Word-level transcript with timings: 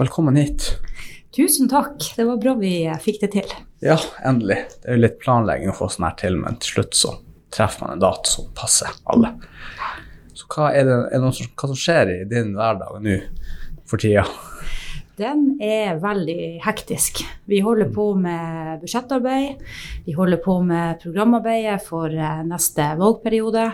velkommen 0.00 0.36
hit. 0.36 0.78
Tusen 1.36 1.68
takk. 1.68 2.16
Det 2.16 2.24
var 2.24 2.36
bra 2.40 2.54
vi 2.56 2.72
fikk 3.04 3.18
det 3.20 3.28
til. 3.34 3.50
Ja, 3.84 3.98
endelig. 4.24 4.56
Det 4.80 4.88
er 4.88 4.96
jo 4.96 5.02
litt 5.04 5.18
planlegging 5.20 5.72
å 5.72 5.74
få 5.76 5.90
sånn 5.92 6.06
her 6.08 6.14
til, 6.20 6.38
men 6.40 6.56
til 6.62 6.74
slutt 6.74 6.96
så 6.96 7.12
treffer 7.52 7.84
man 7.84 7.98
en 7.98 8.04
dato 8.06 8.32
som 8.32 8.46
passer 8.56 8.94
alle. 9.12 9.34
Så 10.32 10.48
hva 10.54 10.70
er 10.72 10.88
det, 10.88 10.96
er 11.12 11.20
det 11.20 11.32
som, 11.36 11.50
hva 11.52 11.70
som 11.72 11.80
skjer 11.82 12.14
i 12.14 12.18
din 12.30 12.54
hverdag 12.56 12.96
nå 13.04 13.18
for 13.90 14.00
tida? 14.00 14.24
Den 15.20 15.58
er 15.60 15.98
veldig 16.00 16.62
hektisk. 16.64 17.20
Vi 17.50 17.58
holder 17.60 17.90
på 17.92 18.06
med 18.16 18.80
budsjettarbeid. 18.80 19.60
Vi 20.06 20.14
holder 20.16 20.40
på 20.40 20.54
med 20.64 21.00
programarbeidet 21.02 21.82
for 21.84 22.08
eh, 22.08 22.40
neste 22.48 22.86
valgperiode. 22.96 23.66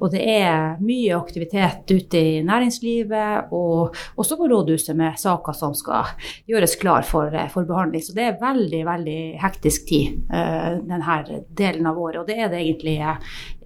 Og 0.00 0.12
det 0.12 0.20
er 0.28 0.76
mye 0.84 1.16
aktivitet 1.16 1.88
ute 1.88 2.20
i 2.20 2.34
næringslivet 2.44 3.54
og 3.56 3.96
også 4.20 4.36
på 4.36 4.50
rådhuset 4.50 4.98
med 4.98 5.16
saker 5.20 5.56
som 5.56 5.76
skal 5.78 6.12
gjøres 6.50 6.76
klar 6.80 7.06
for, 7.08 7.32
eh, 7.32 7.48
for 7.52 7.68
behandling. 7.68 8.04
Så 8.04 8.16
det 8.16 8.26
er 8.26 8.40
veldig, 8.42 8.82
veldig 8.90 9.20
hektisk 9.40 9.88
tid 9.88 10.20
uh, 10.28 10.76
denne 10.84 11.40
delen 11.56 11.88
av 11.88 11.98
året. 11.98 12.20
Og 12.20 12.28
det 12.28 12.36
er 12.36 12.52
det 12.52 12.60
egentlig, 12.60 12.98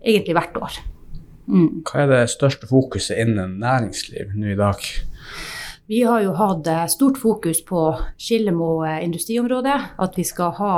egentlig 0.05 0.39
hvert 0.39 0.63
år. 0.63 0.79
Mm. 1.51 1.83
Hva 1.83 2.05
er 2.05 2.15
det 2.15 2.23
største 2.33 2.71
fokuset 2.71 3.19
innen 3.27 3.59
næringsliv 3.63 4.33
nå 4.39 4.55
i 4.55 4.59
dag? 4.61 4.87
Vi 5.87 6.03
har 6.03 6.23
jo 6.25 6.31
hatt 6.33 6.67
eh, 6.67 6.87
stort 6.87 7.19
fokus 7.21 7.59
på 7.65 7.81
Skillemo 8.17 8.87
eh, 8.87 9.05
industriområde. 9.05 9.75
At 9.99 10.15
vi 10.17 10.25
skal 10.25 10.55
ha 10.57 10.77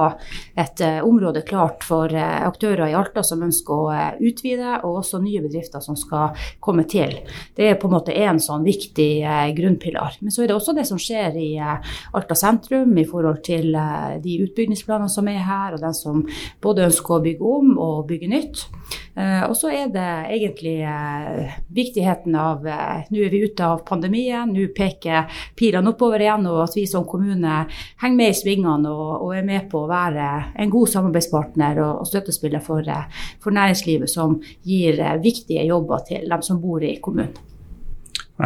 et 0.58 0.80
eh, 0.82 0.98
område 1.06 1.44
klart 1.46 1.84
for 1.86 2.10
aktører 2.10 2.90
i 2.90 2.96
Alta 2.98 3.22
som 3.22 3.44
ønsker 3.46 3.70
å 3.70 3.92
utvide, 4.18 4.80
og 4.82 5.04
også 5.04 5.20
nye 5.22 5.44
bedrifter 5.44 5.84
som 5.84 5.94
skal 5.94 6.34
komme 6.58 6.88
til. 6.90 7.20
Det 7.54 7.68
er 7.70 7.78
på 7.78 7.86
en 7.86 7.94
måte 7.94 8.16
en 8.18 8.40
sånn 8.42 8.66
viktig 8.66 9.22
grunnpilar. 9.54 10.18
Men 10.18 10.34
så 10.34 10.42
er 10.42 10.50
det 10.50 10.56
også 10.56 10.74
det 10.74 10.88
som 10.90 10.98
skjer 10.98 11.38
i 11.38 11.52
Alta 11.62 12.34
sentrum 12.34 12.98
i 12.98 13.06
forhold 13.06 13.44
til 13.46 13.78
de 14.24 14.36
utbyggingsplanene 14.42 15.12
som 15.12 15.30
er 15.30 15.44
her, 15.46 15.76
og 15.76 15.84
den 15.86 15.94
som 15.94 16.24
både 16.62 16.88
ønsker 16.88 17.18
å 17.18 17.22
bygge 17.22 17.52
om 17.60 17.76
og 17.78 18.06
bygge 18.10 18.32
nytt. 18.32 18.66
Og 19.16 19.54
så 19.56 19.70
er 19.72 19.88
det 19.94 20.10
egentlig 20.34 20.76
viktigheten 21.72 22.34
av 22.36 22.66
Nå 22.66 23.22
er 23.22 23.32
vi 23.32 23.44
ute 23.46 23.64
av 23.64 23.80
pandemien. 23.86 24.50
nå 24.52 24.66
peker 24.76 24.95
peker 24.96 25.30
pilene 25.56 25.92
oppover 25.92 26.22
igjen, 26.22 26.46
og 26.46 26.62
at 26.64 26.76
vi 26.76 26.86
som 26.86 27.06
kommune 27.08 27.66
henger 28.02 28.16
med 28.16 28.32
i 28.32 28.36
svingene 28.36 28.90
og, 28.90 29.22
og, 29.26 29.34
er 29.36 29.44
med 29.46 29.68
på 29.70 29.84
å 29.84 29.90
være 29.90 30.28
en 30.56 30.70
god 30.70 30.88
samarbeidspartner 30.88 31.80
og, 31.82 32.02
og 32.02 32.10
støttespiller 32.10 32.60
for, 32.64 32.82
for, 33.42 33.54
næringslivet, 33.54 34.10
som 34.10 34.40
gir 34.64 35.00
viktige 35.22 35.66
jobber 35.66 36.04
til 36.06 36.28
dem 36.28 36.42
som 36.42 36.60
bor 36.60 36.82
i 36.82 36.96
kommunen. 37.02 37.34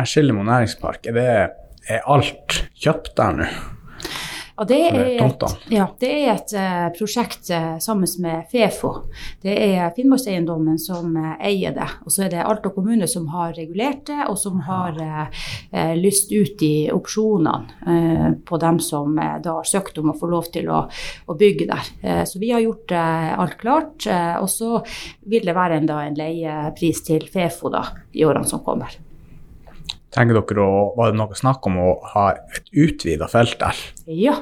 Skillemo 0.07 0.45
næringspark, 0.47 1.07
er, 1.11 1.17
det, 1.17 1.91
er 1.91 2.07
alt 2.07 2.63
kjøpt 2.79 3.17
der 3.19 3.39
nå? 3.41 3.51
Og 4.61 4.69
det 4.69 4.79
er 4.91 5.23
et, 5.25 5.45
ja, 5.73 5.87
det 6.03 6.09
er 6.13 6.35
et 6.35 6.53
uh, 6.53 6.89
prosjekt 6.93 7.49
uh, 7.49 7.79
sammen 7.81 8.09
med 8.21 8.45
Fefo. 8.53 8.93
Det 9.41 9.55
er 9.57 9.95
Finnmarkseiendommen 9.97 10.77
som 10.81 11.17
uh, 11.17 11.33
eier 11.41 11.73
det. 11.77 11.89
Og 12.05 12.13
så 12.13 12.27
er 12.27 12.35
det 12.35 12.45
Alta 12.45 12.73
kommune 12.75 13.09
som 13.09 13.31
har 13.33 13.55
regulert 13.57 14.05
det, 14.11 14.19
og 14.29 14.37
som 14.39 14.61
har 14.67 14.99
lyst 15.97 16.33
ut 16.33 16.63
i 16.65 16.91
opsjonene 16.93 18.39
på 18.47 18.59
dem 18.61 18.81
som 18.83 19.17
da 19.17 19.57
har 19.59 19.69
søkt 19.69 19.99
om 20.01 20.13
å 20.13 20.17
få 20.19 20.29
lov 20.31 20.51
til 20.53 20.69
å, 20.73 20.83
å 21.27 21.37
bygge 21.39 21.69
der. 21.71 22.25
så 22.27 22.41
vi 22.43 22.51
har 22.53 22.65
gjort 22.65 22.95
alt 22.95 23.59
klart. 23.61 24.09
og 24.41 24.49
så 24.51 24.81
vil 25.31 25.47
det 25.47 25.57
være 25.57 25.81
en, 25.81 25.91
da, 25.91 26.03
en 26.07 26.19
leiepris 26.19 27.05
til 27.07 27.29
Fefo 27.31 27.73
da, 27.73 27.87
i 28.13 28.27
årene 28.27 28.49
som 28.51 28.65
kommer. 28.67 28.99
Tenker 30.15 30.41
dere 30.41 30.65
å, 30.65 30.79
Var 30.99 31.13
det 31.13 31.21
noe 31.21 31.39
snakk 31.39 31.67
om 31.71 31.79
å 31.79 31.91
ha 32.15 32.31
et 32.35 32.67
utvida 32.75 33.29
felt 33.31 33.59
der? 33.61 33.79
Ja, 34.11 34.37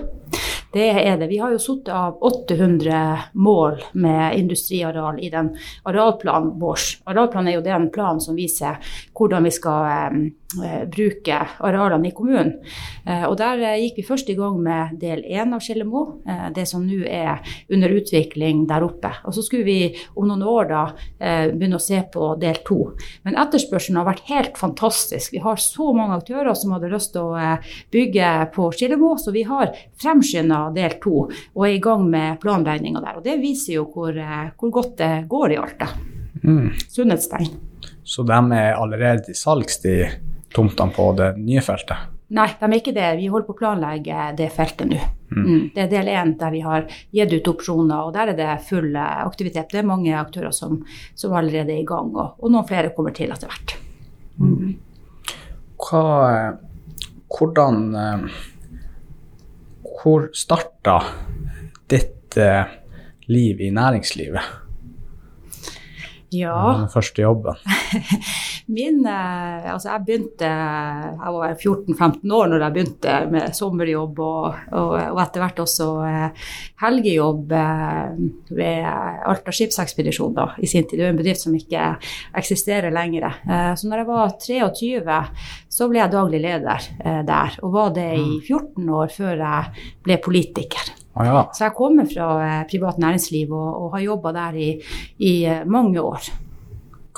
det 0.73 0.89
er 0.91 1.17
det. 1.17 1.31
Vi 1.31 1.39
har 1.41 1.53
jo 1.55 1.61
satt 1.63 1.89
av 1.89 2.19
800 2.21 3.31
mål 3.41 3.79
med 3.97 4.37
industriareal 4.37 5.17
i 5.25 5.31
den 5.33 5.55
arealplanen 5.89 6.59
vår. 6.61 6.83
Arealplanen 7.09 7.49
er 7.49 7.57
jo 7.57 7.65
den 7.65 7.89
planen 7.95 8.21
som 8.21 8.37
viser 8.37 8.77
hvordan 9.17 9.49
vi 9.49 9.53
skal 9.55 9.87
eh, 9.89 10.19
eh 10.59 10.83
bruke 10.89 11.39
arealene 11.65 12.11
i 12.11 12.13
kommunen. 12.17 12.53
Eh, 13.07 13.25
og 13.25 13.39
Der 13.41 13.63
eh, 13.65 13.79
gikk 13.81 14.03
vi 14.03 14.05
først 14.11 14.29
i 14.29 14.37
gang 14.37 14.59
med 14.61 14.99
del 15.01 15.25
én 15.25 15.55
av 15.57 15.65
Skillemo, 15.65 16.21
eh, 16.29 16.51
det 16.53 16.67
som 16.69 16.85
nå 16.85 17.01
er 17.05 17.41
under 17.73 17.97
utvikling 17.97 18.67
der 18.69 18.85
oppe. 18.85 19.15
Og 19.25 19.35
Så 19.35 19.47
skulle 19.47 19.65
vi 19.65 19.97
om 20.17 20.29
noen 20.29 20.45
år 20.45 20.69
da 20.69 20.85
eh, 21.19 21.49
begynne 21.49 21.81
å 21.81 21.87
se 21.87 22.03
på 22.13 22.35
del 22.41 22.61
to. 22.69 22.93
Men 23.25 23.41
etterspørselen 23.41 23.97
har 24.03 24.09
vært 24.11 24.29
helt 24.29 24.61
fantastisk. 24.61 25.33
Vi 25.33 25.41
har 25.45 25.57
så 25.57 25.95
mange 25.97 26.21
aktører 26.21 26.53
som 26.55 26.77
hadde 26.77 26.93
lyst 26.93 27.15
til 27.17 27.33
å 27.33 27.57
bygge 27.93 28.53
på 28.53 28.69
Skillemo, 28.77 29.17
så 29.17 29.33
vi 29.33 29.49
har 29.49 29.73
fremskynda 29.97 30.58
del 30.75 30.99
to 31.03 31.25
og 31.29 31.63
er 31.67 31.75
i 31.77 31.83
gang 31.83 32.05
med 32.11 32.41
planregninga 32.43 33.03
der. 33.05 33.19
Og 33.21 33.27
det 33.27 33.39
viser 33.43 33.79
jo 33.79 33.87
hvor, 33.93 34.13
eh, 34.13 34.51
hvor 34.59 34.75
godt 34.81 34.97
det 35.01 35.13
går 35.31 35.55
i 35.55 35.61
Alta. 35.63 35.91
Mm. 36.43 36.71
Sunnhetstegn. 36.89 37.51
Så 38.05 38.25
de 38.25 38.39
er 38.57 38.75
allerede 38.75 39.33
i 39.33 39.37
salgs, 39.37 39.83
de 39.83 39.99
tomtene 40.55 40.95
på 40.97 41.11
det 41.19 41.35
nye 41.37 41.61
feltet? 41.65 42.15
Nei, 42.29 42.49
de 42.61 42.67
er 42.67 42.77
ikke 42.77 42.93
det. 42.93 43.09
Vi 43.17 43.29
holder 43.33 43.47
på 43.49 43.55
å 43.55 43.59
planlegge 43.59 44.25
det 44.37 44.51
feltet 44.53 44.89
nå. 44.91 44.99
Mm. 45.33 45.45
Mm. 45.45 45.63
Det 45.75 45.83
er 45.83 45.91
del 45.93 46.11
én 46.13 46.35
der 46.41 46.53
vi 46.53 46.61
har 46.65 46.85
gitt 47.15 47.33
ut 47.33 47.51
opsjoner, 47.53 48.09
og 48.09 48.13
der 48.17 48.33
er 48.33 48.37
det 48.37 48.49
full 48.69 48.91
eh, 48.93 49.23
aktivitet. 49.25 49.71
Det 49.73 49.81
er 49.81 49.89
mange 49.89 50.13
aktører 50.17 50.53
som, 50.57 50.83
som 51.17 51.37
allerede 51.37 51.73
er 51.73 51.83
i 51.83 51.89
gang, 51.89 52.13
og, 52.17 52.37
og 52.41 52.53
noen 52.53 52.69
flere 52.69 52.93
kommer 52.97 53.17
til 53.17 53.33
etter 53.33 53.49
hvert. 53.49 53.77
Mm. 54.41 54.77
Hva, 55.79 56.05
hvordan 57.33 57.81
hvor 59.99 60.29
starta 60.37 60.99
ditt 61.91 62.37
eh, 62.39 62.65
liv 63.29 63.61
i 63.61 63.71
næringslivet? 63.75 64.45
Ja. 66.33 66.55
Den 66.81 66.91
første 66.93 67.23
jobben? 67.23 67.57
Min 68.69 69.01
eh, 69.09 69.69
Altså, 69.73 69.91
jeg 69.95 70.05
begynte 70.07 70.49
Jeg 70.49 71.35
var 71.35 71.55
14-15 71.55 72.35
år 72.37 72.51
når 72.53 72.65
jeg 72.65 72.75
begynte 72.77 73.15
med 73.33 73.57
sommerjobb 73.57 74.21
og, 74.25 74.59
og, 74.73 74.93
og 74.99 75.21
etter 75.23 75.45
hvert 75.45 75.63
også 75.65 75.89
eh, 76.09 76.51
helgejobb 76.83 77.55
eh, 77.57 78.21
ved 78.59 78.89
Alta 79.29 79.55
skipsekspedisjon 79.55 80.37
da, 80.37 80.51
i 80.61 80.69
sin 80.71 80.87
tid. 80.87 81.01
Det 81.01 81.07
er 81.07 81.15
en 81.15 81.21
bedrift 81.21 81.45
som 81.45 81.57
ikke 81.57 81.91
eksisterer 82.39 82.95
lenger. 82.95 83.29
Eh, 83.49 83.73
så 83.79 83.89
når 83.89 84.03
jeg 84.03 84.09
var 84.11 84.37
23, 84.45 85.19
så 85.79 85.89
ble 85.91 86.03
jeg 86.03 86.15
daglig 86.15 86.43
leder 86.45 86.89
eh, 87.05 87.21
der, 87.29 87.59
og 87.65 87.75
var 87.75 87.93
det 87.97 88.09
i 88.19 88.41
14 88.41 88.85
mm. 88.85 88.95
år 89.01 89.13
før 89.15 89.45
jeg 89.45 89.87
ble 90.07 90.19
politiker. 90.25 90.93
Ah, 91.19 91.27
ja. 91.27 91.39
Så 91.55 91.67
jeg 91.67 91.75
kommer 91.79 92.07
fra 92.11 92.27
eh, 92.45 92.67
privat 92.71 93.01
næringsliv 93.03 93.53
og, 93.53 93.71
og 93.83 93.97
har 93.97 94.05
jobba 94.05 94.35
der 94.37 94.59
i, 94.59 94.69
i, 95.19 95.33
eh, 95.45 95.65
mange 95.67 96.03
år. 96.03 96.31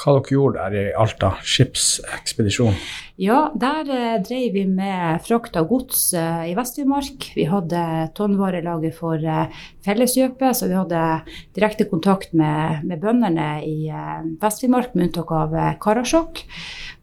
Hva 0.01 0.15
dere 0.17 0.33
gjorde 0.33 0.63
der 0.65 0.77
i 0.81 0.93
Alta 0.97 1.35
skipsekspedisjon? 1.45 2.77
Ja, 3.21 3.51
der 3.53 3.85
eh, 3.93 4.21
drev 4.25 4.55
vi 4.55 4.63
med 4.65 5.21
frakt 5.27 5.59
av 5.61 5.67
gods 5.69 6.07
eh, 6.17 6.47
i 6.49 6.55
Vest-Finnmark. 6.57 7.27
Vi 7.37 7.45
hadde 7.51 7.83
tonnvarelager 8.17 8.95
for 8.97 9.21
eh, 9.21 9.59
Felleskjøpet, 9.85 10.57
så 10.57 10.71
vi 10.71 10.79
hadde 10.79 11.03
direkte 11.57 11.85
kontakt 11.91 12.33
med, 12.33 12.87
med 12.89 13.03
bøndene 13.03 13.51
i 13.67 13.91
eh, 13.93 14.23
Vest-Finnmark, 14.41 14.95
med 14.95 15.11
unntak 15.11 15.35
av 15.37 15.53
eh, 15.53 15.75
Karasjok. 15.85 16.41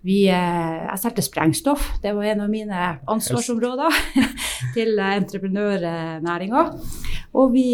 Vi, 0.08 0.24
eh, 0.34 0.74
jeg 0.88 1.04
solgte 1.04 1.28
sprengstoff, 1.28 1.86
det 2.02 2.16
var 2.18 2.32
en 2.32 2.42
av 2.48 2.50
mine 2.50 2.88
ansvarsområder 3.14 4.02
til 4.78 4.98
entreprenørnæringa. 4.98 6.66
Og 7.38 7.54
vi, 7.54 7.68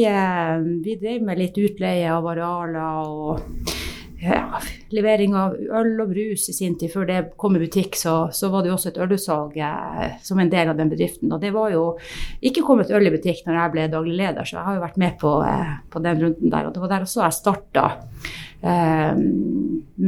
vi 0.83 0.99
drev 0.99 1.23
med 1.23 1.39
litt 1.39 1.63
utleie 1.63 2.11
av 2.11 2.27
arealer 2.27 3.07
og 3.07 3.82
ja, 4.23 4.59
levering 4.93 5.35
av 5.37 5.55
øl 5.55 5.93
og 6.03 6.11
brus 6.13 6.47
i 6.49 6.55
sin 6.55 6.77
tid. 6.79 6.91
Før 6.93 7.07
det 7.09 7.19
kom 7.39 7.57
i 7.57 7.61
butikk, 7.63 7.97
så, 7.99 8.15
så 8.33 8.49
var 8.53 8.63
det 8.63 8.71
jo 8.71 8.77
også 8.77 8.91
et 8.93 8.99
ølutsalg 9.03 9.57
eh, 9.59 10.15
som 10.23 10.39
en 10.39 10.51
del 10.51 10.71
av 10.71 10.79
den 10.79 10.91
bedriften. 10.91 11.31
Og 11.33 11.41
det 11.43 11.53
var 11.55 11.73
jo 11.73 11.85
ikke 12.45 12.65
kommet 12.65 12.93
øl 12.93 13.09
i 13.09 13.13
butikk 13.13 13.43
når 13.47 13.59
jeg 13.59 13.73
ble 13.75 13.87
daglig 13.93 14.19
leder, 14.21 14.47
så 14.47 14.59
jeg 14.59 14.67
har 14.67 14.77
jo 14.77 14.85
vært 14.85 15.01
med 15.03 15.17
på, 15.21 15.33
eh, 15.47 15.73
på 15.93 16.03
den 16.05 16.23
runden 16.23 16.53
der. 16.53 16.69
Og 16.69 16.75
det 16.75 16.83
var 16.83 16.93
der 16.95 17.07
også 17.07 17.25
jeg 17.25 17.39
starta 17.39 17.87
eh, 18.63 19.17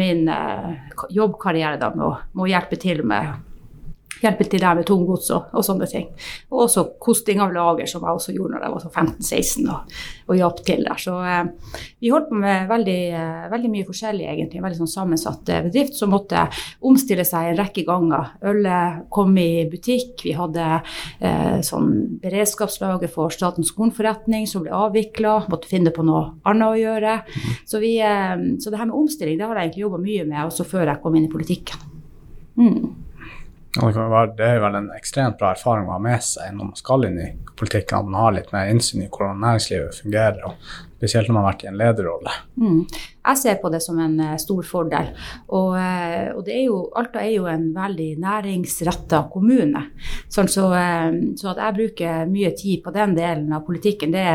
min 0.02 0.30
eh, 0.32 0.72
jobbkarriere 1.16 1.82
da, 1.82 1.92
med 1.96 2.08
å, 2.08 2.16
med 2.34 2.48
å 2.48 2.52
hjelpe 2.56 2.80
til 2.82 3.04
med 3.08 3.36
hjelpe 4.22 4.48
til 4.48 4.62
der 4.64 4.78
med 4.78 4.88
tunggods 4.88 5.30
og, 5.36 5.50
og, 5.54 5.64
sånne 5.66 5.88
ting. 5.90 6.08
Og 6.52 6.66
også 6.66 6.86
kosting 7.02 7.42
av 7.44 7.54
lager, 7.56 7.88
som 7.90 8.06
jeg 8.06 8.20
også 8.20 8.36
gjorde 8.36 8.56
når 8.56 8.66
jeg 8.66 8.76
var 8.76 8.86
15-16 9.04 9.72
og, 9.74 9.96
og 10.30 10.40
hjalp 10.40 10.62
til 10.68 10.86
der. 10.88 11.02
Så 11.02 11.16
eh, 11.20 11.76
vi 12.04 12.12
holdt 12.14 12.30
på 12.32 12.40
med 12.42 12.70
veldig, 12.70 13.00
eh, 13.20 13.46
veldig, 13.52 13.72
mye 13.76 13.88
forskjellig, 13.88 14.28
egentlig. 14.32 14.62
En 14.62 14.68
veldig 14.68 14.82
sånn 14.84 14.94
sammensatt 14.94 15.52
eh, 15.52 15.64
bedrift 15.68 15.98
som 16.00 16.14
måtte 16.14 16.46
omstille 16.86 17.26
seg 17.28 17.52
en 17.52 17.60
rekke 17.60 17.86
ganger. 17.88 18.36
Ølet 18.52 19.06
kom 19.14 19.36
i 19.42 19.66
butikk, 19.72 20.26
vi 20.26 20.36
hadde 20.38 20.68
eh, 20.76 21.60
sånn 21.66 22.20
beredskapslager 22.24 23.12
for 23.12 23.34
Statens 23.36 23.74
kornforretning 23.76 24.48
som 24.50 24.66
ble 24.66 24.74
avvikla, 24.76 25.38
måtte 25.52 25.72
finne 25.72 25.94
på 25.96 26.06
noe 26.08 26.36
annet 26.48 26.68
å 26.72 26.80
gjøre. 26.80 27.18
Så, 27.68 27.82
vi, 27.84 27.98
eh, 28.04 28.36
så 28.62 28.72
det 28.72 28.82
her 28.82 28.90
med 28.90 29.00
omstilling 29.00 29.40
det 29.40 29.50
har 29.50 29.60
jeg 29.60 29.70
egentlig 29.70 29.88
jobba 29.88 30.04
mye 30.06 30.30
med 30.30 30.46
også 30.46 30.68
før 30.68 30.94
jeg 30.94 31.04
kom 31.04 31.18
inn 31.18 31.28
i 31.28 31.34
politikken. 31.34 31.92
Mm. 32.56 33.05
Det, 33.76 33.92
være, 33.92 34.36
det 34.38 34.46
er 34.48 34.62
vel 34.64 34.78
en 34.78 34.92
ekstremt 34.96 35.36
bra 35.40 35.52
erfaring 35.52 35.90
å 35.90 35.98
ha 35.98 36.00
med 36.00 36.24
seg 36.24 36.54
når 36.56 36.70
man 36.70 36.78
skal 36.80 37.08
inn 37.10 37.18
i 37.20 37.30
politikken, 37.60 37.98
at 37.98 38.08
man 38.08 38.22
har 38.22 38.36
litt 38.38 38.54
mer 38.56 38.70
innsyn 38.72 39.04
i 39.04 39.10
hvordan 39.12 39.42
næringslivet 39.44 39.98
fungerer, 40.00 40.46
og 40.48 40.96
spesielt 40.96 41.28
når 41.28 41.36
man 41.36 41.44
har 41.44 41.50
vært 41.50 41.66
i 41.66 41.70
en 41.70 41.78
lederrolle. 41.82 42.36
Mm. 42.62 42.80
Jeg 43.26 43.42
ser 43.42 43.60
på 43.60 43.72
det 43.74 43.82
som 43.84 44.00
en 44.00 44.16
uh, 44.22 44.32
stor 44.40 44.64
fordel. 44.68 45.12
Og, 45.50 45.76
uh, 45.76 46.32
og 46.38 46.50
er 46.52 46.64
jo, 46.64 46.80
Alta 46.96 47.20
er 47.20 47.34
jo 47.34 47.50
en 47.52 47.68
veldig 47.76 48.10
næringsretta 48.24 49.26
kommune. 49.34 49.84
Sånn, 50.32 50.50
så, 50.52 50.70
uh, 50.72 51.12
så, 51.36 51.52
at 51.52 51.64
jeg 51.66 51.78
bruker 51.82 52.32
mye 52.32 52.56
tid 52.56 52.84
på 52.86 52.96
den 52.96 53.16
delen 53.18 53.52
av 53.56 53.66
politikken, 53.68 54.16
det 54.16 54.28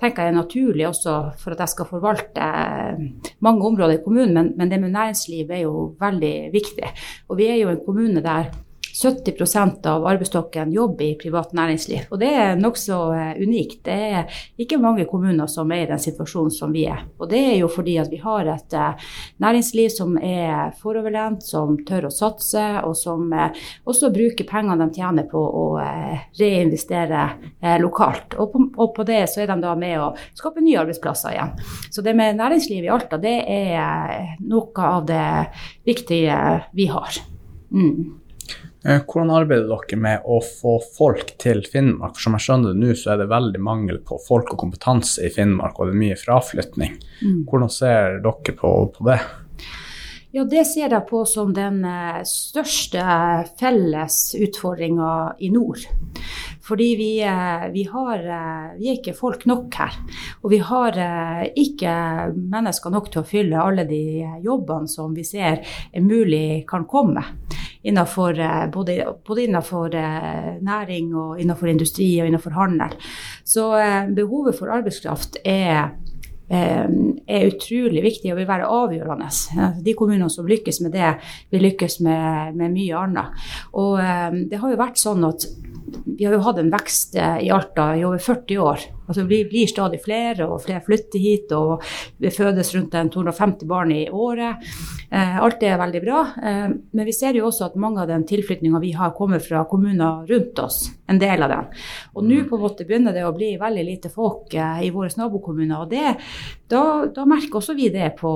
tenker 0.00 0.24
jeg 0.24 0.32
er 0.32 0.38
naturlig 0.40 0.88
også 0.88 1.18
for 1.40 1.52
at 1.52 1.66
jeg 1.66 1.74
skal 1.76 1.90
forvalte 1.90 2.52
mange 3.44 3.68
områder 3.68 3.98
i 3.98 4.04
kommunen. 4.04 4.36
Men, 4.36 4.54
men 4.56 4.72
det 4.72 4.80
med 4.80 4.96
næringsliv 4.96 5.52
er 5.52 5.66
jo 5.66 5.90
veldig 6.00 6.36
viktig. 6.54 6.94
Og 7.28 7.42
vi 7.42 7.50
er 7.52 7.60
jo 7.60 7.74
en 7.74 7.84
kommune 7.84 8.24
der 8.24 8.54
70% 9.02 9.86
av 9.86 10.06
arbeidsstokken 10.06 10.72
jobber 10.72 11.04
i 11.04 11.14
privat 11.20 11.52
næringsliv. 11.52 12.06
Og 12.10 12.20
det 12.20 12.30
er 12.32 12.56
nokså 12.56 13.00
eh, 13.12 13.42
unikt. 13.42 13.82
Det 13.84 13.96
er 13.96 14.38
ikke 14.62 14.80
mange 14.80 15.04
kommuner 15.10 15.50
som 15.52 15.72
er 15.74 15.84
i 15.84 15.90
den 15.90 16.00
situasjonen 16.00 16.54
som 16.54 16.72
vi 16.72 16.86
er. 16.88 17.02
Og 17.20 17.28
det 17.30 17.42
er 17.50 17.56
jo 17.58 17.68
fordi 17.72 17.98
at 18.00 18.08
vi 18.12 18.22
har 18.22 18.48
et 18.54 18.76
eh, 18.76 19.12
næringsliv 19.44 19.92
som 19.92 20.16
er 20.16 20.72
foroverlent, 20.80 21.44
som 21.44 21.76
tør 21.88 22.08
å 22.08 22.14
satse, 22.14 22.64
og 22.88 22.96
som 22.96 23.28
eh, 23.36 23.62
også 23.84 24.12
bruker 24.14 24.48
pengene 24.48 24.80
de 24.86 24.96
tjener 24.96 25.28
på 25.28 25.44
å 25.44 25.66
reinvestere 26.38 27.28
lokalt. 27.82 28.36
Og 28.40 28.52
på, 28.52 28.64
og 28.80 28.92
på 28.96 29.04
det 29.08 29.24
så 29.32 29.42
er 29.44 29.52
de 29.52 29.60
da 29.60 29.74
med 29.78 30.00
å 30.00 30.12
skape 30.36 30.64
nye 30.64 30.80
arbeidsplasser 30.80 31.36
igjen. 31.36 31.56
Så 31.92 32.04
det 32.04 32.16
med 32.16 32.38
næringsliv 32.40 32.86
i 32.86 32.92
Alta, 32.92 33.20
det 33.20 33.38
er 33.44 34.36
noe 34.46 34.92
av 34.96 35.04
det 35.08 35.26
viktige 35.84 36.38
vi 36.76 36.88
har. 36.92 37.20
Mm. 37.74 38.25
Eh, 38.84 39.00
hvordan 39.02 39.32
arbeider 39.34 39.70
dere 39.70 39.98
med 39.98 40.28
å 40.28 40.38
få 40.44 40.76
folk 40.98 41.32
til 41.42 41.64
Finnmark? 41.66 42.14
For 42.16 42.26
som 42.26 42.36
jeg 42.36 42.46
skjønner 42.46 42.74
det 42.74 42.82
nå, 42.82 42.92
så 42.98 43.14
er 43.14 43.22
det 43.22 43.32
veldig 43.32 43.62
mangel 43.64 44.02
på 44.04 44.20
folk 44.22 44.52
og 44.54 44.60
kompetanse 44.66 45.24
i 45.26 45.32
Finnmark, 45.32 45.80
og 45.80 45.88
det 45.88 45.96
er 45.96 46.04
mye 46.04 46.20
fraflytning. 46.20 46.94
Mm. 47.22 47.42
Hvordan 47.48 47.72
ser 47.72 48.20
dere 48.22 48.56
på, 48.60 48.72
på, 48.94 49.08
det? 49.08 49.18
Ja, 50.36 50.44
Det 50.44 50.66
ser 50.68 50.92
jeg 50.92 51.06
på 51.08 51.24
som 51.26 51.54
den 51.56 51.80
eh, 51.88 52.20
største 52.28 53.02
felles 53.58 54.20
utfordringa 54.38 55.10
i 55.40 55.50
nord. 55.50 55.82
Fordi 56.66 56.88
vi, 56.98 57.10
eh, 57.24 57.66
vi, 57.72 57.88
har, 57.90 58.22
vi, 58.76 58.90
er 58.90 59.00
ikke 59.00 59.16
folk 59.18 59.48
nok 59.50 59.80
her. 59.80 59.98
Og 60.44 60.52
vi 60.52 60.60
har 60.62 61.00
ikke 61.56 61.96
mennesker 62.36 62.92
nok 62.94 63.10
til 63.10 63.24
å 63.24 63.26
fylle 63.26 63.66
alle 63.66 63.88
de 63.88 64.22
jobbene 64.44 64.90
som 64.90 65.16
vi 65.16 65.24
ser 65.26 65.64
er 65.64 66.06
mulig 66.06 66.66
kan 66.68 66.86
komme 66.86 67.24
innenfor, 67.86 68.38
eh, 68.38 68.66
både, 68.70 69.06
både 69.26 69.44
innenfor 69.44 69.94
eh, 69.94 70.50
næring 70.62 71.14
og 71.14 71.40
innenfor 71.40 71.70
industri 71.70 72.08
og 72.20 72.26
innenfor 72.26 72.56
handel. 72.56 72.96
Så 73.44 73.70
eh, 73.78 74.10
behovet 74.16 74.58
for 74.58 74.72
arbeidskraft 74.74 75.40
er 75.44 75.94
er 76.46 77.48
utrolig 77.48 78.04
viktig 78.04 78.30
og 78.30 78.36
vil 78.38 78.46
være 78.46 78.68
avgjørende. 78.70 79.26
De 79.82 79.94
kommunene 79.98 80.28
som 80.30 80.46
lykkes 80.46 80.78
med 80.84 80.92
det, 80.94 81.08
vil 81.50 81.64
lykkes 81.66 81.96
med, 82.06 82.54
med 82.54 82.70
mye 82.70 83.00
annet. 83.00 83.48
Og 83.74 83.98
det 84.46 84.60
har 84.62 84.70
jo 84.70 84.78
vært 84.78 85.00
sånn 85.02 85.26
at 85.26 85.42
vi 86.04 86.26
har 86.26 86.36
jo 86.36 86.44
hatt 86.44 86.60
en 86.62 86.72
vekst 86.72 87.16
i 87.16 87.50
Alta 87.54 87.90
i 87.96 88.04
over 88.06 88.22
40 88.22 88.62
år. 88.62 88.86
Altså, 89.06 89.22
vi 89.22 89.44
blir 89.46 89.68
stadig 89.70 90.00
flere, 90.02 90.48
og 90.50 90.62
flere 90.64 90.82
flytter 90.84 91.22
hit. 91.22 91.52
og 91.54 91.82
Det 92.18 92.32
fødes 92.34 92.72
rundt 92.74 92.96
250 93.12 93.66
barn 93.68 93.92
i 93.94 94.06
året. 94.10 94.66
Eh, 95.10 95.36
alt 95.38 95.62
er 95.62 95.78
veldig 95.78 96.02
bra. 96.02 96.22
Eh, 96.42 96.68
men 96.90 97.06
vi 97.06 97.14
ser 97.14 97.38
jo 97.38 97.46
også 97.46 97.68
at 97.68 97.76
mange 97.78 98.02
av 98.02 98.10
den 98.10 98.26
tilflytninga 98.26 98.80
vi 98.82 98.92
har, 98.98 99.14
kommer 99.14 99.42
fra 99.42 99.64
kommuner 99.70 100.26
rundt 100.26 100.58
oss. 100.58 100.90
En 101.06 101.20
del 101.22 101.42
av 101.42 101.52
den. 101.52 101.68
Og 102.14 102.26
nå 102.26 102.42
på 102.48 102.58
en 102.58 102.64
måte 102.66 102.86
begynner 102.86 103.14
det 103.14 103.26
å 103.26 103.34
bli 103.36 103.54
veldig 103.60 103.84
lite 103.86 104.10
folk 104.10 104.54
eh, 104.54 104.86
i 104.88 104.90
våre 104.94 105.12
nabokommuner. 105.16 105.84
og 105.84 105.90
det, 105.90 106.16
da, 106.68 107.06
da, 107.06 107.28
merker 107.28 107.60
også 107.60 107.76
vi 107.78 107.92
det 107.94 108.16
på, 108.18 108.32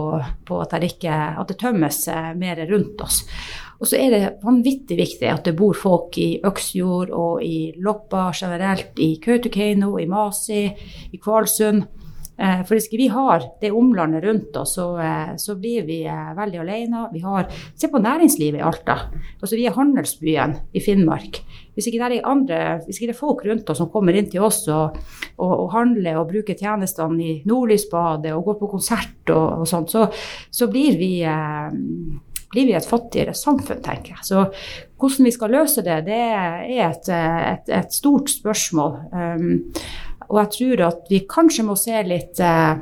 på 0.46 0.60
at, 0.62 0.78
det 0.78 0.94
ikke, 0.94 1.16
at 1.40 1.50
det 1.50 1.58
tømmes 1.58 2.06
eh, 2.08 2.30
mer 2.38 2.62
rundt 2.70 3.02
oss. 3.02 3.24
Og 3.80 3.88
så 3.88 3.96
er 3.96 4.12
det 4.12 4.24
vanvittig 4.44 4.98
viktig 4.98 5.28
at 5.30 5.46
det 5.48 5.56
bor 5.56 5.76
folk 5.76 6.18
i 6.20 6.34
Øksfjord 6.44 7.14
og 7.16 7.40
i 7.44 7.72
Loppa 7.80 8.28
generelt, 8.36 8.92
i 9.00 9.14
Kautokeino, 9.22 9.94
i 9.98 10.08
Masi, 10.10 10.66
i 11.12 11.20
Kvalsund. 11.20 11.86
Eh, 12.40 12.60
for 12.64 12.76
hvis 12.76 12.88
vi 12.92 13.08
har 13.12 13.42
det 13.60 13.68
omlandet 13.76 14.24
rundt 14.24 14.54
oss, 14.56 14.74
så, 14.78 14.86
eh, 15.00 15.32
så 15.36 15.56
blir 15.60 15.84
vi 15.88 15.98
eh, 16.08 16.30
veldig 16.36 16.60
alene. 16.62 17.02
Vi 17.12 17.20
har, 17.20 17.48
se 17.76 17.88
på 17.92 18.00
næringslivet 18.00 18.60
i 18.60 18.64
Alta. 18.64 18.96
Altså, 19.40 19.56
vi 19.56 19.66
er 19.68 19.76
handelsbyen 19.76 20.56
i 20.72 20.80
Finnmark. 20.80 21.42
Hvis 21.76 21.88
ikke, 21.88 22.00
det 22.00 22.20
er 22.20 22.28
andre, 22.28 22.62
hvis 22.86 22.96
ikke 22.96 23.10
det 23.10 23.16
er 23.16 23.20
folk 23.20 23.44
rundt 23.44 23.68
oss 23.72 23.80
som 23.80 23.90
kommer 23.92 24.16
inn 24.16 24.28
til 24.28 24.44
oss 24.44 24.66
og, 24.68 24.96
og, 25.38 25.52
og 25.52 25.68
handler 25.72 26.18
og 26.20 26.32
bruker 26.32 26.56
tjenestene 26.56 27.20
i 27.24 27.36
Nordlysbadet 27.48 28.32
og 28.36 28.48
går 28.48 28.58
på 28.60 28.72
konsert 28.72 29.32
og, 29.32 29.62
og 29.62 29.68
sånt, 29.68 29.92
så, 29.92 30.08
så 30.52 30.68
blir 30.72 30.98
vi 31.00 31.12
blir 32.50 32.66
vi 32.66 32.76
et 32.76 32.86
fattigere 32.86 33.34
samfunn, 33.36 33.82
tenker 33.84 34.16
jeg. 34.16 34.26
Så 34.26 34.44
hvordan 35.00 35.28
vi 35.28 35.34
skal 35.34 35.54
løse 35.54 35.84
det, 35.86 36.02
det 36.08 36.20
er 36.20 36.64
et, 36.90 37.10
et, 37.14 37.74
et 37.80 37.94
stort 37.94 38.30
spørsmål. 38.32 38.96
Um, 39.14 39.50
og 40.30 40.42
jeg 40.44 40.54
tror 40.56 40.86
at 40.90 41.10
vi 41.10 41.24
kanskje 41.30 41.66
må 41.66 41.76
se 41.78 42.02
litt 42.06 42.42
uh, 42.44 42.74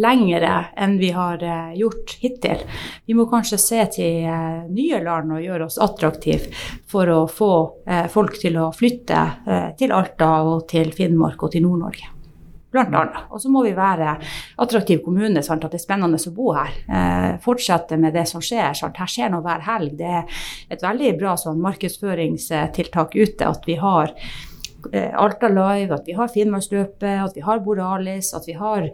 lengre 0.00 0.54
enn 0.76 0.98
vi 1.00 1.12
har 1.16 1.40
uh, 1.44 1.70
gjort 1.76 2.16
hittil. 2.20 2.66
Vi 3.08 3.16
må 3.16 3.28
kanskje 3.30 3.60
se 3.62 3.84
til 3.96 4.28
uh, 4.28 4.66
nye 4.68 5.00
land 5.04 5.36
og 5.36 5.44
gjøre 5.44 5.68
oss 5.68 5.80
attraktive 5.84 6.52
for 6.88 7.08
å 7.12 7.22
få 7.30 7.52
folk 8.12 8.36
til 8.40 8.60
å 8.60 8.70
flytte 8.76 9.24
til 9.80 9.92
Alta 9.96 10.38
og 10.48 10.68
til 10.72 10.92
Finnmark 10.96 11.44
og 11.44 11.52
til 11.52 11.64
Nord-Norge. 11.64 12.17
Blant 12.70 12.92
annet. 12.92 13.30
Og 13.32 13.40
så 13.40 13.48
må 13.48 13.62
vi 13.64 13.72
være 13.76 14.18
attraktiv 14.60 15.00
kommune, 15.04 15.40
sånn 15.44 15.62
at 15.62 15.72
det 15.72 15.78
er 15.78 15.84
spennende 15.86 16.20
å 16.20 16.32
bo 16.36 16.50
her. 16.52 16.74
Eh, 16.84 17.30
fortsette 17.40 17.96
med 17.96 18.12
det 18.12 18.26
som 18.28 18.44
skjer. 18.44 18.76
Sånn. 18.76 18.92
Her 18.98 19.08
skjer 19.08 19.32
noe 19.32 19.44
hver 19.46 19.64
helg. 19.64 19.94
Det 19.96 20.10
er 20.20 20.42
et 20.68 20.84
veldig 20.84 21.14
bra 21.20 21.32
sånn, 21.40 21.62
markedsføringstiltak 21.64 23.16
ute 23.16 23.48
at 23.48 23.64
vi 23.68 23.78
har 23.80 24.12
Alta 24.92 25.48
Live, 25.48 25.94
at 25.94 26.06
vi 26.08 26.14
har 26.16 26.30
Finnmarksløpet, 26.32 27.24
at 27.24 27.36
vi 27.36 27.42
har 27.44 27.60
Borealis, 27.64 28.32
at 28.34 28.46
vi 28.48 28.54
har 28.58 28.88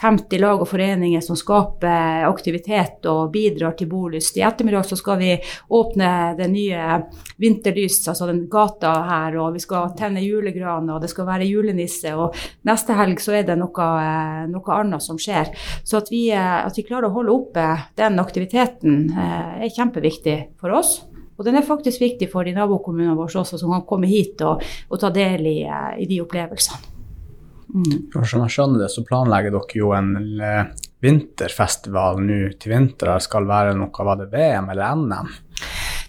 50 0.00 0.40
lag 0.42 0.60
og 0.60 0.68
foreninger 0.68 1.22
som 1.24 1.38
skaper 1.38 2.26
aktivitet 2.28 3.06
og 3.10 3.32
bidrar 3.34 3.76
til 3.78 3.90
bolyst. 3.90 4.36
I 4.36 4.44
ettermiddag 4.46 4.86
så 4.88 4.98
skal 4.98 5.20
vi 5.20 5.32
åpne 5.74 6.10
det 6.38 6.48
nye 6.52 7.00
vinterlys, 7.42 8.00
altså 8.08 8.28
den 8.30 8.44
gata 8.52 8.92
her, 9.08 9.38
og 9.42 9.56
vi 9.56 9.64
skal 9.64 9.92
tenne 9.98 10.24
julegran, 10.24 10.90
og 10.92 11.02
det 11.02 11.10
skal 11.12 11.28
være 11.28 11.48
julenisse. 11.48 12.14
Og 12.16 12.36
neste 12.68 12.96
helg 12.98 13.22
så 13.22 13.38
er 13.40 13.48
det 13.50 13.58
noe, 13.60 13.90
eh, 14.02 14.46
noe 14.52 14.78
annet 14.78 15.04
som 15.04 15.18
skjer. 15.20 15.52
Så 15.84 16.02
at 16.02 16.12
vi, 16.12 16.30
eh, 16.30 16.66
at 16.66 16.76
vi 16.76 16.86
klarer 16.86 17.10
å 17.10 17.16
holde 17.16 17.34
oppe 17.34 17.66
den 17.96 18.18
aktiviteten 18.22 19.10
er 19.16 19.68
kjempeviktig 19.72 20.38
for 20.60 20.74
oss. 20.76 21.00
Og 21.36 21.44
den 21.44 21.58
er 21.58 21.66
faktisk 21.66 22.00
viktig 22.00 22.30
for 22.32 22.48
de 22.48 22.54
nabokommunene 22.56 23.16
våre 23.16 23.42
også, 23.42 23.58
som 23.60 23.72
kan 23.74 23.86
komme 23.88 24.08
hit 24.10 24.40
og, 24.46 24.62
og 24.88 25.00
ta 25.00 25.12
del 25.14 25.48
i, 25.48 25.58
eh, 25.68 25.92
i 26.02 26.08
de 26.08 26.20
opplevelsene. 26.24 26.92
Mm. 27.76 27.96
Som 28.24 28.44
jeg 28.44 28.54
skjønner 28.54 28.84
det, 28.84 28.90
så 28.94 29.04
planlegger 29.04 29.52
dere 29.52 29.80
jo 29.80 29.90
en 29.96 30.12
eh, 30.40 30.68
vinterfestival 31.04 32.22
nå 32.24 32.38
til 32.60 32.72
vinter. 32.72 33.12
Det 33.12 33.26
skal 33.26 33.48
være 33.48 33.74
noe, 33.76 34.06
var 34.08 34.22
det 34.22 34.30
VM 34.32 34.70
eller 34.72 35.02
NM? 35.02 35.34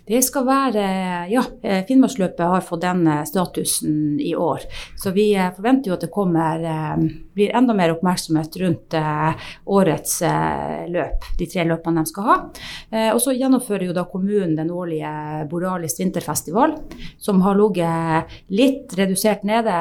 Det 0.08 0.22
skal 0.24 0.46
være 0.48 0.84
Ja, 1.28 1.42
eh, 1.64 1.82
Finnmarksløpet 1.88 2.40
har 2.40 2.64
fått 2.64 2.86
denne 2.86 3.20
statusen 3.28 4.22
i 4.24 4.32
år. 4.36 4.64
Så 4.96 5.12
vi 5.12 5.34
eh, 5.36 5.50
forventer 5.52 5.92
jo 5.92 5.98
at 5.98 6.06
det 6.06 6.14
kommer 6.14 6.64
eh, 6.64 7.02
blir 7.36 7.52
enda 7.52 7.76
mer 7.76 7.92
oppmerksomhet 7.92 8.56
rundt 8.62 8.96
årets 9.70 10.14
løp, 10.90 11.26
de 11.38 11.46
tre 11.46 11.66
løpene 11.70 12.02
de 12.02 12.10
skal 12.10 12.26
ha. 12.26 12.38
Og 13.14 13.20
så 13.22 13.36
gjennomfører 13.38 13.86
jo 13.86 13.94
da 13.94 14.08
kommunen 14.10 14.56
den 14.58 14.72
årlige 14.74 15.12
Boralis 15.52 16.00
vinterfestival, 16.00 16.74
som 17.22 17.44
har 17.46 17.60
ligget 17.60 18.34
litt 18.50 18.96
redusert 18.98 19.46
nede 19.46 19.76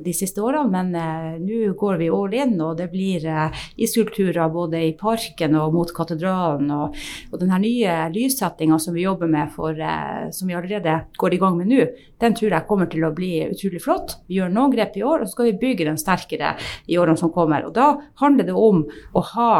de 0.00 0.14
siste 0.16 0.40
årene, 0.40 0.72
men 0.72 1.44
nå 1.44 1.74
går 1.76 2.00
vi 2.00 2.08
all 2.08 2.32
in, 2.32 2.54
og 2.64 2.78
det 2.80 2.88
blir 2.94 3.28
iskulpturer 3.76 4.48
både 4.48 4.80
i 4.86 4.94
parken 4.96 5.60
og 5.60 5.76
mot 5.76 5.92
katedralen. 5.92 6.72
Og, 6.72 6.96
og 7.28 7.44
den 7.44 7.52
nye 7.60 7.98
lyssettinga 8.16 8.80
som 8.80 8.96
vi 8.96 9.04
jobber 9.04 9.28
med 9.28 9.52
for 9.52 9.71
for, 9.72 10.32
som 10.36 10.50
vi 10.50 10.56
allerede 10.56 10.96
går 11.18 11.34
i 11.34 11.40
gang 11.42 11.58
med 11.58 11.70
nå, 11.72 11.86
den 12.22 12.36
tror 12.38 12.54
jeg 12.54 12.68
kommer 12.68 12.90
til 12.92 13.06
å 13.06 13.12
bli 13.16 13.32
utrolig 13.48 13.82
flott. 13.82 14.16
Vi 14.28 14.38
gjør 14.38 14.52
noen 14.52 14.74
grep 14.74 14.96
i 14.98 15.04
år, 15.06 15.22
og 15.22 15.28
så 15.28 15.36
skal 15.36 15.50
vi 15.50 15.60
bygge 15.62 15.88
den 15.88 16.00
sterkere 16.00 16.54
i 16.86 16.98
årene 17.00 17.20
som 17.20 17.32
kommer. 17.34 17.66
Og 17.68 17.74
da 17.76 17.94
handler 18.22 18.48
det 18.48 18.56
om 18.56 18.84
å 18.86 19.24
ha 19.34 19.52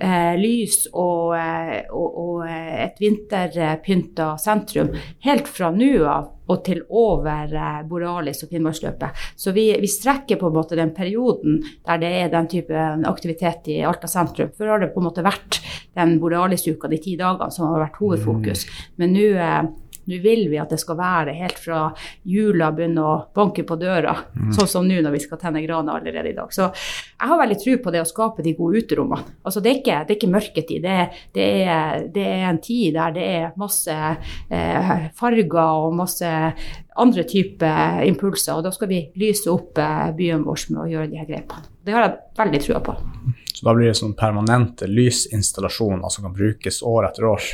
eh, 0.00 0.34
lys 0.38 0.86
og, 0.92 1.34
eh, 1.38 1.86
og, 1.90 2.18
og 2.22 2.48
eh, 2.48 2.84
et 2.86 3.00
vinterpynta 3.02 4.32
sentrum 4.40 4.92
helt 5.26 5.48
fra 5.50 5.70
nå 5.74 5.92
av 6.06 6.34
og 6.48 6.62
til 6.64 6.80
over 6.88 7.52
eh, 7.52 7.80
Borealis 7.88 8.42
og 8.44 8.52
Finnmarksløpet. 8.52 9.26
Så 9.36 9.52
vi, 9.56 9.68
vi, 9.80 9.90
strekker 9.90 10.40
på 10.40 10.48
en 10.48 10.56
måte 10.56 10.78
den 10.78 10.94
perioden 10.96 11.60
der 11.86 12.00
det 12.02 12.12
er 12.22 12.32
den 12.32 12.48
type 12.50 12.86
aktivitet 13.08 13.68
i 13.74 13.82
Alta 13.86 14.08
sentrum. 14.10 14.54
Før 14.56 14.74
har 14.74 14.84
det 14.84 14.92
på 14.94 15.02
en 15.02 15.08
måte 15.10 15.26
vært 15.26 15.60
den 15.98 16.16
Borealis-uka, 16.22 16.88
de 16.88 17.02
ti 17.02 17.18
dagene, 17.18 17.50
som 17.52 17.68
har 17.72 17.84
vært 17.86 18.00
hovedfokus. 18.00 18.64
Mm. 18.64 18.96
Men 19.02 19.14
nå 19.16 19.28
Nå 20.08 20.20
vil 20.24 20.46
vi 20.50 20.58
at 20.60 20.72
det 20.72 20.80
skal 20.80 20.98
være 20.98 21.36
helt 21.36 21.58
fra 21.60 21.82
jula 22.28 22.70
begynner 22.74 23.04
å 23.04 23.16
banke 23.34 23.64
på 23.68 23.76
døra, 23.80 24.14
mm. 24.32 24.52
sånn 24.56 24.70
som 24.70 24.88
nå 24.88 25.02
når 25.04 25.16
vi 25.18 25.22
skal 25.24 25.40
tenne 25.40 25.62
grana 25.64 25.98
allerede 25.98 26.32
i 26.32 26.36
dag. 26.36 26.52
Så 26.54 26.68
jeg 26.68 27.30
har 27.30 27.42
veldig 27.42 27.58
tro 27.62 27.76
på 27.84 27.94
det 27.94 28.02
å 28.02 28.08
skape 28.08 28.44
de 28.46 28.54
gode 28.58 28.82
uterommene. 28.82 29.38
Altså, 29.42 29.62
det, 29.64 29.70
er 29.70 29.80
ikke, 29.82 30.00
det 30.06 30.14
er 30.14 30.20
ikke 30.20 30.32
mørketid, 30.32 30.84
det, 30.84 30.98
det, 31.36 31.48
er, 31.64 32.04
det, 32.14 32.26
er, 32.26 32.44
en 32.48 32.60
tid 32.64 32.96
der 32.96 33.16
det 33.16 33.26
er 33.38 33.56
masse 33.60 33.94
eh, 33.94 34.92
farger 35.18 35.58
og 35.58 35.96
masse 35.98 36.30
andre 36.98 37.24
typer 37.28 38.02
impulser. 38.08 38.58
Og 38.58 38.64
da 38.66 38.72
skal 38.74 38.90
vi 38.90 39.02
lyse 39.20 39.50
opp 39.52 39.78
eh, 39.82 40.08
byen 40.16 40.46
vår 40.46 40.68
med 40.72 40.84
å 40.84 40.88
gjøre 40.92 41.10
de 41.12 41.20
her 41.20 41.28
grepene. 41.28 41.68
Det 41.84 41.94
har 41.94 42.08
jeg 42.08 42.16
veldig 42.36 42.62
trua 42.64 42.80
på. 42.84 42.96
Så 43.54 43.66
da 43.66 43.72
blir 43.74 43.88
det 43.90 43.96
sånn 43.98 44.12
permanente 44.14 44.86
lysinstallasjoner 44.86 46.12
som 46.14 46.28
kan 46.28 46.34
brukes 46.36 46.82
år 46.86 47.08
etter 47.08 47.26
år? 47.26 47.46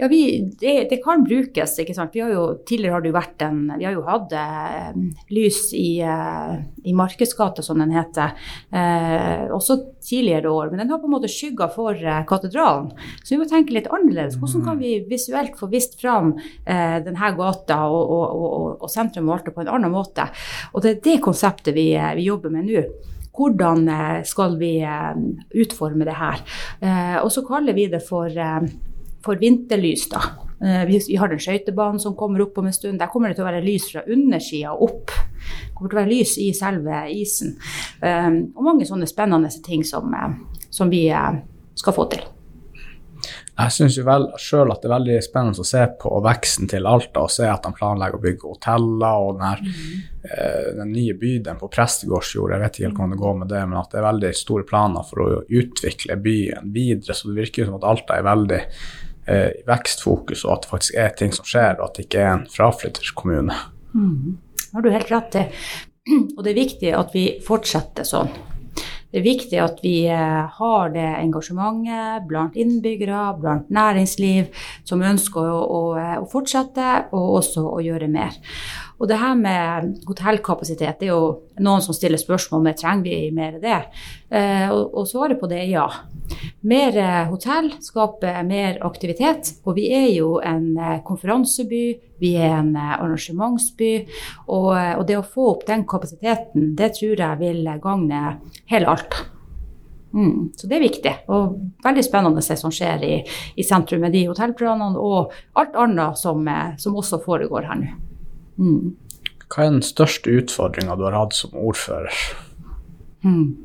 Ja, 0.00 0.06
vi, 0.08 0.54
det, 0.60 0.86
det, 0.90 1.00
kan 1.02 1.24
brukes. 1.26 1.72
ikke 1.82 1.94
sant? 1.96 2.14
Vi 2.14 2.20
har 2.22 2.30
jo, 2.30 2.42
tidligere 2.68 2.94
har 2.94 3.02
det 3.02 3.10
jo 3.10 3.16
vært 3.16 3.42
en 3.42 3.56
Vi 3.80 3.86
har 3.86 3.96
jo 3.96 4.04
hatt 4.06 4.30
eh, 4.38 4.92
lys 5.34 5.72
i, 5.74 5.98
eh, 6.06 6.52
i 6.86 6.94
Markedsgata, 6.94 7.64
som 7.66 7.82
den 7.82 7.90
heter, 7.96 8.36
eh, 8.70 9.50
også 9.50 9.80
tidligere 9.98 10.52
år. 10.54 10.70
Men 10.70 10.84
den 10.84 10.94
har 10.94 11.02
på 11.02 11.10
en 11.10 11.16
måte 11.16 11.32
skygga 11.32 11.66
for 11.74 11.98
eh, 11.98 12.22
katedralen. 12.30 12.92
Så 13.24 13.34
vi 13.34 13.40
må 13.42 13.50
tenke 13.50 13.74
litt 13.74 13.90
annerledes. 13.90 14.38
Hvordan 14.38 14.68
kan 14.70 14.78
vi 14.78 14.94
visuelt 15.10 15.58
få 15.58 15.66
vist 15.74 15.98
fram 15.98 16.36
eh, 16.38 17.02
denne 17.02 17.34
gata 17.34 17.82
og, 17.90 18.14
og, 18.14 18.38
og, 18.38 18.72
og 18.86 18.94
sentrum 18.94 19.32
og 19.32 19.40
alt 19.40 19.50
på 19.50 19.66
en 19.66 19.74
annen 19.80 19.98
måte? 19.98 20.30
Og 20.74 20.84
det 20.84 20.94
er 20.94 21.06
det 21.10 21.20
konseptet 21.26 21.74
vi, 21.74 21.90
eh, 21.98 22.14
vi 22.14 22.30
jobber 22.30 22.54
med 22.54 22.70
nå. 22.70 22.86
Hvordan 23.38 23.84
skal 24.26 24.56
vi 24.58 24.80
utforme 25.62 26.02
det 26.08 26.16
her? 26.18 26.40
Og 27.22 27.28
så 27.30 27.44
kaller 27.46 27.76
vi 27.76 27.84
det 27.86 28.00
for, 28.02 28.26
for 29.24 29.40
vinterlys, 29.40 30.08
da. 30.12 30.22
Vi 30.58 31.16
har 31.20 31.30
den 31.30 31.38
skøytebanen 31.38 32.00
som 32.02 32.16
kommer 32.18 32.42
opp 32.42 32.56
om 32.58 32.66
en 32.66 32.74
stund. 32.74 32.98
Der 32.98 33.10
kommer 33.12 33.30
det 33.30 33.38
til 33.38 33.44
å 33.44 33.50
være 33.50 33.62
lys 33.62 33.90
fra 33.92 34.02
undersida 34.10 34.72
opp. 34.74 35.12
Det 35.12 35.76
kommer 35.76 35.92
til 35.92 35.98
å 35.98 36.00
være 36.00 36.10
lys 36.10 36.32
i 36.42 36.48
selve 36.56 37.04
isen. 37.14 37.54
Og 38.02 38.64
mange 38.66 38.88
sånne 38.88 39.06
spennende 39.06 39.52
ting 39.62 39.86
som, 39.86 40.10
som 40.74 40.90
vi 40.90 41.04
skal 41.78 41.94
få 41.94 42.08
til. 42.10 42.26
Jeg 43.58 43.74
syns 43.74 43.96
sjøl 44.38 44.70
at 44.70 44.84
det 44.84 44.86
er 44.86 44.92
veldig 44.92 45.16
spennende 45.24 45.64
å 45.64 45.66
se 45.66 45.80
på 45.98 46.12
veksten 46.22 46.68
til 46.70 46.86
Alta 46.86 47.24
og 47.26 47.32
se 47.34 47.48
at 47.50 47.64
de 47.64 47.72
planlegger 47.74 48.14
å 48.14 48.22
bygge 48.22 48.52
hoteller 48.52 49.24
og 49.24 49.40
den, 49.40 49.46
her, 49.48 49.62
mm. 49.64 50.04
eh, 50.28 50.68
den 50.78 50.92
nye 50.94 51.16
bydelen 51.18 51.58
på 51.58 51.70
Prestegårdsjord. 51.74 52.54
Jeg 52.54 52.62
vet 52.62 52.78
ikke 52.78 52.86
helt 52.86 53.00
hvordan 53.00 53.16
det 53.16 53.20
går 53.24 53.36
med 53.40 53.50
det, 53.50 53.64
men 53.66 53.80
at 53.80 53.90
det 53.90 53.98
er 53.98 54.06
veldig 54.06 54.30
store 54.38 54.68
planer 54.68 55.10
for 55.10 55.24
å 55.24 55.42
utvikle 55.42 56.20
byen 56.22 56.70
videre. 56.74 57.18
Så 57.18 57.32
det 57.32 57.40
virker 57.40 57.66
som 57.66 57.80
at 57.80 57.88
Alta 57.90 58.20
er 58.20 58.28
veldig 58.28 58.62
eh, 59.28 59.62
vekstfokus, 59.68 60.44
og 60.46 60.56
at 60.56 60.66
det 60.66 60.72
faktisk 60.72 60.98
er 61.04 61.16
ting 61.18 61.34
som 61.36 61.46
skjer, 61.48 61.78
og 61.78 61.88
at 61.88 61.98
det 61.98 62.08
ikke 62.08 62.24
er 62.24 62.34
en 62.34 62.46
fraflytterskommune. 62.52 63.56
Mm. 63.94 64.38
Har 64.74 64.84
du 64.84 64.90
helt 64.92 65.12
rett 65.12 65.40
i. 65.40 65.46
Og 66.36 66.44
det 66.44 66.52
er 66.52 66.62
viktig 66.62 66.92
at 66.96 67.12
vi 67.16 67.24
fortsetter 67.44 68.06
sånn. 68.08 68.30
Det 69.08 69.22
er 69.22 69.24
viktig 69.24 69.60
at 69.64 69.78
vi 69.80 70.02
eh, 70.12 70.58
har 70.58 70.90
det 70.92 71.06
engasjementet 71.22 72.26
blant 72.28 72.56
innbyggere, 72.60 73.22
blant 73.40 73.70
næringsliv, 73.72 74.50
som 74.88 75.04
ønsker 75.04 75.48
å, 75.48 75.62
å, 75.64 75.80
å 76.20 76.26
fortsette 76.28 76.90
og 77.16 77.38
også 77.40 77.64
å 77.70 77.80
gjøre 77.84 78.10
mer. 78.12 78.36
Og 78.98 79.06
det 79.06 79.18
her 79.20 79.36
med 79.38 79.92
hotellkapasitet, 80.08 80.98
det 80.98 81.06
er 81.06 81.12
jo 81.12 81.62
noen 81.62 81.82
som 81.84 81.94
stiller 81.94 82.18
spørsmål 82.18 82.64
om 82.64 82.70
trenger 82.74 83.06
vi 83.06 83.30
mer 83.34 83.58
av 83.58 83.62
det. 83.62 83.78
Eh, 84.34 84.66
og, 84.74 85.04
svaret 85.06 85.38
på 85.38 85.50
det 85.50 85.60
er 85.62 85.70
ja. 85.70 85.86
Mer 86.66 86.98
eh, 86.98 87.30
hotell 87.30 87.70
skaper 87.82 88.42
mer 88.46 88.80
aktivitet. 88.86 89.54
Og 89.64 89.78
vi 89.78 89.86
er 89.94 90.08
jo 90.16 90.34
en 90.42 90.72
eh, 90.74 90.98
konferanseby, 91.06 91.84
vi 92.18 92.34
er 92.42 92.58
en 92.58 92.74
arrangementsby. 92.74 93.92
Og, 94.50 94.74
det 95.06 95.20
å 95.20 95.26
få 95.26 95.52
opp 95.54 95.66
den 95.70 95.86
kapasiteten, 95.88 96.72
det 96.78 96.96
tror 96.98 97.22
jeg 97.22 97.42
vil 97.44 97.70
gagne 97.82 98.38
hele 98.72 98.90
Alta. 98.90 99.28
Mm, 100.08 100.54
så 100.56 100.66
det 100.66 100.78
er 100.78 100.86
viktig, 100.86 101.10
og 101.28 101.58
veldig 101.84 102.02
spennende 102.02 102.40
det 102.40 102.56
som 102.56 102.72
skjer 102.72 103.02
i, 103.04 103.14
i 103.60 103.64
sentrum 103.66 104.00
med 104.00 104.16
de 104.16 104.24
hotellplanene 104.30 104.96
og 104.96 105.34
alt 105.60 105.76
annet 105.76 106.16
som, 106.16 106.48
som 106.80 106.96
også 106.96 107.20
foregår 107.28 107.68
her 107.68 107.82
nå. 107.84 107.96
Mm. 108.58 108.96
Hva 109.48 109.64
er 109.64 109.72
den 109.72 109.84
største 109.86 110.32
utfordringa 110.42 110.96
du 110.98 111.06
har 111.06 111.16
hatt 111.16 111.36
som 111.36 111.54
ordfører? 111.56 112.12
Mm. 113.24 113.56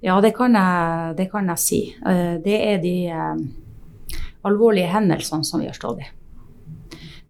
Ja, 0.00 0.16
det 0.24 0.32
kan, 0.36 0.56
jeg, 0.56 1.16
det 1.18 1.28
kan, 1.30 1.48
jeg, 1.52 1.60
si. 1.60 1.80
Eh, 2.08 2.36
det 2.40 2.56
er 2.56 2.80
de 2.80 2.94
eh, 3.12 4.20
alvorlige 4.48 4.90
hendelsene 4.94 5.44
som 5.44 5.60
vi 5.60 5.68
har 5.68 5.76
stått 5.76 6.00
i. 6.00 6.08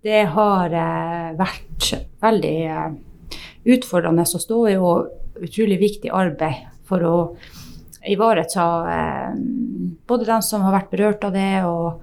Det 0.07 0.23
har 0.33 0.73
eh, 0.73 1.33
vært 1.39 1.91
veldig 2.23 2.59
utfordrende 3.75 4.25
å 4.25 4.43
stå 4.47 4.61
i 4.71 4.77
og 4.79 5.43
utrolig 5.43 5.81
viktig 5.81 6.13
arbeid 6.15 6.69
for 6.89 7.05
å 7.05 7.17
ivareta 8.09 8.65
både 10.09 10.25
dem 10.25 10.41
som 10.45 10.63
har 10.65 10.73
vært 10.73 10.95
berørt 10.95 11.25
av 11.27 11.35
det, 11.37 11.65
og, 11.69 12.01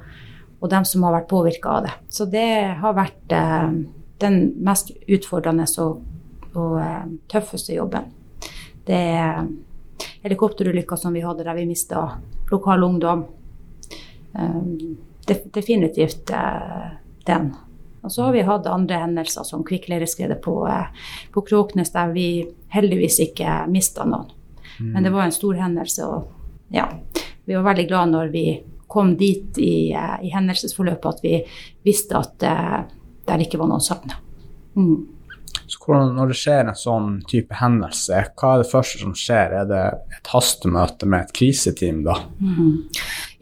og 0.61 0.69
dem 0.69 0.85
som 0.85 1.05
har 1.07 1.15
vært 1.15 1.29
påvirka 1.31 1.73
av 1.73 1.87
det. 1.87 1.93
Så 2.13 2.27
det 2.29 2.49
har 2.77 2.93
vært 2.97 3.33
den 4.21 4.39
mest 4.65 4.91
utfordrende 5.07 5.65
og, 5.83 6.01
og 6.53 6.77
uh, 6.79 7.03
tøffeste 7.29 7.75
jobben. 7.77 8.09
Det 8.87 8.97
er 8.97 9.45
helikopterulykka 10.23 10.97
som 10.97 11.15
vi 11.15 11.25
hadde 11.25 11.45
der 11.45 11.57
vi 11.57 11.67
mista 11.69 12.07
lokal 12.51 12.83
ungdom. 12.83 13.25
Um, 14.37 14.97
definitivt 15.27 16.31
uh, 16.31 16.97
den. 17.27 17.51
Og 18.01 18.11
så 18.11 18.23
har 18.23 18.31
vi 18.31 18.45
hatt 18.47 18.67
andre 18.71 19.01
hendelser, 19.01 19.43
som 19.43 19.65
kvikkleireskredet 19.67 20.39
på, 20.41 20.61
på 21.33 21.41
Kråknes, 21.41 21.91
der 21.91 22.13
vi 22.13 22.27
heldigvis 22.71 23.19
ikke 23.25 23.65
mista 23.67 24.05
noen. 24.07 24.29
Mm. 24.79 24.91
Men 24.93 25.03
det 25.03 25.11
var 25.11 25.25
en 25.25 25.35
stor 25.35 25.57
hendelse, 25.59 26.05
og 26.05 26.71
ja, 26.71 26.85
vi 27.45 27.57
var 27.57 27.65
veldig 27.65 27.87
glad 27.89 28.13
når 28.13 28.31
vi 28.31 28.45
kom 28.87 29.17
dit 29.19 29.57
i, 29.59 29.91
i 29.91 30.29
hendelsesforløpet 30.31 31.09
at 31.09 31.25
vi 31.25 31.33
visste 31.83 32.21
at 32.21 32.45
der 33.27 33.37
det 33.37 33.47
ikke 33.47 33.61
var 33.61 33.71
noen 33.71 33.83
savna. 33.83 34.17
Mm. 34.77 35.05
Så 35.67 35.81
hvordan, 35.83 36.13
når 36.15 36.29
det 36.31 36.37
skjer 36.39 36.61
en 36.63 36.77
sånn 36.79 37.07
type 37.27 37.55
hendelse, 37.59 38.21
hva 38.39 38.53
er 38.53 38.61
det 38.61 38.69
første 38.69 39.01
som 39.01 39.11
skjer? 39.17 39.55
Er 39.59 39.65
det 39.67 39.81
et 40.15 40.29
hastemøte 40.31 41.09
med 41.09 41.25
et 41.25 41.33
kriseteam 41.35 42.05
da? 42.05 42.15
Mm. 42.39 42.85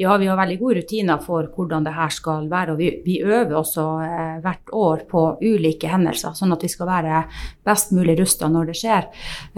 Ja, 0.02 0.16
vi 0.18 0.30
har 0.32 0.40
veldig 0.40 0.58
gode 0.58 0.80
rutiner 0.80 1.22
for 1.22 1.52
hvordan 1.54 1.86
det 1.86 1.94
her 1.94 2.16
skal 2.16 2.50
være. 2.50 2.74
Og 2.74 2.82
vi, 2.82 2.90
vi 3.06 3.20
øver 3.22 3.54
også 3.60 3.86
eh, 4.08 4.34
hvert 4.42 4.74
år 4.74 5.06
på 5.12 5.28
ulike 5.44 5.92
hendelser, 5.92 6.34
sånn 6.38 6.56
at 6.56 6.66
vi 6.66 6.72
skal 6.74 6.90
være 6.90 7.22
best 7.68 7.94
mulig 7.94 8.18
rusta 8.24 8.50
når 8.50 8.72
det 8.72 8.78
skjer. 8.82 9.08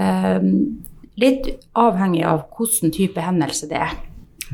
Eh, 0.03 0.51
litt 1.23 1.49
avhengig 1.79 2.27
av 2.27 2.49
hvilken 2.57 2.91
type 2.99 3.23
hendelse 3.23 3.71
det 3.71 3.79
er. 3.87 3.95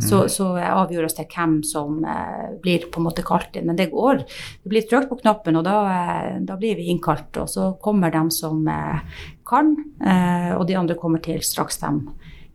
Så, 0.01 0.23
så 0.31 0.47
avgjør 0.57 1.05
oss 1.05 1.17
til 1.17 1.27
hvem 1.29 1.59
som 1.67 1.99
eh, 2.07 2.53
blir 2.63 2.87
på 2.89 3.01
en 3.01 3.05
måte 3.05 3.25
kalt 3.25 3.53
inn. 3.59 3.67
Men 3.69 3.77
det 3.77 3.91
går. 3.91 4.23
Det 4.63 4.71
blir 4.71 4.87
trykt 4.89 5.11
på 5.11 5.19
knappen, 5.21 5.59
og 5.59 5.65
da, 5.67 5.77
eh, 5.91 6.39
da, 6.47 6.57
blir 6.57 6.79
vi 6.79 6.89
innkalt. 6.93 7.37
Og 7.43 7.49
så 7.51 7.69
kommer 7.83 8.13
de 8.13 8.23
som 8.33 8.63
eh, 8.67 9.19
kan, 9.47 9.75
eh, 10.01 10.53
og 10.57 10.65
de 10.69 10.79
andre 10.79 10.97
kommer 10.99 11.21
til 11.23 11.43
straks 11.45 11.81
de 11.83 11.93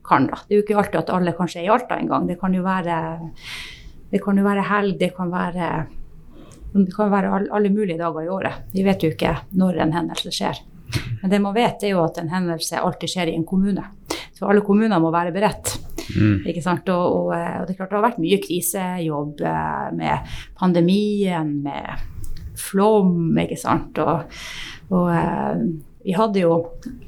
kan. 0.08 0.26
Da. 0.30 0.40
Det 0.48 0.56
er 0.56 0.60
jo 0.60 0.66
ikke 0.66 0.80
alltid 0.82 1.02
at 1.02 1.14
alle 1.14 1.36
kanskje 1.36 1.62
er 1.62 1.68
i 1.68 1.72
Alta 1.76 2.00
engang. 2.00 2.26
Det 2.26 2.40
kan 2.40 2.54
jo 2.56 2.64
være, 2.66 2.98
det 4.10 4.22
kan 4.24 4.40
jo 4.40 4.48
være 4.48 4.66
helg, 4.72 4.98
det 5.00 5.12
kan 5.16 5.32
være 5.34 5.70
det 6.68 6.92
kan 6.94 7.10
være 7.10 7.30
alle 7.54 7.70
mulige 7.72 7.98
dager 7.98 8.26
i 8.26 8.28
året. 8.28 8.64
Vi 8.74 8.84
vet 8.84 9.02
jo 9.02 9.12
ikke 9.14 9.34
når 9.56 9.80
en 9.82 9.94
hendelse 9.96 10.32
skjer. 10.34 10.58
Men 11.22 11.32
det 11.32 11.40
man 11.42 11.54
vet, 11.56 11.82
er 11.82 11.94
jo 11.94 12.02
at 12.04 12.18
en 12.20 12.30
hendelse 12.32 12.80
alltid 12.80 13.12
skjer 13.12 13.32
i 13.32 13.36
en 13.36 13.46
kommune. 13.48 13.84
Så 14.38 14.46
alle 14.46 14.62
kommuner 14.62 15.00
må 15.02 15.10
være 15.10 15.34
beredt. 15.34 15.72
Mm. 16.14 16.46
Ikke 16.46 16.62
sant? 16.62 16.86
Og, 16.94 17.16
og, 17.16 17.32
og, 17.34 17.66
det 17.66 17.74
er 17.74 17.80
klart 17.80 17.90
det 17.90 17.98
har 17.98 18.06
vært 18.06 18.22
mye 18.22 18.38
krisejobb 18.44 19.42
eh, 19.42 19.88
med 19.98 20.38
pandemien, 20.60 21.50
med 21.64 22.06
flom, 22.58 23.34
ikke 23.42 23.58
sant. 23.58 23.98
Og, 23.98 24.38
og 24.94 25.10
eh, 25.10 25.64
vi 26.06 26.14
hadde 26.16 26.44
jo 26.44 26.54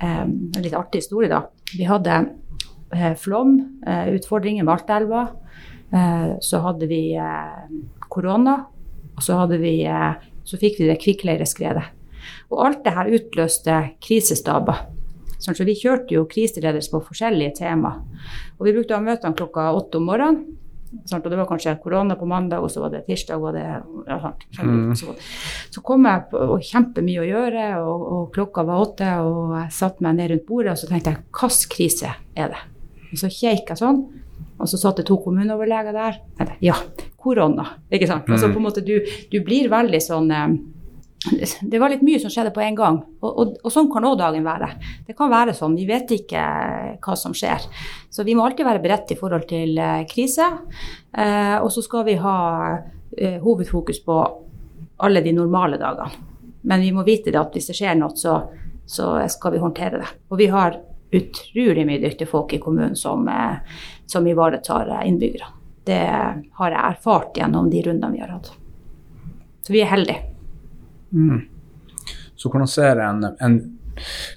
eh, 0.02 0.26
en 0.26 0.60
litt 0.64 0.76
artig 0.76 1.04
historie, 1.04 1.30
da. 1.30 1.44
Vi 1.70 1.86
hadde 1.86 2.24
flom, 3.22 3.52
utfordringer 3.86 4.64
med 4.66 4.72
Altaelva. 4.74 5.20
Så 6.42 6.58
hadde 6.64 6.88
vi 6.90 7.14
korona, 8.10 8.56
og 9.14 9.22
så, 9.22 9.36
vi, 9.62 9.76
så 10.42 10.58
fikk 10.58 10.80
vi 10.80 10.88
det 10.88 10.96
kvikkleireskredet. 10.98 11.84
Og 12.50 12.64
alt 12.66 12.82
det 12.82 12.96
her 12.96 13.12
utløste 13.14 13.76
krisestaber. 14.02 14.82
Sånn, 15.40 15.56
så 15.56 15.64
vi 15.64 15.76
kjørte 15.78 16.16
jo 16.18 16.26
kriseledelse 16.28 16.92
på 16.92 17.00
forskjellige 17.06 17.56
tema. 17.62 17.94
Og 18.58 18.66
vi 18.66 18.74
brukte 18.76 18.92
å 18.92 19.00
ha 19.00 19.04
møtene 19.04 19.38
klokka 19.38 19.70
åtte 19.76 20.00
om 20.00 20.10
morgenen. 20.10 20.58
Sånn, 21.06 21.20
og 21.22 21.28
det 21.30 21.36
var 21.38 21.46
kanskje 21.46 21.76
korona 21.78 22.16
på 22.18 22.26
mandag, 22.26 22.64
og 22.66 22.70
så 22.72 22.82
var 22.82 22.90
det 22.90 23.04
tirsdag. 23.06 23.38
Og 23.38 23.54
det, 23.54 23.62
ja, 24.10 24.32
sånn, 24.56 24.72
mm. 24.90 24.96
så, 24.98 25.14
så, 25.70 25.82
kom 25.86 26.08
jeg 26.08 26.24
på 26.32 26.40
og 26.56 26.64
kjempemye 26.66 27.22
å 27.22 27.28
gjøre, 27.28 27.66
og, 27.84 28.06
og, 28.16 28.24
klokka 28.34 28.64
var 28.66 28.82
åtte, 28.82 29.12
og 29.22 29.54
jeg 29.54 29.76
satte 29.76 30.04
meg 30.04 30.18
ned 30.18 30.34
rundt 30.34 30.48
bordet 30.48 30.74
og 30.74 30.82
så 30.82 30.90
tenkte 30.90 31.14
jeg 31.14 31.22
hvilken 31.22 31.70
krise 31.76 32.16
er 32.34 32.52
det? 32.56 32.64
Og 33.10 33.22
så 33.22 33.30
kjekk 33.30 33.72
jeg 33.72 33.80
sånn, 33.80 34.02
og 34.60 34.68
så 34.70 34.80
satt 34.82 35.00
det 35.00 35.06
to 35.08 35.16
kommuneoverleger 35.22 35.94
der. 35.94 36.18
Jeg 36.18 36.42
tenkte, 36.42 36.58
ja, 36.66 36.76
korona. 37.20 37.68
ikke 37.92 38.10
sant? 38.10 38.28
Og 38.28 38.42
så 38.42 38.50
på 38.50 38.58
en 38.58 38.66
måte 38.66 38.82
du, 38.84 38.98
du 39.30 39.38
blir 39.46 39.70
veldig 39.72 40.02
sånn 40.04 40.30
eh, 40.34 40.58
det 41.60 41.78
var 41.78 41.92
litt 41.92 42.04
mye 42.06 42.20
som 42.22 42.32
skjedde 42.32 42.52
på 42.54 42.62
en 42.64 42.76
gang, 42.78 42.98
og, 43.20 43.30
og, 43.30 43.56
og 43.60 43.72
sånn 43.72 43.90
kan 43.92 44.06
òg 44.08 44.16
dagen 44.22 44.46
være. 44.46 44.70
Det 45.04 45.16
kan 45.18 45.28
være 45.32 45.52
sånn, 45.56 45.76
vi 45.76 45.84
vet 45.88 46.08
ikke 46.16 46.44
hva 46.96 47.16
som 47.18 47.34
skjer. 47.36 47.66
Så 48.08 48.24
vi 48.24 48.36
må 48.36 48.46
alltid 48.46 48.64
være 48.64 48.80
beredt 48.80 49.12
i 49.12 49.18
forhold 49.20 49.44
til 49.50 49.76
eh, 49.76 50.06
krise. 50.08 50.46
Eh, 51.12 51.58
og 51.60 51.68
så 51.74 51.84
skal 51.84 52.06
vi 52.08 52.16
ha 52.22 52.38
eh, 53.18 53.36
hovedfokus 53.42 54.00
på 54.06 54.16
alle 55.04 55.20
de 55.24 55.36
normale 55.36 55.76
dagene. 55.80 56.26
Men 56.62 56.80
vi 56.80 56.92
må 56.92 57.04
vite 57.04 57.32
at 57.36 57.52
hvis 57.56 57.68
det 57.68 57.76
skjer 57.76 58.00
noe, 58.00 58.16
så, 58.16 58.38
så 58.88 59.12
skal 59.32 59.54
vi 59.54 59.62
håndtere 59.62 60.00
det. 60.00 60.08
Og 60.32 60.40
vi 60.40 60.48
har 60.52 60.80
utrolig 61.10 61.86
mye 61.86 62.00
dyktige 62.00 62.28
folk 62.30 62.52
i 62.56 62.62
kommunen 62.62 62.96
som, 62.96 63.28
eh, 63.28 63.60
som 64.06 64.26
ivaretar 64.26 64.88
eh, 64.88 65.08
innbyggerne. 65.08 65.56
Det 65.84 66.00
har 66.54 66.70
jeg 66.70 66.80
erfart 66.80 67.36
gjennom 67.36 67.70
de 67.70 67.80
rundene 67.82 68.12
vi 68.12 68.20
har 68.20 68.34
hatt. 68.36 68.52
Så 69.64 69.72
vi 69.72 69.80
er 69.84 69.90
heldige. 69.90 70.30
Mm. 71.12 71.42
Så 72.36 72.48
hvordan 72.48 72.70
ser 72.70 73.02
en, 73.04 73.24
en 73.40 73.60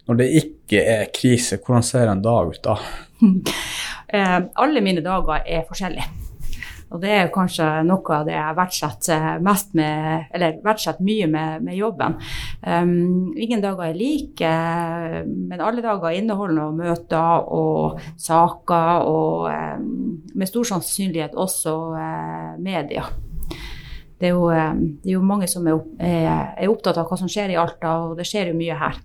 Når 0.08 0.18
det 0.20 0.26
ikke 0.42 0.82
er 0.84 1.12
krise, 1.16 1.60
hvordan 1.62 1.86
ser 1.86 2.10
en 2.12 2.24
dag 2.24 2.52
ut 2.52 2.64
da? 2.64 2.78
Eh, 4.14 4.42
alle 4.62 4.82
mine 4.86 5.02
dager 5.02 5.40
er 5.42 5.64
forskjellige. 5.66 6.04
Og 6.94 7.02
det 7.02 7.10
er 7.10 7.32
kanskje 7.34 7.66
noe 7.88 8.14
av 8.14 8.28
det 8.28 8.36
jeg 8.36 8.58
verdsetter 8.60 9.40
mest 9.42 9.72
med, 9.78 10.28
eller 10.38 10.60
verdsetter 10.62 11.06
mye 11.08 11.26
med, 11.32 11.64
med 11.66 11.78
jobben. 11.80 12.20
Um, 12.62 13.34
ingen 13.34 13.64
dager 13.64 13.88
er 13.88 13.98
like, 13.98 14.52
men 15.26 15.58
alle 15.64 15.82
dager 15.82 16.14
inneholder 16.14 16.60
noen 16.60 16.78
møter 16.84 17.50
og 17.50 17.98
saker, 18.22 19.10
og 19.10 19.50
um, 19.50 19.90
med 20.38 20.52
stor 20.52 20.70
sannsynlighet 20.76 21.34
også 21.34 21.78
uh, 21.98 22.52
media. 22.62 23.08
Det 24.24 24.30
er, 24.30 24.38
jo, 24.38 24.46
eh, 24.56 24.76
det 25.04 25.12
er 25.12 25.18
jo 25.18 25.24
mange 25.28 25.50
som 25.52 25.66
er, 25.68 25.82
er, 26.00 26.54
er 26.56 26.70
opptatt 26.72 26.96
av 27.02 27.10
hva 27.10 27.18
som 27.20 27.28
skjer 27.32 27.52
i 27.52 27.58
Alta, 27.60 27.98
og 28.08 28.14
det 28.16 28.28
skjer 28.30 28.54
jo 28.54 28.60
mye 28.60 28.78
her. 28.80 29.02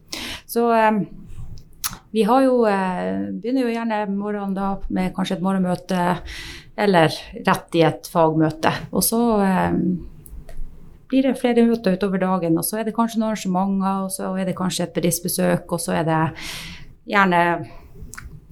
Så 0.47 0.69
um, 0.71 1.01
vi 2.15 2.23
har 2.29 2.45
jo, 2.45 2.61
eh, 2.71 3.33
begynner 3.35 3.67
jo 3.67 3.73
gjerne 3.73 4.05
morgenen 4.13 4.55
da 4.55 4.69
med 4.95 5.11
kanskje 5.17 5.39
et 5.39 5.43
morgenmøte, 5.45 6.05
eller 6.79 7.19
rett 7.49 7.75
i 7.75 7.83
et 7.89 8.07
fagmøte. 8.09 8.73
Og 8.95 9.03
så 9.05 9.21
eh, 9.43 9.81
blir 11.11 11.27
det 11.27 11.35
flere 11.41 11.67
møter 11.67 11.99
utover 11.99 12.23
dagen, 12.23 12.57
og 12.61 12.65
så 12.65 12.79
er 12.79 12.87
det 12.87 12.95
kanskje 12.97 13.19
noen 13.19 13.33
arrangementer, 13.33 14.07
og 14.07 14.15
så 14.15 14.31
er 14.39 14.49
det 14.49 14.57
kanskje 14.57 14.87
et 14.87 14.95
bedriftsbesøk, 14.97 15.67
og 15.75 15.83
så 15.83 15.99
er 15.99 16.09
det 16.09 16.23
gjerne 17.09 17.43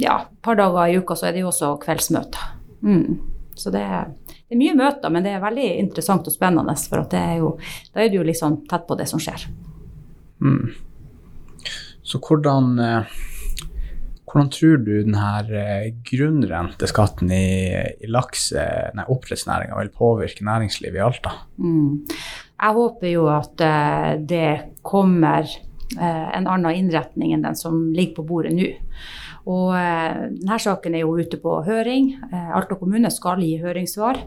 ja, 0.03 0.19
et 0.27 0.43
par 0.45 0.59
dager 0.59 0.91
i 0.91 0.99
uka 1.01 1.17
så 1.17 1.31
er 1.31 1.37
det 1.37 1.45
jo 1.45 1.53
også 1.53 1.77
kveldsmøter. 1.81 2.53
Mm. 2.85 3.21
Så 3.57 3.73
det 3.73 3.81
er, 3.81 4.11
det 4.47 4.55
er 4.55 4.61
mye 4.61 4.75
møter, 4.79 5.11
men 5.11 5.25
det 5.26 5.33
er 5.35 5.43
veldig 5.43 5.69
interessant 5.81 6.29
og 6.31 6.35
spennende, 6.35 6.75
for 6.87 7.03
er 7.19 7.38
jo, 7.41 7.57
da 7.91 8.03
er 8.05 8.12
du 8.12 8.21
jo 8.21 8.26
liksom 8.26 8.61
tett 8.71 8.87
på 8.87 8.97
det 8.99 9.09
som 9.11 9.23
skjer. 9.23 9.49
Mm. 10.38 10.71
Så 12.07 12.21
hvordan, 12.23 12.79
eh, 12.79 13.17
hvordan 14.23 14.53
tror 14.55 14.79
du 14.87 14.93
denne 15.03 15.33
eh, 15.50 15.88
grunnrenteskatten 16.07 17.33
i, 17.35 17.75
i 17.99 18.11
lakse, 18.12 18.62
nei, 18.95 19.09
oppdrettsnæringa 19.11 19.81
vil 19.81 19.95
påvirke 19.99 20.47
næringslivet 20.47 21.00
i 21.00 21.07
Alta? 21.09 21.35
Mm. 21.59 22.07
Jeg 22.07 22.79
håper 22.79 23.11
jo 23.11 23.26
at 23.35 23.67
eh, 23.67 24.12
det 24.31 24.50
kommer 24.87 25.43
eh, 25.43 25.62
en 25.95 26.49
annen 26.50 26.75
innretning 26.75 27.31
enn 27.33 27.45
den 27.47 27.57
som 27.57 27.93
ligger 27.95 28.16
på 28.19 28.26
bordet 28.26 28.57
nå. 28.57 28.73
Og 29.47 29.71
eh, 29.78 30.25
denne 30.35 30.59
saken 30.59 30.97
er 30.97 31.05
jo 31.05 31.14
ute 31.21 31.38
på 31.38 31.61
høring. 31.66 32.09
Eh, 32.33 32.49
Alta 32.57 32.75
kommune 32.78 33.12
skal 33.14 33.43
gi 33.45 33.52
høringssvar. 33.62 34.19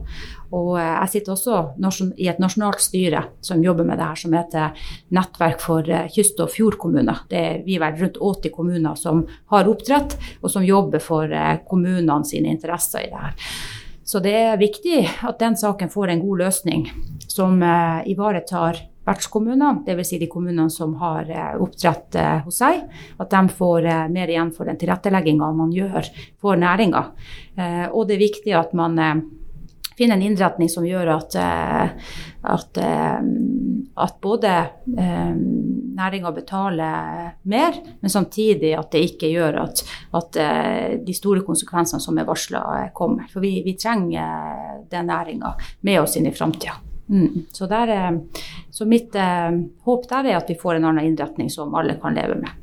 Og 0.55 0.77
eh, 0.79 0.93
jeg 0.93 1.11
sitter 1.13 1.33
også 1.35 2.05
i 2.15 2.29
et 2.31 2.39
nasjonalt 2.39 2.79
styre 2.83 3.25
som 3.43 3.63
jobber 3.63 3.87
med 3.87 3.99
det 3.99 4.07
her, 4.07 4.21
som 4.21 4.37
heter 4.37 4.86
Nettverk 5.15 5.60
for 5.63 5.91
eh, 5.91 6.07
kyst- 6.13 6.39
og 6.39 6.53
fjordkommuner. 6.53 7.25
Det 7.31 7.41
er 7.41 7.60
vi 7.67 7.75
vel 7.84 7.99
rundt 7.99 8.21
80 8.29 8.55
kommuner 8.55 8.95
som 8.99 9.25
har 9.51 9.67
oppdrett, 9.67 10.15
og 10.39 10.55
som 10.55 10.63
jobber 10.63 11.03
for 11.03 11.27
eh, 11.27 11.57
kommunene 11.67 12.23
sine 12.27 12.55
interesser 12.55 13.03
i 13.03 13.12
det 13.12 13.25
her. 13.25 13.51
Så 14.10 14.23
det 14.23 14.34
er 14.34 14.62
viktig 14.62 15.03
at 15.27 15.43
den 15.43 15.60
saken 15.60 15.91
får 15.91 16.13
en 16.13 16.23
god 16.23 16.45
løsning 16.45 16.88
som 17.27 17.60
eh, 17.60 18.07
ivaretar 18.15 18.79
vertskommunene, 19.10 19.84
dvs. 19.86 20.10
Si 20.10 20.19
de 20.22 20.30
kommunene 20.32 20.69
som 20.74 20.95
har 21.02 21.30
eh, 21.30 21.58
oppdrett 21.62 22.15
eh, 22.19 22.38
hos 22.45 22.62
seg, 22.62 22.86
at 23.19 23.34
de 23.34 23.58
får 23.58 23.89
eh, 23.89 24.06
mer 24.13 24.32
igjen 24.32 24.54
for 24.56 24.69
den 24.69 24.80
tilrettelegginga 24.80 25.52
man 25.58 25.74
gjør 25.76 26.08
for 26.39 26.60
næringa. 26.60 27.04
Og 27.91 28.06
det 28.08 28.15
er 28.15 28.22
viktig 28.22 28.54
at 28.56 28.72
man 28.78 28.95
finner 29.98 30.15
en 30.15 30.24
innretning 30.24 30.69
som 30.72 30.86
gjør 30.88 31.10
at, 31.12 31.36
at, 31.36 32.80
at 32.80 34.15
både 34.24 34.54
næringa 36.00 36.32
betaler 36.38 37.34
mer, 37.52 37.82
men 38.00 38.13
samtidig 38.13 38.72
at 38.80 38.93
det 38.95 39.04
ikke 39.10 39.34
gjør 39.34 39.60
at, 39.65 39.84
at 40.15 40.39
de 41.04 41.17
store 41.17 41.43
konsekvensene 41.43 42.00
som 42.00 42.15
er 42.15 42.30
varsla, 42.30 42.63
kommer. 42.95 43.28
For 43.28 43.43
vi, 43.43 43.58
vi 43.65 43.76
trenger 43.76 44.86
den 44.88 45.12
næringa 45.12 45.58
med 45.84 46.06
oss 46.06 46.15
inn 46.15 46.32
i 46.32 46.38
framtida. 46.38 46.80
Mm. 47.10 47.45
Så, 47.52 47.65
der, 47.65 47.88
eh, 47.88 48.12
så 48.69 48.86
mitt 48.86 49.15
eh, 49.15 49.52
håp 49.86 50.10
der 50.10 50.30
er 50.30 50.38
at 50.38 50.50
vi 50.50 50.58
får 50.62 50.78
en 50.78 50.89
annen 50.91 51.10
innretning 51.10 51.50
som 51.50 51.74
alle 51.76 51.98
kan 52.02 52.17
leve 52.17 52.38
med. 52.38 52.54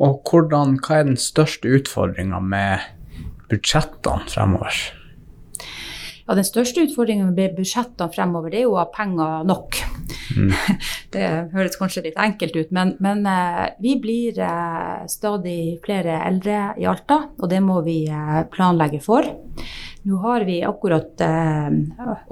Og 0.00 0.22
hvordan, 0.24 0.78
hva 0.80 1.00
er 1.00 1.10
den 1.10 1.20
største 1.20 1.68
utfordringa 1.76 2.40
med 2.40 2.88
budsjettene 3.50 4.28
fremover? 4.28 4.80
Ja, 6.28 6.36
Den 6.38 6.46
største 6.46 6.84
utfordringen 6.86 7.32
med 7.34 7.56
budsjettene 7.56 8.12
fremover, 8.14 8.52
det 8.52 8.60
er 8.60 8.68
jo 8.68 8.76
å 8.76 8.84
ha 8.84 8.88
penger 8.94 9.46
nok. 9.48 9.80
Det 11.14 11.26
høres 11.50 11.74
kanskje 11.74 12.04
litt 12.04 12.20
enkelt 12.22 12.54
ut, 12.54 12.70
men, 12.70 12.94
men 13.02 13.24
eh, 13.26 13.72
vi 13.82 13.96
blir 13.98 14.38
eh, 14.38 15.08
stadig 15.10 15.80
flere 15.82 16.20
eldre 16.28 16.60
i 16.78 16.86
Alta, 16.86 17.24
og 17.34 17.50
det 17.50 17.58
må 17.64 17.80
vi 17.82 18.04
planlegge 18.54 19.02
for. 19.02 19.26
Nå 20.02 20.16
har 20.16 20.44
vi 20.48 20.62
akkurat 20.64 21.20
eh, 21.20 21.70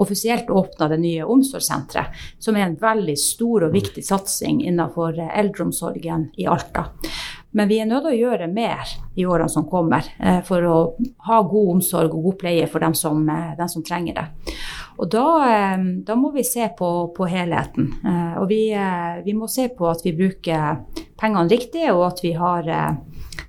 offisielt 0.01 0.51
åpna 0.51 0.89
det 0.89 1.01
nye 1.03 1.25
omsorgssenteret, 1.25 2.07
som 2.39 2.57
er 2.57 2.65
en 2.65 2.79
veldig 2.81 3.17
stor 3.21 3.67
og 3.69 3.75
viktig 3.77 4.05
satsing 4.07 4.63
innenfor 4.65 5.19
eh, 5.21 5.35
eldreomsorgen 5.43 6.31
i 6.41 6.47
Alta. 6.49 6.89
Men 7.51 7.69
vi 7.69 7.79
er 7.81 7.89
nødt 7.89 8.05
til 8.05 8.13
å 8.13 8.19
gjøre 8.19 8.49
mer 8.53 8.91
i 9.17 9.25
årene 9.25 9.53
som 9.53 9.67
kommer 9.69 10.05
eh, 10.21 10.41
for 10.45 10.65
å 10.69 10.79
ha 11.29 11.39
god 11.43 11.71
omsorg 11.77 12.13
og 12.17 12.27
god 12.29 12.39
pleie 12.43 12.67
for 12.69 12.85
dem 12.85 12.97
som, 12.97 13.23
eh, 13.29 13.55
dem 13.59 13.71
som 13.73 13.85
trenger 13.85 14.19
det. 14.19 14.57
Og 14.99 15.09
da, 15.13 15.27
eh, 15.49 15.87
da 16.05 16.17
må 16.17 16.33
vi 16.35 16.45
se 16.45 16.69
på, 16.79 16.91
på 17.17 17.29
helheten. 17.29 17.93
Eh, 18.05 18.35
og 18.43 18.49
vi, 18.53 18.63
vi 19.25 19.37
må 19.37 19.49
se 19.49 19.69
på 19.73 19.89
at 19.89 20.05
vi 20.05 20.17
bruker 20.17 20.85
pengene 21.19 21.49
riktig, 21.51 21.89
og 21.93 22.05
at 22.13 22.25
vi 22.25 22.35
har, 22.37 22.69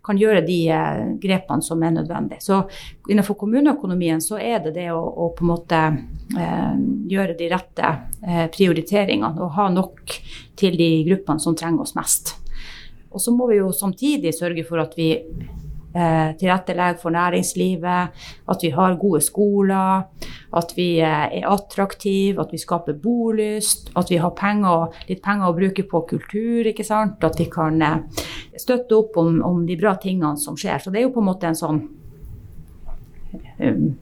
kan 0.06 0.18
gjøre 0.20 0.42
de 0.46 0.58
eh, 0.74 1.04
grepene 1.22 1.66
som 1.66 1.84
er 1.84 1.96
nødvendig. 1.96 2.42
Så 2.44 2.62
innenfor 3.10 3.38
kommuneøkonomien 3.40 4.22
så 4.24 4.40
er 4.42 4.62
det 4.66 4.76
det 4.78 4.90
å, 4.94 5.00
å 5.00 5.30
på 5.36 5.46
en 5.46 5.52
måte 5.52 5.80
eh, 6.40 6.76
gjøre 7.12 7.38
de 7.40 7.50
rette 7.52 7.94
eh, 8.26 8.46
prioriteringene 8.54 9.42
og 9.44 9.56
ha 9.58 9.70
nok 9.74 10.20
til 10.60 10.78
de 10.80 10.92
gruppene 11.08 11.44
som 11.44 11.58
trenger 11.58 11.88
oss 11.88 11.96
mest. 11.98 12.36
Og 13.10 13.22
så 13.22 13.34
må 13.34 13.48
vi 13.50 13.58
jo 13.58 13.72
samtidig 13.74 14.36
sørge 14.38 14.66
for 14.68 14.82
at 14.84 14.94
vi 14.98 15.16
eh, 15.94 16.96
for 17.02 17.10
næringslivet, 17.10 18.10
at 18.50 18.58
vi 18.62 18.70
har 18.70 18.96
gode 18.96 19.22
skoler, 19.22 20.04
at 20.54 20.74
vi 20.76 21.00
eh, 21.00 21.40
er 21.40 21.48
attraktive, 21.48 22.42
at 22.42 22.52
vi 22.52 22.58
skaper 22.58 22.94
bolyst, 22.94 23.92
at 23.96 24.10
vi 24.10 24.18
har 24.18 24.30
penger, 24.30 24.90
litt 25.08 25.22
penger 25.24 25.50
å 25.50 25.56
bruke 25.58 25.84
på 25.84 26.02
kultur, 26.02 26.68
ikke 26.68 26.84
sant? 26.84 27.24
at 27.24 27.40
vi 27.40 27.46
kan 27.46 27.82
eh, 27.82 27.98
støtte 28.58 28.96
opp 28.96 29.18
om, 29.18 29.42
om 29.44 29.66
de 29.66 29.78
bra 29.78 29.96
tingene 29.96 30.38
som 30.38 30.58
skjer. 30.58 30.80
Så 30.80 30.92
det 30.92 31.00
er 31.00 31.08
jo 31.08 31.14
på 31.14 31.24
en 31.24 31.30
måte 31.30 31.48
en 31.48 31.58
sånn 31.58 31.82
um, 33.60 33.98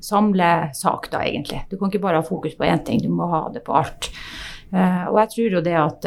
samlesak, 0.00 1.10
da, 1.10 1.24
egentlig. 1.24 1.64
Du 1.70 1.78
kan 1.78 1.90
ikke 1.90 2.02
bare 2.02 2.22
ha 2.22 2.26
fokus 2.26 2.56
på 2.56 2.66
én 2.66 2.84
ting, 2.84 3.02
du 3.02 3.10
må 3.10 3.30
ha 3.30 3.48
det 3.52 3.64
på 3.66 3.74
alt. 3.78 4.12
Og 4.68 5.16
jeg 5.16 5.30
tror 5.32 5.54
jo 5.56 5.60
det 5.64 5.76
at 5.80 6.06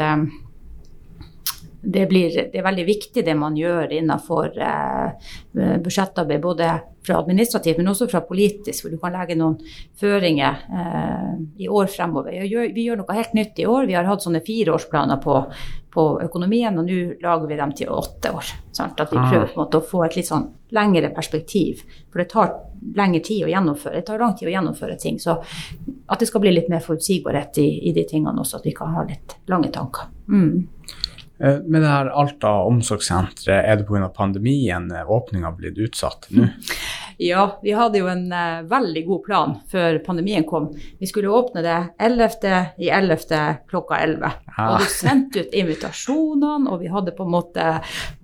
det, 1.81 2.05
blir, 2.07 2.29
det 2.51 2.59
er 2.59 2.65
veldig 2.65 2.85
viktig 2.85 3.23
det 3.25 3.35
man 3.37 3.55
gjør 3.57 3.91
innenfor 3.97 4.57
eh, 4.61 5.29
budsjettarbeid, 5.81 6.41
både 6.41 6.69
fra 7.05 7.17
administrativt, 7.17 7.79
men 7.79 7.89
også 7.89 8.07
fra 8.11 8.21
politisk, 8.25 8.85
hvor 8.85 8.93
du 8.93 8.99
kan 9.01 9.15
legge 9.15 9.37
noen 9.39 9.57
føringer 9.97 10.59
eh, 10.69 11.31
i 11.65 11.69
år 11.69 11.89
fremover. 11.89 12.35
Vi 12.35 12.51
gjør, 12.51 12.67
vi 12.75 12.85
gjør 12.85 13.01
noe 13.01 13.17
helt 13.17 13.33
nytt 13.37 13.61
i 13.61 13.65
år. 13.65 13.87
Vi 13.89 13.97
har 13.97 14.09
hatt 14.09 14.25
sånne 14.25 14.43
fireårsplaner 14.45 15.21
på, 15.23 15.39
på 15.93 16.07
økonomien, 16.27 16.77
og 16.77 16.85
nå 16.85 16.99
lager 17.23 17.49
vi 17.49 17.57
dem 17.63 17.73
til 17.77 17.93
åtte 17.93 18.33
år. 18.37 18.51
Sant? 18.71 19.01
At 19.01 19.13
vi 19.13 19.17
prøver 19.17 19.49
på 19.49 19.57
en 19.57 19.63
måte 19.63 19.81
å 19.81 19.87
få 19.93 20.03
et 20.05 20.19
litt 20.19 20.29
sånn 20.29 20.51
lengre 20.77 21.09
perspektiv. 21.15 21.81
For 22.11 22.21
det 22.21 22.29
tar 22.31 22.53
lengre 22.97 23.23
tid 23.25 23.47
å 23.47 23.49
gjennomføre. 23.51 23.97
Det 23.97 24.07
tar 24.07 24.21
lang 24.21 24.37
tid 24.37 24.51
å 24.51 24.53
gjennomføre 24.53 24.99
ting. 25.01 25.17
Så 25.21 25.39
at 25.41 26.21
det 26.21 26.29
skal 26.29 26.45
bli 26.45 26.53
litt 26.53 26.69
mer 26.69 26.85
forutsigbarhet 26.85 27.57
i, 27.63 27.69
i 27.89 27.95
de 27.97 28.05
tingene 28.07 28.45
også, 28.45 28.61
at 28.61 28.69
vi 28.69 28.75
kan 28.77 28.93
ha 28.93 29.07
litt 29.09 29.39
lange 29.49 29.73
tanker. 29.73 30.13
Mm. 30.29 30.80
Eh, 31.43 31.59
Med 31.65 31.81
det 31.81 31.87
her 31.87 32.11
Alta 32.13 32.53
omsorgssenteret, 32.69 33.65
er 33.65 33.79
det 33.79 33.87
pga. 33.87 34.09
pandemien 34.13 34.91
åpninga 34.91 35.51
blitt 35.57 35.77
utsatt 35.77 36.27
nå? 36.29 36.47
Ja, 37.21 37.59
vi 37.61 37.73
hadde 37.77 37.99
jo 37.99 38.07
en 38.09 38.31
uh, 38.33 38.63
veldig 38.65 39.01
god 39.05 39.19
plan 39.25 39.51
før 39.69 39.99
pandemien 40.01 40.41
kom. 40.47 40.71
Vi 40.97 41.05
skulle 41.05 41.29
åpne 41.29 41.61
det 41.61 41.75
11. 42.01 42.29
i 42.81 42.89
11. 42.89 43.59
klokka 43.69 43.99
11. 44.01 44.31
Ja. 44.47 44.65
Og 44.65 44.81
du 44.81 44.87
sendte 44.89 45.43
ut 45.43 45.53
invitasjonene, 45.53 46.71
og 46.71 46.81
vi 46.81 46.89
hadde 46.89 47.13
på 47.13 47.27
en 47.27 47.33
måte 47.35 47.67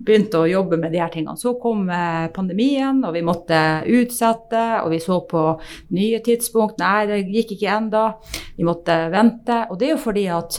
begynt 0.02 0.34
å 0.34 0.42
jobbe 0.50 0.80
med 0.82 0.90
de 0.96 1.02
her 1.02 1.14
tingene. 1.14 1.38
Så 1.38 1.54
kom 1.62 1.86
uh, 1.86 2.26
pandemien, 2.34 2.98
og 3.06 3.14
vi 3.14 3.22
måtte 3.22 3.62
utsette, 3.86 4.64
og 4.82 4.90
vi 4.96 5.02
så 5.04 5.20
på 5.30 5.44
nye 5.94 6.18
tidspunkt. 6.24 6.82
Nei, 6.82 7.06
det 7.06 7.22
gikk 7.28 7.54
ikke 7.54 7.74
enda. 7.78 8.06
Vi 8.58 8.66
måtte 8.66 9.04
vente. 9.14 9.62
Og 9.70 9.78
det 9.78 9.92
er 9.92 9.94
jo 9.94 10.06
fordi 10.08 10.26
at 10.40 10.58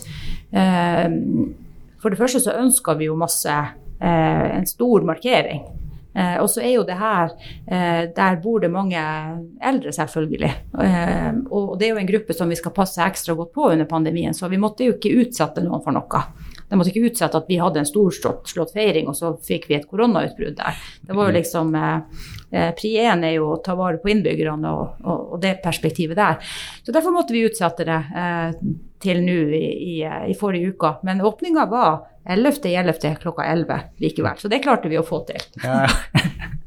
uh, 0.56 1.68
For 2.00 2.12
det 2.12 2.20
første 2.20 2.42
så 2.44 2.56
ønska 2.60 2.96
vi 3.00 3.10
jo 3.10 3.18
masse 3.20 3.54
en 4.00 4.68
stor 4.68 5.04
markering. 5.04 5.66
Eh, 6.20 6.38
og 6.42 6.50
så 6.50 6.64
er 6.66 6.74
jo 6.74 6.86
det 6.88 6.96
her 6.98 7.30
eh, 7.70 8.10
Der 8.16 8.40
bor 8.42 8.60
det 8.60 8.72
mange 8.74 9.00
eldre, 9.62 9.92
selvfølgelig. 9.94 10.52
Eh, 10.82 11.34
og 11.52 11.76
det 11.80 11.88
er 11.88 11.94
jo 11.94 12.02
en 12.02 12.10
gruppe 12.10 12.36
som 12.36 12.50
vi 12.50 12.58
skal 12.60 12.74
passe 12.76 13.04
ekstra 13.06 13.36
godt 13.38 13.54
på 13.56 13.70
under 13.72 13.86
pandemien, 13.90 14.34
så 14.34 14.50
vi 14.50 14.60
måtte 14.60 14.88
jo 14.88 14.98
ikke 14.98 15.14
utsette 15.22 15.64
noen 15.64 15.84
for 15.86 15.96
noe. 15.96 16.24
De 16.70 16.78
måtte 16.78 16.92
ikke 16.94 17.10
utsette 17.10 17.40
at 17.40 17.48
vi 17.50 17.58
hadde 17.60 17.82
en 17.82 17.88
storslått 17.90 18.74
feiring, 18.76 19.10
og 19.10 19.18
så 19.18 19.34
fikk 19.46 19.70
vi 19.70 19.78
et 19.80 19.88
koronautbrudd 19.90 20.58
der. 20.60 20.84
Det 21.02 21.16
var 21.16 21.30
jo 21.30 21.34
mm. 21.34 21.40
liksom 21.40 21.74
eh, 21.80 22.70
Pri 22.78 22.92
én 22.98 23.26
er 23.26 23.36
jo 23.36 23.52
å 23.54 23.60
ta 23.66 23.76
vare 23.78 24.00
på 24.02 24.10
innbyggerne 24.10 24.70
og, 24.74 25.02
og, 25.04 25.34
og, 25.36 25.42
det 25.42 25.60
perspektivet 25.64 26.18
der. 26.18 26.40
Så 26.82 26.94
derfor 26.96 27.14
måtte 27.14 27.36
vi 27.36 27.46
utsette 27.46 27.86
det 27.86 28.00
eh, 28.18 28.62
til 29.00 29.22
nå 29.26 29.38
i, 29.56 29.66
i, 29.94 29.98
i, 30.04 30.38
forrige 30.38 30.74
uke. 30.74 30.96
Men 31.08 31.22
åpninga 31.26 31.66
var 31.70 32.02
11.11. 32.30 33.16
klokka 33.22 33.44
11 33.44 33.80
likevel. 33.98 34.38
Så 34.38 34.48
det 34.52 34.62
klarte 34.64 34.90
vi 34.92 35.00
å 35.00 35.06
få 35.06 35.24
til. 35.26 35.42
ja, 35.64 35.88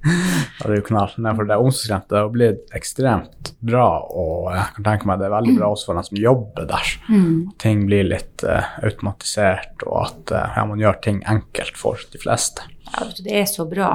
det 0.03 0.66
er 0.66 0.77
jo 0.81 0.87
knall. 0.88 1.14
Nei, 1.22 1.35
for 1.38 1.46
det 1.46 1.59
omsorgsrente 1.62 2.18
har 2.18 2.33
blitt 2.35 2.75
ekstremt 2.75 3.53
bra, 3.62 3.87
og 4.11 4.51
jeg 4.57 4.77
kan 4.77 4.88
tenke 4.88 5.11
meg 5.11 5.22
det 5.22 5.29
er 5.29 5.37
veldig 5.37 5.57
bra 5.61 5.70
også 5.70 5.90
for 5.90 6.01
dem 6.01 6.09
som 6.09 6.20
jobber 6.25 6.68
der. 6.72 6.92
Mm. 7.09 7.35
Ting 7.62 7.87
blir 7.87 8.09
litt 8.11 8.46
uh, 8.46 8.75
automatisert, 8.83 9.87
og 9.87 9.98
at 10.03 10.35
uh, 10.35 10.44
ja, 10.59 10.66
man 10.68 10.83
gjør 10.83 11.03
ting 11.05 11.22
enkelt 11.31 11.79
for 11.79 12.03
de 12.12 12.22
fleste. 12.22 12.66
Ja, 12.92 13.07
det 13.25 13.35
er 13.38 13.46
så 13.48 13.64
bra. 13.70 13.90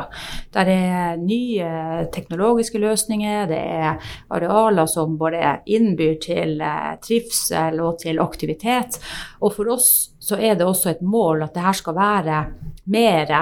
Der 0.56 0.70
er 0.72 1.20
nye 1.22 2.08
teknologiske 2.14 2.80
løsninger, 2.82 3.50
det 3.52 3.60
er 3.60 4.14
arealer 4.34 4.88
som 4.90 5.20
både 5.20 5.58
innbyr 5.70 6.16
til 6.24 6.62
uh, 6.64 6.96
trivsel 7.04 7.84
og 7.84 8.00
til 8.02 8.24
aktivitet. 8.24 9.02
Og 9.44 9.54
for 9.60 9.76
oss 9.76 10.17
så 10.28 10.40
er 10.40 10.58
det 10.60 10.68
også 10.68 10.92
et 10.92 11.02
mål 11.06 11.46
at 11.46 11.56
det 11.56 11.64
her 11.64 11.78
skal 11.78 11.98
være 11.98 12.44
mer 12.92 13.34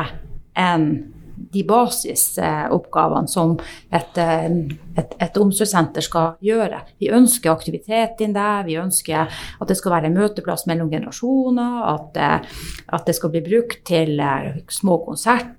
enn 0.55 0.87
de 1.35 1.63
basisoppgavene 1.67 3.27
som 3.27 3.57
et, 3.93 4.17
et, 4.17 5.15
et, 5.19 5.37
omsorgssenter 5.39 6.03
skal 6.03 6.37
gjøre. 6.43 6.79
Vi 7.01 7.09
ønsker 7.11 7.51
aktivitet 7.51 8.21
inn 8.23 8.35
der, 8.35 8.63
vi 8.67 8.77
ønsker 8.79 9.27
at 9.27 9.67
det 9.67 9.77
skal 9.79 9.97
være 9.97 10.09
en 10.09 10.15
møteplass 10.15 10.65
mellom 10.69 10.91
generasjoner, 10.93 11.81
at, 11.91 12.21
at 12.87 13.07
det 13.07 13.17
skal 13.17 13.33
bli 13.33 13.43
brukt 13.45 13.83
til 13.87 14.23
små 14.71 15.01
konserter 15.05 15.53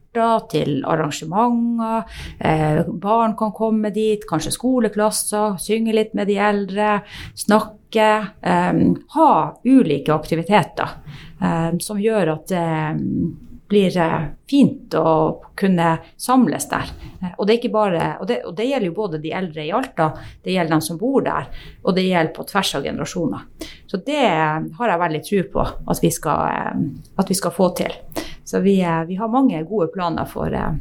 til 0.51 0.83
arrangementer. 0.87 2.05
Eh, 2.39 2.83
barn 2.87 3.37
kan 3.39 3.55
komme 3.57 3.91
dit, 3.95 4.23
kanskje 4.29 4.55
skoleklasser, 4.55 5.59
synge 5.63 5.95
litt 5.97 6.15
med 6.15 6.31
de 6.31 6.39
eldre, 6.41 7.01
snakke. 7.35 8.09
Eh, 8.43 8.73
ha 9.17 9.33
ulike 9.65 10.15
aktiviteter 10.15 10.97
eh, 11.43 11.77
som 11.81 12.01
gjør 12.03 12.35
at 12.35 12.49
det 12.51 12.67
blir 13.69 13.95
fint 14.51 14.95
å 14.95 15.43
kunne 15.59 15.97
samles 16.17 16.69
der. 16.71 16.93
Og 17.37 17.47
det, 17.49 17.59
bare, 17.73 18.13
og, 18.21 18.27
det, 18.29 18.41
og 18.47 18.55
det, 18.55 18.69
gjelder 18.69 18.87
jo 18.91 18.95
både 18.95 19.21
de 19.23 19.33
eldre 19.35 19.65
i 19.65 19.73
Alta, 19.75 20.13
det 20.45 20.55
gjelder 20.55 20.77
dem 20.77 20.85
som 20.85 21.01
bor 21.01 21.25
der, 21.27 21.49
og 21.83 21.97
det 21.97 22.07
gjelder 22.07 22.35
på 22.37 22.47
tvers 22.47 22.75
av 22.79 22.87
generasjoner. 22.87 23.47
Så 23.91 24.01
det 24.07 24.23
har 24.23 24.93
jeg 24.93 25.03
veldig 25.03 25.23
tro 25.31 25.43
på 25.57 25.67
at 25.67 26.03
vi 26.03 26.13
skal, 26.15 26.87
at 27.17 27.33
vi 27.33 27.39
skal 27.39 27.55
få 27.57 27.71
til. 27.81 27.99
Så 28.47 28.61
vi, 28.61 28.81
eh, 28.83 29.05
vi 29.05 29.15
har 29.15 29.29
mange 29.29 29.63
gode 29.65 29.89
planer 29.91 30.25
for, 30.25 30.55
eh, 30.55 30.75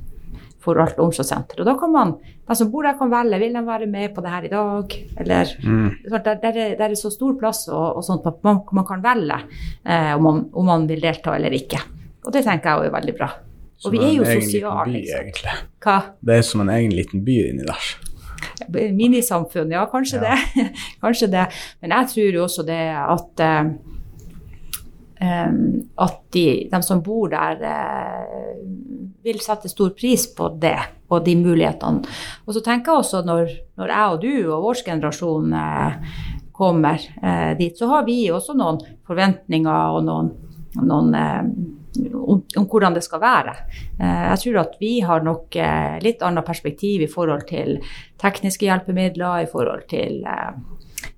for 0.61 0.77
alt 0.81 0.99
omsorgssenter. 1.01 1.59
Og 1.59 1.65
da 1.65 1.73
kan 1.79 1.91
man, 1.91 2.11
de 2.47 2.55
som 2.55 2.69
bor 2.71 2.85
der, 2.85 2.93
kan 2.97 3.09
velge. 3.09 3.39
Vil 3.41 3.57
de 3.57 3.63
være 3.65 3.87
med 3.89 4.13
på 4.13 4.21
det 4.21 4.33
her 4.33 4.45
i 4.45 4.51
dag? 4.51 4.95
Eller 5.17 5.53
mm. 5.63 5.89
der, 6.11 6.35
der, 6.43 6.85
er, 6.85 6.93
så 6.95 7.09
stor 7.09 7.33
plass 7.39 7.67
og, 7.67 7.97
og 7.97 8.05
sånt 8.05 8.27
at 8.29 8.37
man, 8.45 8.61
man 8.71 8.85
kan 8.85 9.01
velge 9.01 9.39
eh, 9.83 10.13
om, 10.13 10.23
man, 10.23 10.43
om, 10.53 10.65
man, 10.65 10.85
vil 10.87 11.01
delta 11.01 11.33
eller 11.35 11.57
ikke. 11.57 11.81
Og 12.25 12.33
det 12.33 12.45
tenker 12.45 12.69
jeg 12.69 12.91
er 12.91 12.97
veldig 12.99 13.17
bra. 13.17 13.31
Og 13.85 13.91
vi 13.91 14.03
er 14.03 14.13
jo 14.13 14.29
sosiale. 14.29 14.85
By, 14.93 15.01
egentlig. 15.23 15.57
Hva? 15.81 15.97
Det 16.21 16.37
er 16.37 16.45
som 16.45 16.61
en 16.61 16.69
egen 16.69 16.93
liten 16.93 17.25
by 17.25 17.39
inni 17.49 17.65
der. 17.65 17.89
Minisamfunn, 18.93 19.73
ja, 19.73 19.87
kanskje 19.89 20.21
ja. 20.21 20.37
det. 20.37 20.69
kanskje 21.03 21.33
det. 21.33 21.49
Men 21.81 21.97
jeg 21.97 22.13
tror 22.13 22.39
jo 22.39 22.45
også 22.45 22.69
det 22.69 22.81
at 22.93 23.45
Um, 23.45 23.75
at 25.25 26.21
de, 26.33 26.45
de, 26.71 26.81
som 26.83 27.01
bor 27.03 27.29
der, 27.31 27.61
uh, 27.61 28.61
vil 29.25 29.41
sette 29.41 29.71
stor 29.71 29.93
pris 29.97 30.27
på 30.35 30.51
det 30.61 30.77
og 31.09 31.25
de 31.25 31.35
mulighetene. 31.39 32.15
Og 32.45 32.55
så 32.55 32.61
tenker 32.65 32.91
jeg 32.91 33.03
også 33.03 33.23
når, 33.25 33.53
når 33.79 33.93
jeg 33.93 34.15
og 34.15 34.19
du 34.21 34.33
og 34.53 34.67
vår 34.67 34.83
generasjon 34.89 35.55
uh, 35.55 36.19
kommer 36.55 37.01
uh, 37.21 37.53
dit, 37.57 37.75
så 37.77 37.89
har 37.91 38.05
vi 38.07 38.19
også 38.33 38.57
noen 38.57 38.81
forventninger 39.07 39.97
og 39.97 40.05
noen, 40.07 40.31
noen 40.81 41.11
om, 41.15 42.41
om, 42.43 42.65
hvordan 42.67 42.97
det 42.97 43.05
skal 43.05 43.21
være. 43.21 43.53
jeg 43.95 44.39
tror 44.41 44.57
at 44.59 44.73
vi 44.81 44.97
har 44.99 45.21
nok 45.23 45.55
litt 46.03 46.23
annet 46.27 46.43
perspektiv 46.43 47.05
i 47.05 47.07
forhold 47.07 47.45
til 47.47 47.77
tekniske 48.19 48.67
hjelpemidler, 48.67 49.45
i 49.45 49.47
forhold 49.47 49.85
til 49.87 50.19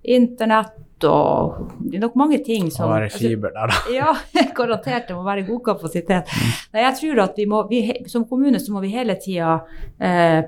internett 0.06 0.76
og 1.06 1.74
det 1.84 2.00
er 2.00 2.04
nok 2.04 2.16
mange 2.18 2.40
ting 2.46 2.72
som 2.74 2.88
Må 2.88 2.96
være 2.96 3.10
fiber 3.14 3.54
der, 3.54 3.74
da. 3.74 3.94
Ja, 3.94 4.14
garantert. 4.58 5.08
Det 5.10 5.18
må 5.18 5.26
være 5.28 5.46
god 5.48 5.62
kapasitet. 5.66 6.32
Nei, 6.74 6.86
jeg 6.86 6.96
tror 7.02 7.22
at 7.28 7.38
vi 7.38 7.46
må, 7.50 7.62
vi, 7.70 7.82
Som 8.10 8.26
kommune 8.30 8.62
så 8.64 8.74
må 8.74 8.82
vi 8.82 8.94
hele 8.96 9.18
tida 9.22 9.60
eh, 10.00 10.42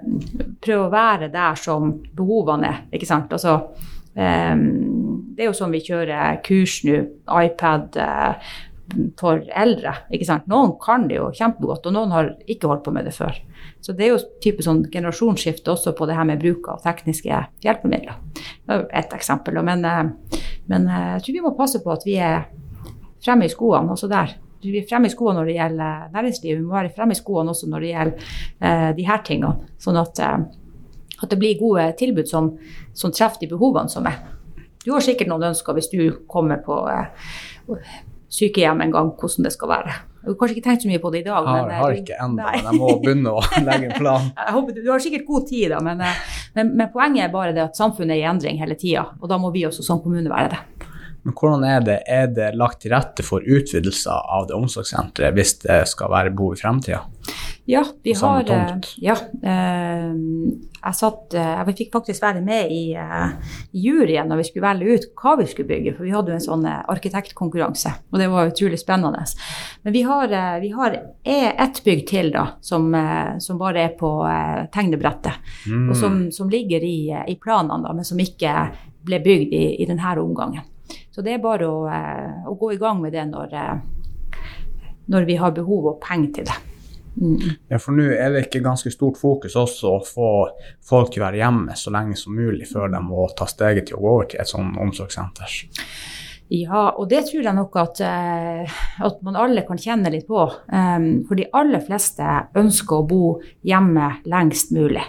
prøve 0.63 0.87
å 0.87 0.93
være 0.93 1.29
der 1.33 1.59
som 1.59 1.93
behovene 2.17 2.71
er. 2.71 2.81
ikke 2.95 3.09
sant? 3.09 3.35
Altså, 3.37 3.59
eh, 4.15 4.55
det 4.57 5.45
er 5.45 5.51
jo 5.51 5.59
sånn 5.59 5.75
vi 5.75 5.85
kjører 5.85 6.41
kurs 6.45 6.81
nå, 6.87 7.03
iPad. 7.43 8.01
Eh, 8.01 8.57
for 9.19 9.43
eldre. 9.53 9.91
ikke 10.09 10.25
sant? 10.25 10.47
Noen 10.49 10.71
kan 10.81 11.07
det 11.09 11.19
jo 11.19 11.29
kjempegodt, 11.35 11.85
og 11.85 11.93
noen 11.93 12.13
har 12.15 12.31
ikke 12.49 12.71
holdt 12.71 12.87
på 12.87 12.93
med 12.95 13.05
det 13.05 13.13
før. 13.13 13.37
Så 13.81 13.95
det 13.95 14.05
er 14.05 14.13
jo 14.13 14.21
type 14.43 14.63
sånn 14.65 14.83
generasjonsskifte 14.91 15.71
også 15.71 15.93
på 15.95 16.07
det 16.09 16.17
her 16.17 16.27
med 16.27 16.41
bruk 16.41 16.67
av 16.71 16.81
tekniske 16.83 17.43
hjelpemidler. 17.63 18.17
Det 18.35 18.75
er 18.75 18.85
et 19.01 19.15
eksempel. 19.15 19.61
Men, 19.63 19.85
eh, 19.85 20.03
men, 20.67 20.87
eh, 20.87 21.13
jeg 21.15 21.23
tror 21.23 21.37
vi 21.37 21.45
må 21.47 21.57
passe 21.57 21.83
på 21.83 21.91
at 21.91 22.03
vi 22.05 22.17
er 22.19 22.49
fremme 23.23 23.45
i 23.45 23.51
skoene 23.51 23.95
også 23.95 24.09
der. 24.11 24.35
Vi 24.61 24.75
er 24.81 24.87
fremme 24.87 25.07
i 25.07 25.13
skoene 25.13 25.39
når 25.39 25.45
det 25.47 25.55
gjelder 25.55 26.09
næringsliv, 26.13 26.57
vi 26.57 26.65
må 26.65 26.75
være 26.75 26.91
fremme 26.95 27.15
i 27.15 27.19
skoene 27.19 27.53
også 27.53 27.69
når 27.71 27.85
det 27.85 27.91
gjelder 27.93 28.33
eh, 28.59 28.89
de 28.97 29.05
her 29.07 29.21
tingene. 29.23 29.69
Sånn 29.79 29.99
at, 29.99 30.19
eh, 30.19 30.35
at, 31.21 31.29
det 31.31 31.39
blir 31.39 31.59
gode 31.59 31.85
tilbud 31.99 32.27
som, 32.27 32.51
som, 32.93 33.13
treffer 33.15 33.45
de 33.45 33.51
behovene 33.53 33.91
som 33.91 34.07
er. 34.09 34.19
Du 34.83 34.91
har 34.91 35.03
sikkert 35.03 35.31
noen 35.31 35.51
ønsker 35.51 35.77
hvis 35.77 35.91
du 35.93 36.01
kommer 36.27 36.59
på 36.65 36.81
eh, 36.91 37.87
sykehjem 38.27 38.83
en 38.83 38.95
gang, 38.95 39.13
hvordan 39.15 39.47
det 39.47 39.55
skal 39.55 39.71
være. 39.71 39.95
Jeg 40.19 40.33
har 40.33 40.35
kanskje 40.39 40.55
ikke 40.57 40.65
tenkt 40.65 40.83
så 40.83 40.89
mye 40.89 40.99
på 40.99 41.09
det 41.13 41.21
i 41.21 41.25
dag. 41.29 41.45
Har, 41.47 41.67
men, 41.69 41.77
har 41.79 41.95
ikke 41.95 42.17
ennå, 42.19 42.43
men 42.43 42.65
jeg 42.67 42.75
må 42.75 42.89
begynne 42.99 43.31
å 43.39 43.43
legge 43.69 43.87
en 43.87 43.95
plan. 43.95 44.27
håper, 44.35 44.75
du, 44.75 44.81
du, 44.83 44.89
har 44.91 45.03
sikkert 45.03 45.25
god 45.29 45.47
tid, 45.47 45.69
da, 45.71 45.79
men, 45.85 46.03
eh, 46.03 46.19
men, 46.57 46.73
men, 46.75 46.89
poenget 46.91 47.29
er 47.29 47.31
bare 47.33 47.55
det 47.55 47.63
at 47.69 47.79
samfunnet 47.79 48.17
er 48.17 48.25
i 48.25 48.27
endring 48.27 48.59
hele 48.59 48.75
tida. 48.79 49.05
Og 49.21 49.31
da 49.31 49.39
må 49.39 49.53
vi 49.55 49.63
også 49.69 49.85
som 49.85 50.01
kommune 50.03 50.27
være 50.31 50.51
det. 50.57 50.89
Men 51.23 51.35
hvordan 51.35 51.63
er 51.67 51.85
det? 51.87 51.97
Er 52.07 52.27
det 52.31 52.49
lagt 52.59 52.81
til 52.83 52.93
rette 52.95 53.23
for 53.27 53.43
utvidelser 53.43 54.27
av 54.35 54.47
det 54.49 54.55
omsorgssenteret 54.59 55.35
hvis 55.35 55.57
det 55.63 55.81
skal 55.91 56.11
være 56.11 56.35
behov 56.35 56.55
i 56.55 56.61
fremtida? 56.61 57.01
Ja, 57.69 57.85
vi 58.03 58.13
har 58.13 58.43
tomt. 58.43 58.95
ja, 58.97 59.13
eh, 59.43 60.13
jeg, 60.81 60.93
satt, 60.97 61.35
eh, 61.37 61.49
jeg 61.59 61.73
fikk 61.77 61.91
faktisk 61.93 62.23
være 62.23 62.41
med 62.41 62.71
i, 62.73 62.95
i 62.97 63.81
juryen 63.83 64.25
når 64.25 64.39
vi 64.39 64.45
skulle 64.47 64.63
velge 64.65 64.95
ut 64.95 65.03
hva 65.21 65.35
vi 65.37 65.45
skulle 65.51 65.69
bygge, 65.69 65.91
for 65.93 66.07
vi 66.07 66.13
hadde 66.15 66.31
jo 66.33 66.37
en 66.39 66.45
sånn 66.47 66.63
arkitektkonkurranse, 66.65 67.91
og 68.09 68.17
det 68.17 68.29
var 68.31 68.49
utrolig 68.49 68.79
spennende. 68.81 69.21
Men 69.85 69.93
vi 69.93 70.01
har, 70.07 70.33
vi 70.63 70.71
har 70.73 70.95
ett 71.21 71.81
bygg 71.85 72.01
til 72.09 72.31
da, 72.33 72.47
som, 72.65 72.87
som, 73.37 73.59
bare 73.61 73.83
er 73.83 73.93
på 73.99 74.09
tegnebrettet, 74.73 75.37
mm. 75.69 75.83
og 75.91 75.99
som, 75.99 76.17
som 76.33 76.49
ligger 76.49 76.81
i, 76.81 77.11
i, 77.21 77.35
planene, 77.37 77.83
da, 77.85 77.93
men 77.93 78.07
som 78.07 78.23
ikke 78.23 78.55
ble 79.05 79.21
bygd 79.27 79.53
i, 79.53 79.63
i 79.83 79.87
denne 79.91 80.15
omgangen. 80.23 80.65
Så 81.13 81.21
det 81.21 81.37
er 81.37 81.45
bare 81.45 81.69
å, 81.69 81.85
å 82.49 82.57
gå 82.57 82.73
i 82.73 82.81
gang 82.81 82.97
med 83.05 83.13
det 83.13 83.27
når, 83.29 83.53
når 85.13 85.29
vi 85.29 85.37
har 85.37 85.53
behov 85.53 85.93
og 85.93 86.01
penger 86.01 86.39
til 86.39 86.49
det. 86.49 86.57
Mm. 87.15 87.55
Ja, 87.67 87.79
For 87.81 87.95
nå 87.95 88.05
er 88.13 88.31
det 88.33 88.45
ikke 88.45 88.63
ganske 88.63 88.91
stort 88.93 89.17
fokus 89.19 89.57
også 89.59 89.95
å 89.97 90.05
få 90.05 90.29
folk 90.85 91.11
til 91.13 91.23
å 91.23 91.27
være 91.27 91.41
hjemme 91.41 91.75
så 91.79 91.91
lenge 91.93 92.15
som 92.19 92.37
mulig 92.37 92.69
før 92.69 92.91
de 92.93 93.01
må 93.03 93.27
ta 93.37 93.47
steget 93.49 93.89
til 93.89 93.99
å 93.99 94.03
gå 94.03 94.15
over 94.15 94.31
til 94.31 94.41
et 94.43 94.51
sånt 94.51 94.79
omsorgssenter? 94.79 95.59
Ja, 96.49 96.87
og 96.97 97.11
det 97.11 97.27
tror 97.27 97.45
jeg 97.45 97.53
nok 97.53 97.75
at, 97.77 97.99
eh, 98.01 98.77
at 99.05 99.19
man 99.21 99.37
alle 99.37 99.61
kan 99.67 99.77
kjenne 99.77 100.09
litt 100.09 100.25
på. 100.25 100.47
Um, 100.73 101.21
for 101.29 101.37
de 101.37 101.45
aller 101.53 101.83
fleste 101.85 102.25
ønsker 102.57 102.97
å 102.97 103.05
bo 103.05 103.23
hjemme 103.61 104.15
lengst 104.25 104.73
mulig. 104.73 105.03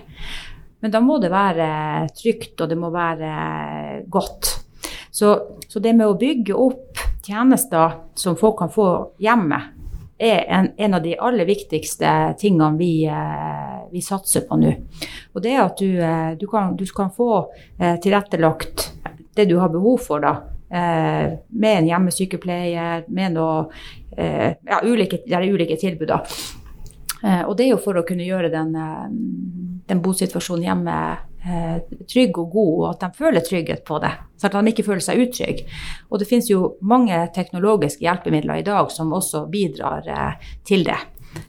Men 0.84 0.92
da 0.92 1.00
må 1.00 1.16
det 1.20 1.30
være 1.32 1.70
trygt, 2.16 2.60
og 2.60 2.68
det 2.68 2.76
må 2.76 2.90
være 2.92 4.04
godt. 4.12 4.52
Så, 5.10 5.32
så 5.68 5.80
det 5.80 5.94
med 5.96 6.08
å 6.08 6.18
bygge 6.20 6.56
opp 6.56 7.00
tjenester 7.24 7.96
som 8.20 8.36
folk 8.36 8.60
kan 8.60 8.72
få 8.72 8.90
hjemme, 9.24 9.60
er 10.20 10.44
en, 10.48 10.70
en 10.76 10.94
av 10.94 11.02
de 11.02 11.16
aller 11.16 11.44
viktigste 11.48 12.10
tingene 12.38 12.76
vi, 12.78 13.06
eh, 13.06 13.76
vi 13.92 14.02
satser 14.04 14.44
på 14.48 14.58
nå. 14.60 14.72
Og 15.32 15.42
det 15.42 15.54
er 15.54 15.62
at 15.64 15.80
du, 15.80 15.96
eh, 15.96 16.32
du, 16.40 16.46
kan, 16.50 16.76
du 16.76 16.84
kan, 16.96 17.08
få 17.16 17.30
eh, 17.78 17.96
tilrettelagt 18.02 18.90
det 19.36 19.48
du 19.48 19.56
har 19.58 19.72
behov 19.72 20.00
for, 20.04 20.20
da. 20.20 20.36
Med 20.70 21.72
en 21.80 21.86
hjemmesykepleier, 21.88 23.08
med 23.10 23.32
noe 23.34 23.64
Ja, 24.14 24.76
ulike, 24.86 25.18
det 25.24 25.34
er 25.34 25.46
ulike 25.50 25.74
tilbud, 25.80 26.12
da. 26.12 26.20
Og 27.48 27.56
det 27.58 27.64
er 27.64 27.72
jo 27.72 27.80
for 27.82 27.98
å 27.98 28.04
kunne 28.06 28.22
gjøre 28.22 28.52
den, 28.52 28.70
den 29.90 30.02
bosituasjonen 30.04 30.68
hjemme 30.68 30.94
trygg 32.10 32.38
og 32.38 32.50
god, 32.52 32.74
og 32.80 32.88
at 32.90 33.04
de 33.04 33.16
føler 33.16 33.44
trygghet 33.44 33.84
på 33.84 33.98
det. 34.02 34.12
Så 34.36 34.48
at 34.48 34.56
de 34.56 34.72
ikke 34.72 34.84
føler 34.86 35.04
seg 35.04 35.22
utrygge. 35.24 35.64
Og 36.10 36.20
det 36.20 36.28
finnes 36.28 36.50
jo 36.50 36.74
mange 36.80 37.16
teknologiske 37.34 38.04
hjelpemidler 38.04 38.60
i 38.60 38.66
dag 38.66 38.90
som 38.92 39.12
også 39.16 39.46
bidrar 39.52 40.08
eh, 40.08 40.52
til 40.66 40.84
det. 40.88 40.98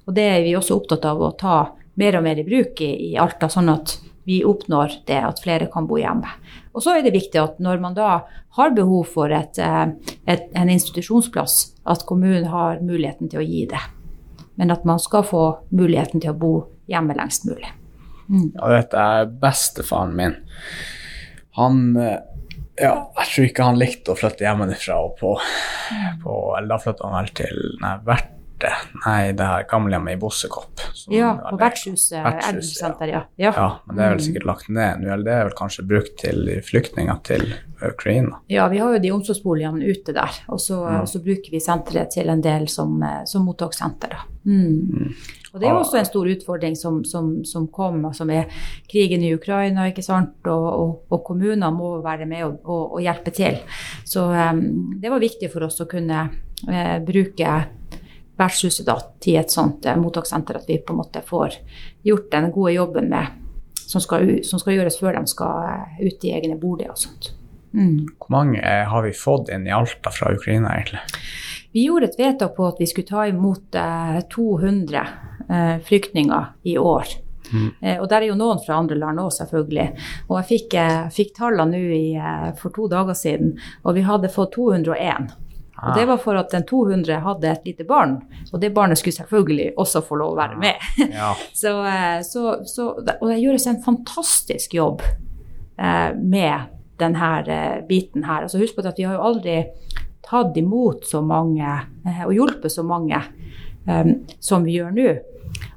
Og 0.05 0.15
det 0.15 0.27
er 0.29 0.45
vi 0.45 0.55
også 0.55 0.77
opptatt 0.79 1.07
av 1.09 1.21
å 1.21 1.33
ta 1.39 1.57
mer 1.99 2.17
og 2.17 2.25
mer 2.25 2.39
i 2.39 2.47
bruk 2.47 2.81
i, 2.83 2.91
i 3.11 3.17
Alta, 3.19 3.49
sånn 3.51 3.71
at 3.73 3.97
vi 4.29 4.43
oppnår 4.45 5.01
det 5.09 5.17
at 5.25 5.41
flere 5.43 5.67
kan 5.71 5.87
bo 5.89 5.97
hjemme. 5.99 6.29
Og 6.71 6.85
så 6.85 6.95
er 6.95 7.03
det 7.05 7.15
viktig 7.15 7.41
at 7.41 7.59
når 7.59 7.81
man 7.83 7.97
da 7.97 8.21
har 8.57 8.75
behov 8.75 9.09
for 9.15 9.33
et, 9.33 9.57
eh, 9.59 10.15
et, 10.29 10.47
en 10.55 10.71
institusjonsplass, 10.71 11.75
at 11.83 12.05
kommunen 12.07 12.47
har 12.51 12.79
muligheten 12.85 13.31
til 13.31 13.41
å 13.41 13.47
gi 13.47 13.65
det. 13.71 13.83
Men 14.55 14.71
at 14.71 14.85
man 14.85 14.99
skal 15.01 15.25
få 15.25 15.45
muligheten 15.71 16.21
til 16.21 16.35
å 16.35 16.37
bo 16.37 16.55
hjemme 16.91 17.15
lengst 17.17 17.47
mulig. 17.49 17.80
Mm. 18.31 18.49
Og 18.55 18.73
dette 18.73 19.05
er 19.15 19.31
bestefaren 19.41 20.13
min. 20.17 20.37
Han 21.59 21.81
eh, 21.99 22.19
ja, 22.81 22.93
jeg 23.19 23.31
tror 23.31 23.47
ikke 23.49 23.65
han 23.67 23.79
likte 23.79 24.13
å 24.13 24.17
flytte 24.17 24.45
hjemmefra. 24.47 24.99
Og 25.05 25.17
på, 25.19 25.33
på, 26.23 26.37
eller 26.57 26.71
da 26.71 26.79
flytta 26.81 27.09
han 27.09 27.17
vel 27.19 27.33
til 27.41 27.59
nei, 27.83 27.95
Verte. 28.61 28.73
Nei, 29.05 29.31
det 29.33 29.47
her 29.47 29.65
gamlehjemmet 29.69 30.15
i 30.15 30.19
Bossekopp. 30.21 30.81
Ja, 31.09 31.33
på 31.49 31.57
vertshuset. 31.57 32.19
Eldresenter, 32.21 33.07
ja. 33.07 33.23
Ja. 33.35 33.53
ja. 33.55 33.67
Men 33.85 33.97
det 33.97 34.03
er 34.03 34.13
vel 34.13 34.21
mm. 34.21 34.25
sikkert 34.27 34.47
lagt 34.49 34.69
ned 34.69 35.01
nå, 35.01 35.11
eller 35.11 35.25
det 35.27 35.35
er 35.35 35.49
vel 35.49 35.57
kanskje 35.57 35.87
brukt 35.89 36.15
til 36.21 36.53
flyktninger 36.67 37.21
til 37.27 37.45
Ukraina? 37.81 38.41
Ja, 38.51 38.67
vi 38.69 38.81
har 38.81 38.93
jo 38.93 39.01
de 39.01 39.11
omsorgsboligene 39.15 39.89
ute 39.89 40.13
der, 40.15 40.41
og 40.53 40.61
så, 40.61 40.81
mm. 40.85 41.05
så 41.09 41.21
bruker 41.25 41.53
vi 41.53 41.61
senteret 41.63 42.13
til 42.13 42.29
en 42.29 42.43
del 42.43 42.67
som, 42.69 42.97
eh, 43.03 43.21
som 43.25 43.45
mottakssenter. 43.47 44.13
da. 44.13 44.25
Mm. 44.45 44.65
Mm. 44.91 45.13
Og 45.51 45.59
det 45.59 45.67
er 45.67 45.75
også 45.75 45.97
en 45.99 46.07
stor 46.07 46.29
utfordring 46.31 46.77
som, 46.79 47.01
som, 47.03 47.31
som 47.43 47.65
kom, 47.67 48.05
som 48.15 48.29
er 48.31 48.47
krigen 48.89 49.23
i 49.27 49.33
Ukraina, 49.35 49.89
ikke 49.89 50.05
sant. 50.05 50.37
Og, 50.47 50.67
og, 50.69 50.93
og 51.11 51.23
kommuner 51.27 51.73
må 51.75 51.97
være 52.05 52.27
med 52.29 52.45
og, 52.45 52.61
og, 52.63 52.85
og 52.95 53.03
hjelpe 53.03 53.33
til. 53.35 53.59
Så 54.07 54.29
um, 54.31 54.61
det 55.01 55.11
var 55.11 55.19
viktig 55.19 55.51
for 55.51 55.67
oss 55.67 55.81
å 55.83 55.89
kunne 55.91 56.23
uh, 56.31 56.97
bruke 57.03 57.57
vertshuset 58.41 58.87
da, 58.87 58.97
til 59.23 59.39
et 59.41 59.53
sånt 59.53 59.85
uh, 59.87 59.97
mottakssenter, 60.01 60.61
at 60.61 60.69
vi 60.69 60.79
på 60.81 60.95
en 60.95 61.01
måte 61.03 61.23
får 61.25 61.59
gjort 62.07 62.31
den 62.33 62.49
gode 62.53 62.75
jobben 62.75 63.11
med, 63.13 63.37
som, 63.85 64.01
skal, 64.03 64.41
som 64.47 64.61
skal 64.61 64.79
gjøres 64.79 64.99
før 65.01 65.19
de 65.19 65.31
skal 65.31 65.69
uh, 65.69 66.01
ut 66.01 66.27
i 66.27 66.33
egne 66.35 66.57
boliger 66.59 66.95
og 66.95 67.01
sånt. 67.05 67.31
Mm. 67.71 68.09
Hvor 68.19 68.33
mange 68.33 68.59
har 68.61 69.05
vi 69.05 69.15
fått 69.15 69.51
inn 69.53 69.63
i 69.69 69.71
Alta 69.71 70.11
fra 70.11 70.33
Ukraina, 70.35 70.73
egentlig? 70.75 70.99
Vi 71.71 71.85
gjorde 71.85 72.09
et 72.09 72.17
vedtak 72.19 72.57
på 72.57 72.65
at 72.67 72.81
vi 72.83 72.87
skulle 72.89 73.07
ta 73.07 73.23
imot 73.31 73.77
200 74.33 75.03
eh, 75.47 75.77
flyktninger 75.87 76.49
i 76.67 76.75
år. 76.77 77.13
Mm. 77.51 77.69
Eh, 77.81 77.97
og 77.99 78.09
der 78.09 78.23
er 78.23 78.31
jo 78.31 78.39
noen 78.39 78.61
fra 78.63 78.79
andre 78.79 78.97
land 78.99 79.21
òg, 79.21 79.31
selvfølgelig. 79.35 79.87
Og 80.29 80.37
jeg 80.39 80.49
fikk, 80.51 80.75
eh, 80.79 81.07
fikk 81.13 81.33
tallene 81.37 81.77
nå 81.77 82.01
eh, 82.19 82.49
for 82.59 82.75
to 82.75 82.87
dager 82.91 83.17
siden, 83.17 83.55
og 83.83 83.97
vi 83.97 84.05
hadde 84.07 84.31
fått 84.31 84.55
201. 84.55 85.31
Og 85.81 85.95
det 85.97 86.05
var 86.05 86.19
for 86.21 86.37
at 86.37 86.51
den 86.53 86.65
200 86.69 87.21
hadde 87.25 87.49
et 87.49 87.65
lite 87.65 87.85
barn, 87.89 88.19
og 88.51 88.61
det 88.61 88.73
barnet 88.75 88.99
skulle 88.99 89.17
selvfølgelig 89.17 89.71
også 89.81 90.03
få 90.05 90.19
lov 90.21 90.35
å 90.35 90.41
være 90.41 90.59
med. 90.61 90.87
Ja. 91.21 91.33
så, 91.53 91.71
eh, 91.89 92.19
så, 92.25 92.61
så, 92.65 92.91
og 92.93 93.25
det 93.27 93.39
gjøres 93.41 93.65
en 93.67 93.81
fantastisk 93.83 94.75
jobb 94.77 95.01
eh, 95.01 96.11
med 96.15 96.69
denne 97.01 97.81
biten 97.89 98.25
her. 98.27 98.45
Altså 98.45 98.61
husk 98.61 98.77
på 98.77 98.85
at 98.85 98.99
vi 98.99 99.07
har 99.09 99.17
jo 99.17 99.25
aldri 99.31 99.57
tatt 100.25 100.57
imot 100.57 101.07
så 101.09 101.23
mange 101.25 101.65
og 102.27 102.33
hjulpet 102.35 102.71
så 102.71 102.85
mange 102.85 103.17
um, 103.87 104.13
som 104.39 104.65
vi 104.67 104.77
gjør 104.77 104.93
nå. 104.95 105.07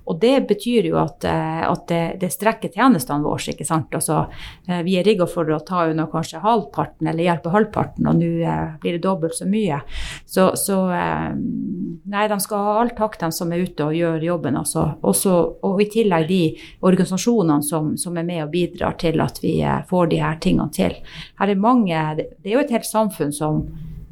Og 0.05 0.19
det 0.21 0.35
betyr 0.49 0.89
jo 0.91 0.99
at, 1.01 1.25
eh, 1.25 1.63
at 1.65 1.87
det, 1.89 2.03
det, 2.21 2.31
strekker 2.33 2.73
tjenestene 2.75 3.25
våre. 3.25 3.53
ikke 3.55 3.67
sant? 3.67 3.93
Altså, 3.97 4.25
eh, 4.69 4.83
vi 4.85 4.99
er 5.01 5.07
rigga 5.07 5.27
for 5.31 5.49
å 5.49 5.61
ta 5.65 5.87
unna 5.89 6.07
kanskje 6.13 6.43
halvparten, 6.45 7.09
eller 7.09 7.25
hjelpe 7.25 7.53
halvparten, 7.55 8.09
og 8.11 8.19
nå 8.21 8.31
eh, 8.45 8.75
blir 8.83 8.99
det 8.99 9.05
dobbelt 9.07 9.37
så 9.37 9.49
mye. 9.49 9.81
Så, 10.27 10.51
så 10.61 10.81
nei, 10.85 12.27
de 12.29 12.39
skal 12.43 12.67
ha 12.67 12.75
all 12.83 12.93
takk, 12.97 13.17
de 13.21 13.31
som 13.33 13.53
er 13.53 13.65
ute 13.65 13.87
og 13.87 13.97
gjør 13.97 14.27
jobben. 14.29 14.59
Altså. 14.61 14.87
Også, 15.03 15.37
og 15.65 15.81
i 15.81 15.89
tillegg 15.93 16.29
de 16.29 16.43
organisasjonene 16.85 17.65
som, 17.65 17.95
som, 18.01 18.19
er 18.19 18.29
med 18.29 18.45
og 18.45 18.53
bidrar 18.53 18.99
til 19.01 19.23
at 19.25 19.41
vi 19.43 19.57
får 19.89 20.13
de 20.13 20.21
her 20.23 20.37
tingene 20.43 20.71
til. 20.75 20.99
Her 21.41 21.51
er 21.51 21.61
mange, 21.61 22.03
Det 22.17 22.51
er 22.51 22.59
jo 22.59 22.65
et 22.65 22.75
helt 22.75 22.89
samfunn 22.89 23.33
som, 23.33 23.65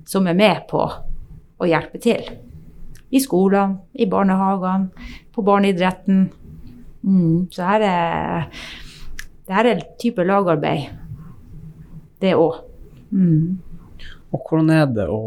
som 0.08 0.26
er 0.26 0.38
med 0.38 0.64
på 0.70 0.80
å 0.82 1.68
hjelpe 1.68 2.00
til 2.02 2.24
i 3.12 3.20
skolene, 3.20 3.82
i 3.92 4.08
barnehagene, 4.08 5.08
på 5.32 5.44
barneidretten. 5.44 6.24
Mm, 7.02 7.50
så 7.52 7.66
her 7.66 7.84
er 7.86 8.48
det 9.42 9.56
her 9.56 9.68
er 9.68 9.82
type 10.00 10.24
lagarbeid, 10.24 10.92
det 12.22 12.36
òg. 12.38 12.62
Mm. 13.10 13.58
Og 14.32 14.40
hvordan 14.48 14.70
er 14.72 14.86
det 14.88 15.08
å 15.10 15.18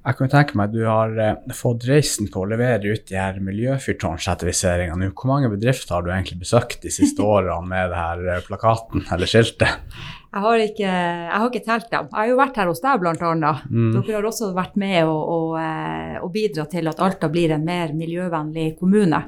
jeg 0.00 0.16
kan 0.16 0.30
tenke 0.32 0.56
meg 0.56 0.70
at 0.70 0.76
du 0.76 0.84
har 0.88 1.18
eh, 1.20 1.56
fått 1.56 1.84
reisen 1.88 2.30
på 2.32 2.40
å 2.40 2.48
levere 2.48 2.94
ut 2.94 3.02
de 3.10 3.18
her 3.20 3.36
miljøfyrtårnsertifiseringene. 3.44 5.10
Hvor 5.12 5.28
mange 5.28 5.50
bedrifter 5.52 5.98
har 5.98 6.06
du 6.06 6.08
egentlig 6.14 6.40
besøkt 6.40 6.80
de 6.86 6.92
siste 6.94 7.24
årene 7.34 7.68
med 7.68 7.92
det 7.92 8.00
her 8.00 8.24
eh, 8.24 8.40
plakaten 8.46 9.04
eller 9.12 9.28
skiltet? 9.28 9.82
Jeg 10.30 10.44
har, 10.44 10.60
ikke, 10.62 10.86
jeg 10.86 11.34
har 11.34 11.48
ikke 11.50 11.64
telt 11.66 11.88
dem. 11.90 12.06
Jeg 12.06 12.16
har 12.16 12.28
jo 12.30 12.38
vært 12.38 12.58
her 12.60 12.68
hos 12.70 12.80
deg, 12.84 13.00
bl.a. 13.02 13.52
Mm. 13.66 13.88
Dere 13.96 14.14
har 14.14 14.28
også 14.28 14.52
vært 14.54 14.76
med 14.78 15.00
og, 15.02 15.20
og, 15.20 15.48
og 15.58 16.28
eh, 16.28 16.28
bidratt 16.32 16.72
til 16.76 16.88
at 16.88 17.02
Alta 17.02 17.28
blir 17.32 17.56
en 17.56 17.66
mer 17.66 17.92
miljøvennlig 17.98 18.70
kommune. 18.78 19.24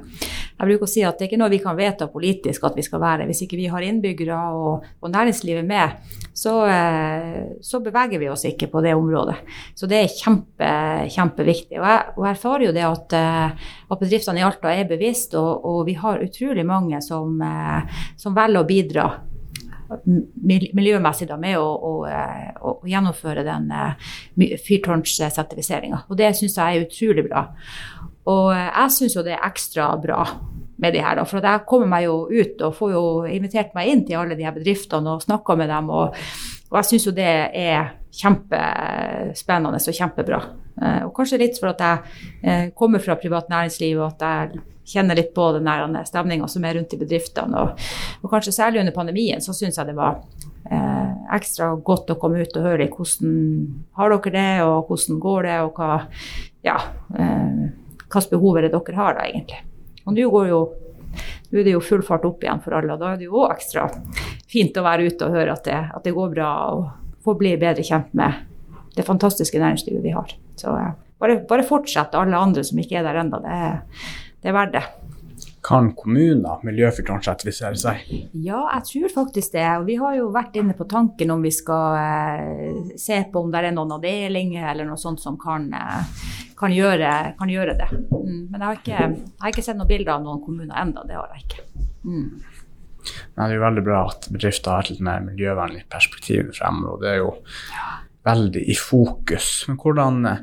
Jeg 0.59 0.69
bruker 0.69 0.87
å 0.87 0.91
si 0.91 1.03
at 1.07 1.19
det 1.19 1.27
er 1.27 1.31
ikke 1.31 1.41
noe 1.41 1.53
vi 1.53 1.61
kan 1.63 1.79
vedta 1.79 2.09
politisk 2.13 2.67
at 2.69 2.77
vi 2.79 2.85
skal 2.87 3.03
være. 3.03 3.27
Hvis 3.29 3.45
ikke 3.47 3.59
vi 3.59 3.71
har 3.73 3.85
innbyggere 3.87 4.39
og, 4.59 4.85
og 5.01 5.13
næringslivet 5.13 5.67
med, 5.67 5.97
så, 6.33 6.55
eh, 6.71 7.41
så, 7.65 7.81
beveger 7.85 8.23
vi 8.23 8.31
oss 8.33 8.47
ikke 8.49 8.71
på 8.73 8.83
det 8.85 8.95
området. 8.97 9.37
Så 9.79 9.89
det 9.91 10.03
er 10.03 10.15
kjempe, 10.15 10.71
kjempeviktig. 11.13 11.81
Og 11.81 11.89
jeg, 11.89 12.15
og 12.17 12.29
jeg 12.29 12.37
erfarer 12.37 12.67
jo 12.69 12.77
det 12.77 12.87
at, 12.89 13.19
eh, 13.19 13.75
at, 13.89 13.99
bedriftene 13.99 14.43
i 14.43 14.47
Alta 14.47 14.73
er 14.73 14.89
bevisst, 14.91 15.37
og, 15.41 15.67
og 15.67 15.85
vi 15.89 15.99
har 15.99 16.23
utrolig 16.25 16.65
mange 16.69 17.03
som, 17.05 17.37
som 18.19 18.35
velger 18.37 18.63
å 18.63 18.69
bidra 18.69 19.11
miljømessig 20.73 21.29
da, 21.29 21.37
med 21.41 21.59
å, 21.61 21.67
å, 21.67 21.93
å, 22.07 22.71
å, 22.73 22.89
gjennomføre 22.89 23.45
den 23.47 23.69
fyrtårnssertifiseringa. 24.67 26.05
Og 26.09 26.19
det 26.19 26.33
syns 26.39 26.57
jeg 26.57 26.79
er 26.79 26.87
utrolig 26.87 27.27
bra. 27.29 27.47
Og 28.31 28.53
eh, 28.55 28.69
jeg 28.69 28.97
syns 28.97 29.19
jo 29.19 29.27
det 29.27 29.37
er 29.37 29.47
ekstra 29.49 29.93
bra 30.03 30.25
med 30.83 30.97
de 30.97 31.03
her, 31.05 31.19
da, 31.19 31.27
for 31.29 31.45
jeg 31.45 31.67
kommer 31.69 31.91
meg 31.91 32.09
jo 32.09 32.17
ut 32.27 32.63
og 32.67 32.75
får 32.75 32.95
jo 32.95 33.05
invitert 33.31 33.75
meg 33.77 33.93
inn 33.93 34.03
til 34.07 34.19
alle 34.19 34.35
de 34.39 34.47
her 34.47 34.55
bedriftene 34.57 35.15
og 35.15 35.23
snakka 35.23 35.57
med 35.59 35.71
dem. 35.71 35.91
og 35.91 36.19
og 36.73 36.79
jeg 36.79 36.89
syns 36.89 37.05
jo 37.05 37.13
det 37.13 37.33
er 37.53 37.91
kjempespennende 38.17 39.77
og 39.77 39.97
kjempebra. 39.99 40.39
Og 41.05 41.11
kanskje 41.13 41.41
litt 41.43 41.59
for 41.61 41.69
at 41.69 41.83
jeg 41.85 42.71
kommer 42.73 43.03
fra 43.05 43.19
privat 43.21 43.51
næringsliv 43.53 44.01
og 44.01 44.07
at 44.07 44.25
jeg 44.25 44.63
kjenner 44.93 45.19
litt 45.19 45.35
på 45.35 45.49
den 45.57 45.99
stemninga 46.07 46.49
som 46.51 46.65
er 46.65 46.79
rundt 46.79 46.95
i 46.95 47.01
bedriftene. 47.01 47.61
Og, 47.63 47.85
og, 48.23 48.31
kanskje 48.33 48.55
særlig 48.57 48.83
under 48.83 48.97
pandemien 48.97 49.45
så 49.45 49.55
syns 49.57 49.79
jeg 49.79 49.91
det 49.91 49.99
var 49.99 50.23
eh, 50.71 51.13
ekstra 51.37 51.73
godt 51.77 52.13
å 52.13 52.19
komme 52.21 52.43
ut 52.43 52.57
og 52.59 52.67
høre 52.67 52.89
hvordan 52.91 53.37
har 53.99 54.17
dere 54.17 54.35
det, 54.35 54.49
og 54.67 54.91
hvordan 54.91 55.23
går 55.23 55.49
det, 55.49 55.61
og 55.67 55.79
hva 55.79 56.01
ja, 56.67 56.79
eh, 57.19 57.63
hvilke 58.13 58.37
behov 58.37 58.59
er 58.59 58.67
det 58.69 58.75
dere 58.77 58.99
har 58.99 59.19
da 59.19 59.27
egentlig. 59.27 59.61
Og 60.07 60.17
nå 60.17 60.31
går 60.33 60.49
jo 60.51 60.63
nå 61.53 61.61
er 61.61 61.67
det 61.67 61.75
jo 61.75 61.85
full 61.85 62.03
fart 62.05 62.25
opp 62.25 62.45
igjen 62.45 62.63
for 62.65 62.79
alle, 62.79 62.95
og 62.95 63.03
da 63.03 63.13
er 63.13 63.19
det 63.21 63.27
jo 63.29 63.43
òg 63.43 63.53
ekstra 63.53 63.85
fint 64.49 64.77
å 64.77 64.85
være 64.87 65.11
ute 65.11 65.27
og 65.27 65.37
høre 65.37 65.53
at 65.53 65.67
det, 65.69 65.81
at 65.93 66.07
det 66.07 66.15
går 66.17 66.31
bra, 66.33 66.49
og 66.73 67.21
få 67.25 67.35
bli 67.39 67.53
bedre 67.61 67.85
kjent 67.85 68.15
med 68.17 68.41
det 68.97 69.05
fantastiske 69.05 69.61
næringslivet 69.61 70.05
vi 70.05 70.15
har. 70.17 70.33
Så 70.57 70.73
bare, 71.21 71.43
bare 71.49 71.67
fortsett, 71.69 72.17
alle 72.17 72.41
andre 72.41 72.65
som 72.65 72.81
ikke 72.81 72.99
er 73.01 73.07
der 73.07 73.21
ennå. 73.23 73.41
Det, 73.45 73.59
det 74.43 74.51
er 74.51 74.57
verdt 74.57 74.77
det. 74.79 74.85
Kan 75.63 75.93
kommuner 75.95 76.63
miljøfyrtårnsertifisere 76.67 77.79
seg? 77.79 78.01
Ja, 78.35 78.65
jeg 78.75 78.87
tror 78.89 79.13
faktisk 79.15 79.55
det. 79.55 79.67
Og 79.79 79.87
vi 79.87 79.95
har 80.01 80.17
jo 80.19 80.31
vært 80.35 80.57
inne 80.59 80.75
på 80.75 80.89
tanken 80.91 81.31
om 81.31 81.45
vi 81.45 81.53
skal 81.55 81.99
eh, 82.01 82.97
se 82.99 83.21
på 83.31 83.45
om 83.45 83.53
det 83.53 83.63
er 83.63 83.77
noen 83.77 83.95
avdelinger 83.95 84.73
eller 84.73 84.89
noe 84.89 84.99
sånt 84.99 85.23
som 85.23 85.39
kan, 85.39 85.69
eh, 85.79 86.25
kan, 86.59 86.75
gjøre, 86.75 87.13
kan 87.39 87.53
gjøre, 87.53 87.77
det. 87.79 87.89
Mm, 87.95 88.41
men 88.51 88.59
jeg 88.59 88.67
har, 88.67 88.81
ikke, 88.81 88.99
jeg 88.99 89.39
har, 89.45 89.55
ikke, 89.55 89.67
sett 89.69 89.79
noen 89.79 89.93
bilder 89.93 90.17
av 90.17 90.27
noen 90.27 90.43
kommuner 90.43 90.83
ennå. 90.83 91.07
Det 91.07 91.21
har 91.21 91.37
jeg 91.37 91.47
ikke. 91.47 91.87
Mm. 92.11 92.27
Nei, 93.03 93.47
det 93.47 93.49
er 93.49 93.57
jo 93.57 93.67
veldig 93.69 93.87
bra 93.87 94.05
at 94.11 94.29
bedrifter 94.35 94.75
har 94.75 94.83
et 94.83 94.93
litt 94.93 95.07
mer 95.07 95.23
miljøvennlig 95.27 95.87
perspektiv 95.91 96.51
fremover, 96.59 96.97
og 96.97 97.03
det 97.03 97.13
er 97.13 97.21
jo 97.23 97.33
veldig 98.27 98.65
i 98.67 98.77
fokus. 98.79 99.53
Men 99.69 99.79
hvordan 99.83 100.27
eh, 100.31 100.43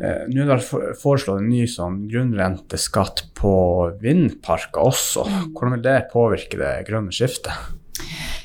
Nå 0.00 0.46
er 0.46 0.56
det 0.56 0.96
foreslått 0.96 1.42
en 1.42 1.50
ny 1.52 1.66
sånn 1.68 2.08
grunnrenteskatt 2.08 3.26
på 3.36 3.52
vindparker 4.00 4.80
også. 4.88 5.26
Hvordan 5.52 5.76
vil 5.76 5.84
det 5.84 6.08
påvirke 6.12 6.56
det 6.60 6.86
grønne 6.88 7.12
skiftet? 7.12 7.52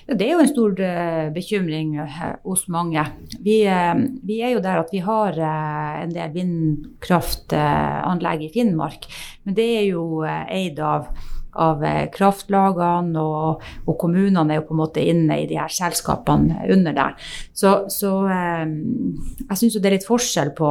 Det 0.06 0.22
er 0.22 0.36
jo 0.36 0.44
en 0.44 0.52
stor 0.52 0.76
uh, 0.78 1.32
bekymring 1.34 1.96
uh, 1.98 2.38
hos 2.46 2.68
mange. 2.70 3.02
Vi, 3.42 3.66
vi, 3.66 4.38
er 4.44 4.52
jo 4.54 4.62
der 4.62 4.78
at 4.84 4.92
vi 4.94 5.00
har 5.02 5.34
en 5.42 6.14
del 6.14 6.30
vindkraftanlegg 6.36 8.44
i 8.46 8.52
Finnmark, 8.54 9.10
men 9.48 9.58
det 9.58 9.66
er 9.80 9.88
jo 9.94 10.22
eid 10.28 10.80
av 10.84 11.08
av 11.56 11.80
kraftlagene, 12.12 13.16
og, 13.16 13.64
og, 13.86 13.94
kommunene 14.02 14.52
er 14.52 14.58
jo 14.60 14.68
på 14.68 14.76
en 14.76 14.82
måte 14.82 15.00
inne 15.00 15.40
i 15.40 15.48
de 15.48 15.56
her 15.56 15.72
selskapene 15.72 16.68
under 16.76 16.92
der. 16.92 17.16
Så, 17.56 17.88
så 17.88 18.28
jeg 18.28 19.56
syns 19.62 19.78
jo 19.78 19.80
det 19.80 19.88
er 19.88 19.96
litt 19.96 20.10
forskjell 20.10 20.52
på 20.58 20.68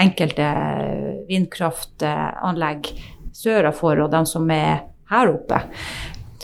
enkelte 0.00 0.46
vindkraftanlegg 1.28 2.92
sørafor 3.34 4.04
og 4.04 4.12
de 4.12 4.24
som 4.28 4.50
er 4.54 4.86
her 5.10 5.32
oppe 5.32 5.58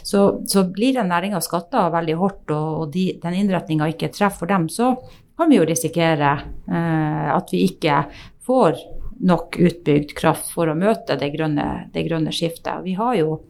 så, 0.06 0.42
så 0.46 0.62
blir 0.70 0.94
den 0.94 1.08
næringa 1.10 1.40
skatta 1.42 1.88
veldig 1.90 2.14
hardt, 2.20 2.52
og 2.54 2.92
de, 2.94 3.08
den 3.22 3.34
innretninga 3.40 3.88
ikke 3.90 4.12
treffer 4.14 4.46
dem, 4.46 4.68
så 4.70 4.92
kan 5.36 5.50
vi 5.50 5.58
jo 5.58 5.64
risikere 5.66 6.30
eh, 6.70 7.24
at 7.34 7.50
vi 7.50 7.64
ikke 7.66 8.04
får 8.46 8.78
nok 9.26 9.58
utbygd 9.58 10.14
kraft 10.14 10.52
for 10.54 10.70
å 10.70 10.76
møte 10.78 11.16
det 11.18 11.32
grønne, 11.34 11.88
det 11.90 12.04
grønne 12.06 12.30
skiftet. 12.30 12.84
Vi 12.84 12.94
har 12.94 13.16
jo 13.18 13.40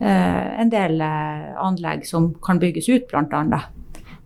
eh, 0.00 0.50
en 0.64 0.72
del 0.72 0.98
eh, 0.98 1.52
anlegg 1.62 2.02
som 2.10 2.32
kan 2.42 2.58
bygges 2.58 2.90
ut, 2.90 3.06
bl.a. 3.12 3.62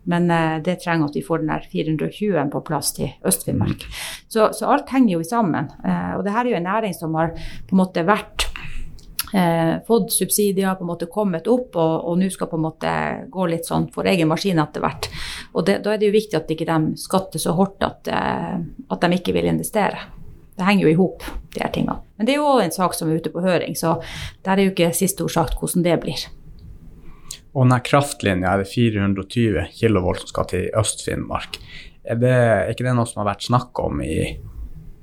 Men 0.08 0.30
eh, 0.32 0.58
det 0.64 0.78
trenger 0.82 1.10
at 1.10 1.16
vi 1.18 1.24
får 1.24 1.42
den 1.42 1.52
der 1.52 1.66
420 1.68 2.50
på 2.52 2.64
plass 2.66 2.94
til 2.96 3.12
Øst-Finnmark. 3.28 3.84
Så, 4.28 4.50
så, 4.56 4.68
alt 4.72 4.90
henger 4.94 5.18
jo 5.18 5.24
sammen. 5.26 5.70
Eh, 5.84 6.12
og 6.16 6.24
det 6.24 6.34
her 6.34 6.46
er 6.46 6.54
jo 6.54 6.60
en 6.60 6.70
næring 6.70 6.96
som 6.96 7.16
har 7.18 7.34
på 7.36 7.76
en 7.76 7.82
måte 7.82 8.06
vært 8.08 8.48
eh, 9.34 9.74
fått 9.86 10.12
subsidier, 10.12 10.74
på 10.74 10.86
en 10.86 10.92
måte 10.92 11.10
kommet 11.12 11.48
opp, 11.50 11.76
og, 11.76 11.94
og 12.10 12.18
nå 12.20 12.30
skal 12.32 12.50
på 12.50 12.58
en 12.58 12.66
måte 12.66 12.92
gå 13.30 13.48
litt 13.50 13.68
sånn 13.68 13.88
for 13.94 14.08
egen 14.08 14.30
maskin 14.30 14.60
etter 14.62 14.84
hvert. 14.84 15.10
Og 15.52 15.66
det, 15.68 15.80
Da 15.84 15.94
er 15.94 16.00
det 16.00 16.10
jo 16.10 16.16
viktig 16.16 16.40
at 16.40 16.54
ikke 16.54 16.68
de 16.68 16.94
skatter 17.00 17.42
så 17.42 17.56
hardt 17.58 17.84
at, 17.84 18.12
eh, 18.12 18.56
at 18.88 19.04
de 19.04 19.20
ikke 19.20 19.36
vil 19.36 19.50
investere. 19.52 20.08
Det 20.58 20.66
henger 20.66 20.88
jo 20.88 20.90
i 20.90 20.98
hop, 20.98 21.22
de 21.54 21.62
her 21.62 21.70
tingene. 21.70 22.00
Men 22.18 22.26
det 22.26 22.34
er 22.34 22.40
jo 22.40 22.48
òg 22.50 22.64
en 22.64 22.74
sak 22.74 22.96
som 22.96 23.10
er 23.10 23.20
ute 23.20 23.30
på 23.30 23.44
høring, 23.44 23.76
så 23.78 24.00
der 24.42 24.56
er 24.56 24.66
jo 24.66 24.72
ikke 24.72 24.90
siste 24.96 25.22
ord 25.22 25.36
sagt 25.36 25.60
hvordan 25.60 25.84
det 25.86 26.00
blir. 26.02 26.24
Og 27.54 27.64
denne 27.64 27.80
kraftlinja 27.84 28.52
er 28.52 28.62
det 28.62 28.70
420 28.70 29.68
kV 29.78 30.08
som 30.20 30.30
skal 30.30 30.48
til 30.50 30.66
Øst-Finnmark. 30.76 31.58
Er, 32.08 32.20
er, 32.20 32.70
ikke 32.72 32.86
det 32.86 32.94
noe 32.96 33.08
som 33.08 33.22
har 33.22 33.32
vært 33.32 33.46
snakka 33.48 33.88
om 33.88 34.02
i, 34.04 34.20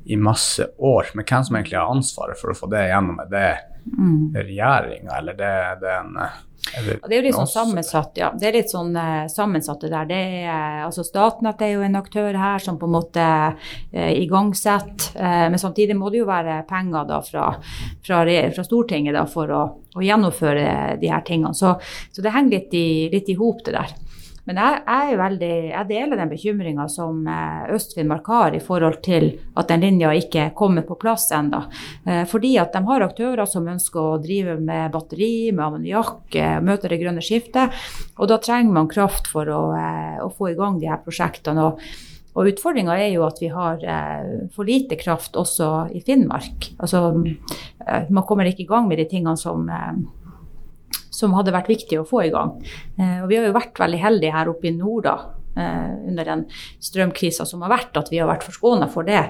i 0.06 0.18
masse 0.18 0.68
år? 0.78 1.12
Men 1.14 1.28
hvem 1.28 1.48
som 1.48 1.58
egentlig 1.58 1.80
har 1.80 1.94
ansvaret 1.94 2.40
for 2.40 2.54
å 2.54 2.58
få 2.58 2.70
det 2.74 2.88
gjennom? 2.90 3.20
Er 3.26 3.32
det 3.34 3.48
mm. 3.86 4.34
regjeringa, 4.36 5.18
eller 5.20 5.40
det, 5.40 5.54
det 5.82 5.94
er 5.94 6.04
en 6.04 6.20
det, 6.74 6.96
det, 7.08 7.14
er 7.14 7.20
jo 7.20 7.26
litt 7.28 7.38
sånn 7.38 7.50
sammensatt, 7.50 8.16
ja. 8.18 8.32
Det 8.34 8.48
er 8.50 8.56
litt 8.58 8.72
sånn 8.72 8.96
uh, 8.98 9.28
sammensatt 9.32 9.84
det 9.86 9.92
der. 9.92 10.08
Det 10.10 10.22
er, 10.50 10.80
altså 10.86 11.06
Statnett 11.06 11.62
er 11.62 11.76
jo 11.76 11.84
en 11.86 11.98
aktør 12.00 12.38
her 12.42 12.64
som 12.64 12.80
på 12.82 12.90
en 12.90 12.96
måte 12.96 13.26
uh, 13.54 14.10
igangsetter. 14.10 15.12
Uh, 15.14 15.46
men 15.54 15.62
samtidig 15.62 15.98
må 15.98 16.10
det 16.10 16.24
jo 16.24 16.30
være 16.30 16.64
penger 16.70 17.06
da 17.12 17.22
fra, 17.26 17.52
fra, 18.06 18.24
fra 18.26 18.66
Stortinget 18.66 19.16
da 19.16 19.28
for 19.30 19.54
å, 19.54 19.62
å, 19.94 20.02
gjennomføre 20.04 20.98
de 21.02 21.12
her 21.14 21.22
tingene. 21.28 21.54
Så, 21.56 21.76
så 22.12 22.26
det 22.26 22.34
henger 22.34 22.58
litt 22.58 22.74
i, 22.76 22.88
litt 23.14 23.30
i 23.30 23.38
hop, 23.40 23.62
det 23.68 23.78
der. 23.78 23.94
Men 24.46 24.60
jeg, 24.62 24.82
jeg, 24.86 25.18
veldig, 25.18 25.54
jeg 25.72 25.90
deler 25.90 26.20
den 26.20 26.30
bekymringa 26.30 26.86
som 26.92 27.24
eh, 27.26 27.66
Øst-Finnmark 27.74 28.28
har 28.30 28.54
i 28.54 28.62
forhold 28.62 29.00
til 29.06 29.32
at 29.58 29.72
den 29.72 29.82
linja 29.82 30.12
ikke 30.14 30.52
kommer 30.58 30.86
på 30.86 30.98
plass 31.02 31.32
ennå. 31.34 31.64
Eh, 32.06 32.24
fordi 32.30 32.54
at 32.62 32.76
de 32.76 32.84
har 32.86 33.06
aktører 33.08 33.50
som 33.50 33.66
ønsker 33.72 34.02
å 34.02 34.20
drive 34.22 34.60
med 34.62 34.94
batteri, 34.94 35.50
med 35.50 35.66
ammoniakk, 35.66 36.28
eh, 36.38 36.60
møte 36.62 36.92
det 36.92 37.02
grønne 37.02 37.26
skiftet. 37.26 37.74
Og 38.20 38.30
da 38.30 38.38
trenger 38.42 38.76
man 38.76 38.92
kraft 38.92 39.32
for 39.32 39.50
å, 39.50 39.64
å 40.22 40.30
få 40.38 40.52
i 40.52 40.60
gang 40.60 40.78
de 40.82 40.92
her 40.92 41.02
prosjektene. 41.02 41.66
Og, 41.66 41.82
og 42.38 42.52
Utfordringa 42.52 43.00
er 43.02 43.16
jo 43.16 43.26
at 43.26 43.42
vi 43.42 43.50
har 43.50 43.82
for 44.54 44.68
lite 44.68 44.98
kraft 45.00 45.40
også 45.40 45.88
i 45.96 46.04
Finnmark. 46.06 46.70
Altså, 46.84 47.08
man 47.16 48.26
kommer 48.28 48.50
ikke 48.50 48.66
i 48.66 48.70
gang 48.70 48.90
med 48.92 49.00
de 49.00 49.08
tingene 49.10 49.40
som 49.40 49.66
som 51.16 51.36
hadde 51.38 51.56
vært 51.56 51.72
viktig 51.72 52.02
å 52.02 52.08
få 52.08 52.26
i 52.26 52.34
gang. 52.34 52.58
Eh, 53.00 53.24
og 53.24 53.32
vi 53.32 53.40
har 53.40 53.48
jo 53.48 53.56
vært 53.56 53.82
veldig 53.82 54.04
heldige 54.04 54.36
her 54.36 54.52
oppe 54.52 54.70
i 54.70 54.76
nord 54.76 55.06
da, 55.08 55.16
eh, 55.56 55.94
under 56.10 56.28
den 56.28 56.44
strømkrisa 56.84 57.46
som 57.48 57.64
har 57.64 57.72
vært, 57.72 57.96
at 57.98 58.12
vi 58.12 58.20
har 58.20 58.30
vært 58.30 58.44
forskåna 58.48 58.90
for 58.92 59.08
det. 59.08 59.22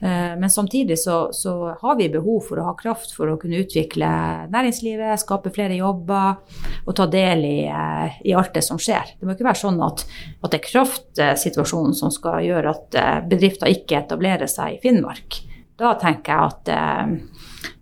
Eh, 0.00 0.34
men 0.38 0.52
samtidig 0.52 0.98
så, 1.02 1.32
så, 1.34 1.74
har 1.82 1.98
vi 1.98 2.08
behov 2.12 2.46
for 2.48 2.60
å 2.62 2.68
ha 2.70 2.76
kraft 2.78 3.14
for 3.16 3.32
å 3.32 3.38
kunne 3.40 3.62
utvikle 3.64 4.08
næringslivet, 4.52 5.18
skape 5.22 5.52
flere 5.54 5.78
jobber 5.78 6.38
og 6.86 6.96
ta 6.98 7.08
del 7.10 7.46
i, 7.48 7.58
i 7.66 8.36
alt 8.38 8.54
det 8.54 8.64
som 8.66 8.80
skjer. 8.80 9.16
Det 9.18 9.26
må 9.26 9.34
ikke 9.34 9.50
være 9.50 9.64
sånn 9.64 9.80
at, 9.82 10.04
at 10.42 10.52
det 10.52 10.60
er 10.60 10.68
kraftsituasjonen 10.68 11.96
som 11.98 12.12
skal 12.14 12.42
gjøre 12.46 12.76
at 12.76 13.00
bedrifter 13.30 13.72
ikke 13.72 14.04
etablerer 14.04 14.50
seg 14.50 14.76
i 14.76 14.82
Finnmark. 14.82 15.42
Da 15.80 15.96
tenker 15.98 16.36
jeg 16.36 16.52
at 16.52 17.31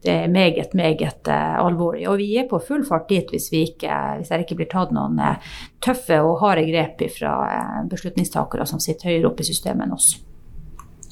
det 0.05 0.12
er 0.12 0.33
meget, 0.33 0.75
meget 0.75 1.29
uh, 1.29 1.59
alvorlig. 1.66 2.07
Og 2.09 2.19
vi 2.21 2.31
er 2.40 2.49
på 2.51 2.61
full 2.64 2.85
fart 2.88 3.09
dit 3.11 3.31
hvis, 3.31 3.51
vi 3.53 3.66
ikke, 3.69 3.93
hvis 4.19 4.33
det 4.33 4.43
ikke 4.47 4.59
blir 4.62 4.71
tatt 4.73 4.95
noen 4.97 5.21
uh, 5.21 5.53
tøffe 5.85 6.21
og 6.25 6.40
harde 6.45 6.64
grep 6.71 7.05
fra 7.16 7.37
uh, 7.45 7.79
beslutningstakere 7.90 8.66
som 8.69 8.83
sitter 8.83 9.12
høyere 9.12 9.31
oppe 9.31 9.45
i 9.45 9.51
systemet 9.53 9.88
enn 9.88 9.97
oss. 9.97 10.14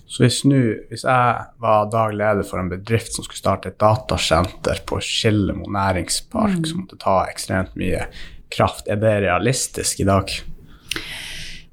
Så 0.08 0.22
hvis, 0.24 0.40
nu, 0.48 0.60
hvis 0.88 1.04
jeg 1.04 1.48
var 1.60 1.90
daglig 1.92 2.22
leder 2.22 2.46
for 2.48 2.62
en 2.62 2.70
bedrift 2.72 3.12
som 3.12 3.26
skulle 3.26 3.42
starte 3.42 3.68
et 3.68 3.80
datasenter 3.80 4.80
på 4.88 5.02
Skillemo 5.04 5.68
næringspark, 5.68 6.62
mm. 6.62 6.68
som 6.70 6.80
måtte 6.80 6.96
ta 7.02 7.18
ekstremt 7.28 7.76
mye 7.76 8.06
kraft, 8.48 8.88
er 8.88 8.96
det 9.02 9.18
realistisk 9.26 10.00
i 10.00 10.08
dag? 10.08 10.32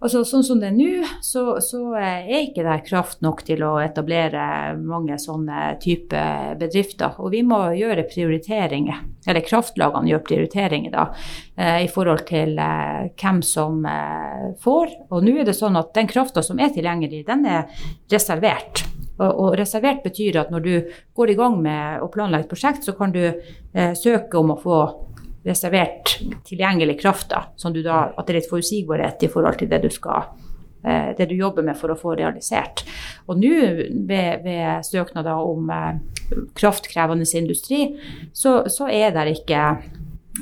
Altså, 0.03 0.25
sånn 0.27 0.43
som 0.43 0.59
det 0.59 0.67
er 0.69 0.75
nå, 0.75 1.07
så, 1.23 1.43
så, 1.63 1.79
er 1.95 2.27
ikke 2.41 2.65
det 2.65 2.81
kraft 2.85 3.21
nok 3.23 3.45
til 3.47 3.63
å 3.63 3.77
etablere 3.79 4.75
mange 4.77 5.15
sånne 5.21 5.77
type 5.81 6.19
bedrifter. 6.59 7.15
Og 7.23 7.31
vi 7.33 7.41
må 7.47 7.61
gjøre 7.77 8.03
prioriteringer, 8.11 9.05
eller 9.25 9.45
kraftlagene 9.45 10.11
gjør 10.11 10.25
prioriteringer 10.27 10.93
da, 10.93 11.07
eh, 11.55 11.85
i 11.85 11.89
forhold 11.91 12.25
til 12.27 12.59
eh, 12.59 13.07
hvem 13.15 13.39
som 13.45 13.79
eh, 13.89 14.51
får. 14.61 14.93
Og 15.09 15.23
nå 15.25 15.37
er 15.39 15.47
det 15.47 15.55
sånn 15.57 15.79
at 15.79 15.95
den 15.95 16.11
krafta 16.11 16.43
som 16.45 16.59
er 16.59 16.75
tilgjengelig, 16.75 17.23
den 17.29 17.47
er 17.49 17.65
reservert. 18.11 18.83
Og, 19.15 19.53
reservert 19.55 20.03
betyr 20.03 20.41
at 20.41 20.49
når 20.51 20.63
du 20.65 20.73
går 21.15 21.31
i 21.31 21.37
gang 21.39 21.55
med 21.63 22.03
å 22.03 22.11
planlegge 22.11 22.49
et 22.49 22.51
prosjekt, 22.51 22.83
så 22.83 22.91
kan 22.97 23.15
du 23.15 23.23
eh, 23.23 23.93
søke 23.95 24.41
om 24.41 24.51
å 24.51 24.59
få 24.59 24.79
reservert 25.45 26.17
tilgjengelig 26.47 26.99
kraft, 27.01 27.29
da, 27.29 27.45
du 27.69 27.81
da, 27.85 28.09
at 28.15 28.25
det 28.25 28.33
er 28.33 28.39
litt 28.39 28.49
forutsigbarhet 28.49 29.25
i 29.25 29.31
forhold 29.31 29.59
til 29.61 29.69
det 29.69 29.83
du 29.83 29.91
skal 29.93 30.25
eh, 30.83 31.11
det 31.17 31.29
du 31.29 31.35
jobber 31.37 31.65
med 31.65 31.77
for 31.77 31.93
å 31.93 31.97
få 31.99 32.15
realisert. 32.17 32.85
Og 33.29 33.41
nå 33.41 33.53
ved, 34.09 34.45
ved 34.45 34.85
søknader 34.87 35.45
om 35.45 35.69
eh, 35.69 35.99
kraftkrevende 36.57 37.27
industri, 37.37 37.91
så, 38.33 38.63
så, 38.71 38.89
er 38.89 39.13
det 39.13 39.35
ikke 39.35 39.67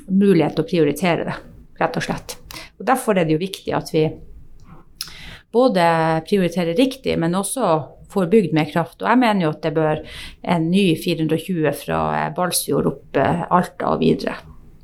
mulighet 0.08 0.56
til 0.56 0.64
å 0.64 0.70
prioritere 0.70 1.28
det, 1.28 1.40
rett 1.82 2.00
og 2.00 2.08
slett. 2.08 2.38
Og 2.80 2.88
Derfor 2.88 3.18
er 3.18 3.28
det 3.28 3.36
jo 3.36 3.44
viktig 3.44 3.76
at 3.76 3.92
vi 3.94 4.08
både 5.54 5.84
prioriterer 6.26 6.80
riktig, 6.80 7.18
men 7.20 7.36
også 7.38 7.76
får 8.14 8.32
bygd 8.32 8.56
mer 8.56 8.72
kraft. 8.72 9.02
Og 9.02 9.10
jeg 9.10 9.20
mener 9.20 9.46
jo 9.46 9.52
at 9.52 9.62
det 9.66 9.76
bør 9.76 10.02
en 10.56 10.72
ny 10.72 10.88
420 11.02 11.70
fra 11.84 12.00
Balsfjord 12.38 12.90
opp 12.94 13.22
eh, 13.22 13.46
Alta 13.52 13.94
og 13.94 14.02
videre 14.06 14.40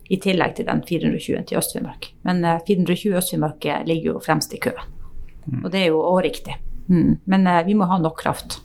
i 0.10 0.18
tillegg 0.22 0.56
til 0.58 0.68
den 0.70 0.82
420 0.86 1.44
til 1.50 1.60
Øst-Finnmark. 1.60 2.10
Men 2.26 2.42
420 2.68 3.12
eh, 3.14 3.20
Øst-Finnmark 3.22 3.70
ligger 3.86 4.16
jo 4.16 4.24
fremst 4.26 4.54
i 4.54 4.62
køen. 4.62 4.98
Mm. 5.46 5.62
Og 5.64 5.70
det 5.74 5.84
er 5.84 5.94
jo 5.94 6.02
òg 6.02 6.24
riktig. 6.26 6.58
Mm. 6.90 7.20
Men 7.30 7.48
uh, 7.48 7.62
vi 7.66 7.78
må 7.78 7.86
ha 7.90 8.00
nok 8.02 8.18
kraft. 8.22 8.60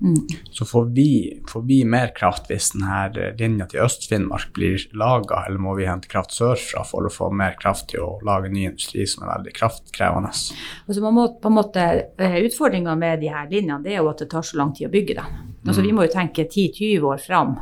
Mm. 0.00 0.26
Så 0.50 0.64
får 0.66 0.84
vi, 0.94 1.42
får 1.48 1.62
vi, 1.66 1.78
mer 1.84 2.12
kraft 2.14 2.46
hvis 2.50 2.70
denne 2.74 3.32
linja 3.38 3.66
til 3.70 3.82
Øst-Finnmark 3.82 4.52
blir 4.54 4.84
laga, 4.98 5.40
eller 5.48 5.58
må 5.62 5.74
vi 5.78 5.88
hente 5.88 6.10
kraft 6.10 6.36
sørfra 6.36 6.84
for 6.86 7.08
å 7.08 7.10
få 7.10 7.32
mer 7.34 7.56
kraft 7.58 7.88
til 7.90 8.04
å 8.06 8.12
lage 8.26 8.50
ny 8.52 8.68
industri 8.68 9.06
som 9.10 9.26
er 9.26 9.32
veldig 9.32 9.54
kraftkrevende? 9.56 10.30
Altså 10.30 11.02
man 11.02 11.16
må, 11.16 11.26
på 11.42 11.50
en 11.50 11.58
måte, 11.58 11.88
eh, 12.18 12.38
Utfordringa 12.46 12.94
med 12.98 13.24
de 13.24 13.32
her 13.34 13.50
linjene 13.50 13.82
det 13.82 13.96
er 13.96 14.04
jo 14.04 14.12
at 14.12 14.22
det 14.22 14.30
tar 14.30 14.46
så 14.46 14.60
lang 14.60 14.70
tid 14.76 14.86
å 14.86 14.94
bygge 14.94 15.18
dem. 15.18 15.42
Altså 15.66 15.82
Vi 15.82 15.92
må 15.92 16.06
jo 16.06 16.14
tenke 16.14 16.46
10-20 16.46 17.02
år 17.10 17.18
fram 17.18 17.58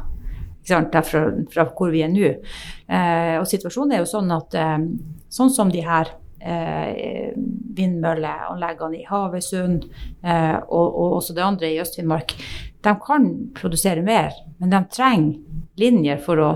derfra 0.67 1.25
fra 1.53 1.67
hvor 1.71 1.93
vi 1.95 2.05
er 2.05 2.13
nå. 2.13 2.33
Eh, 2.87 3.35
og 3.41 3.49
situasjonen 3.51 3.97
er 3.97 4.05
jo 4.05 4.11
sånn 4.11 4.31
at 4.35 4.57
eh, 4.59 4.79
sånn 5.33 5.53
som 5.55 5.73
de 5.73 5.83
her 5.87 6.13
eh, 6.41 7.33
vindmølleanleggene 7.77 9.01
i 9.01 9.07
Havøysund 9.09 9.89
eh, 10.23 10.57
og, 10.69 10.87
og, 10.87 11.19
også 11.19 11.37
det 11.37 11.45
andre 11.47 11.73
i 11.73 11.81
Øst-Finnmark, 11.83 12.37
de 12.87 12.95
kan 13.03 13.29
produsere 13.57 14.05
mer, 14.07 14.35
men 14.61 14.73
de 14.73 14.83
trenger 14.93 15.39
linjer 15.81 16.21
for 16.23 16.43
å 16.43 16.51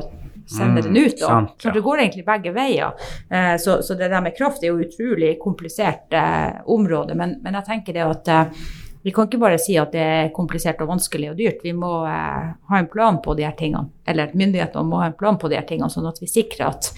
sende 0.50 0.82
den 0.82 0.96
ut. 0.96 1.18
Da. 1.18 1.26
sant, 1.26 1.50
Så 1.62 1.68
ja. 1.68 1.74
det 1.74 1.80
går 1.80 2.02
egentlig 2.02 2.24
begge 2.26 2.52
veier. 2.54 2.92
Eh, 3.30 3.56
så, 3.62 3.80
så 3.82 3.94
det 3.94 4.10
der 4.10 4.22
med 4.24 4.36
kraft 4.36 4.64
er 4.64 4.72
jo 4.72 4.82
utrolig 4.82 5.36
komplisert 5.42 6.14
eh, 6.16 6.60
område, 6.66 7.14
men, 7.18 7.38
men 7.44 7.58
jeg 7.60 7.68
tenker 7.68 7.96
det 7.96 8.06
at 8.06 8.30
eh, 8.34 8.64
vi 9.02 9.12
kan 9.16 9.28
ikke 9.28 9.40
bare 9.40 9.58
si 9.60 9.76
at 9.80 9.94
det 9.94 10.02
er 10.04 10.32
komplisert 10.36 10.80
og 10.84 10.90
vanskelig 10.90 11.30
og 11.30 11.38
dyrt. 11.38 11.62
Vi 11.64 11.72
må 11.76 12.02
eh, 12.04 12.48
ha 12.52 12.80
en 12.80 12.88
plan 12.92 13.20
på 13.24 13.34
de 13.38 13.46
her 13.46 13.54
tingene. 13.56 13.88
Eller 14.04 14.34
myndighetene 14.36 14.84
må 14.84 15.00
ha 15.00 15.08
en 15.08 15.16
plan 15.16 15.38
på 15.40 15.48
de 15.48 15.56
her 15.56 15.64
tingene, 15.68 15.88
sånn 15.92 16.08
at 16.10 16.20
vi 16.20 16.28
sikrer 16.28 16.68
at, 16.68 16.90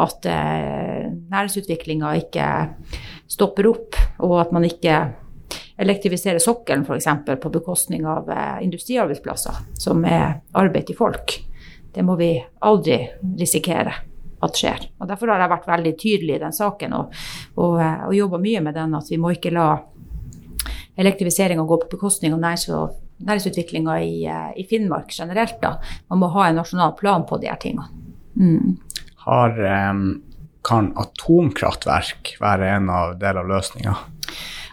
at 0.00 0.28
eh, 0.32 1.10
næringsutviklinga 1.12 2.14
ikke 2.22 2.46
stopper 3.30 3.68
opp, 3.68 4.00
og 4.24 4.38
at 4.46 4.54
man 4.56 4.64
ikke 4.68 5.02
elektrifiserer 5.82 6.40
sokkelen 6.40 6.86
f.eks. 6.86 7.10
på 7.42 7.52
bekostning 7.52 8.06
av 8.08 8.30
eh, 8.32 8.62
industriarbeidsplasser, 8.64 9.60
som 9.80 10.06
er 10.08 10.40
arbeid 10.56 10.88
til 10.88 10.96
folk. 10.96 11.36
Det 11.92 12.04
må 12.06 12.16
vi 12.16 12.32
aldri 12.64 13.02
risikere 13.36 13.92
at 14.42 14.58
skjer. 14.58 14.88
Og 14.98 15.08
Derfor 15.10 15.32
har 15.32 15.42
jeg 15.42 15.52
vært 15.52 15.68
veldig 15.70 15.92
tydelig 16.00 16.36
i 16.36 16.42
den 16.42 16.54
saken 16.56 16.96
og, 16.96 17.16
og, 17.56 17.76
eh, 17.82 18.04
og 18.08 18.16
jobba 18.16 18.40
mye 18.42 18.62
med 18.64 18.78
den, 18.78 18.96
at 18.98 19.10
vi 19.12 19.20
må 19.20 19.34
ikke 19.36 19.54
la 19.54 19.68
elektrifiseringa 20.98 21.64
gå 21.68 21.78
på 21.84 21.90
bekostning 21.96 22.34
av 22.34 22.42
nærings- 22.42 22.68
og 22.74 22.98
næringsutviklinga 23.22 23.98
i, 24.02 24.24
eh, 24.26 24.50
i 24.56 24.66
Finnmark 24.68 25.12
generelt. 25.18 25.60
Da. 25.62 25.78
Man 26.10 26.18
må 26.18 26.30
ha 26.32 26.48
en 26.48 26.56
nasjonal 26.56 26.96
plan 26.98 27.26
på 27.26 27.40
de 27.40 27.48
her 27.48 27.56
tingene. 27.56 27.88
Mm. 28.36 28.78
Har, 29.26 29.58
kan 30.64 30.92
atomkraftverk 30.96 32.36
være 32.40 32.76
en 32.76 32.90
av 32.90 33.18
del 33.18 33.38
av 33.38 33.46
løsninga? 33.46 33.96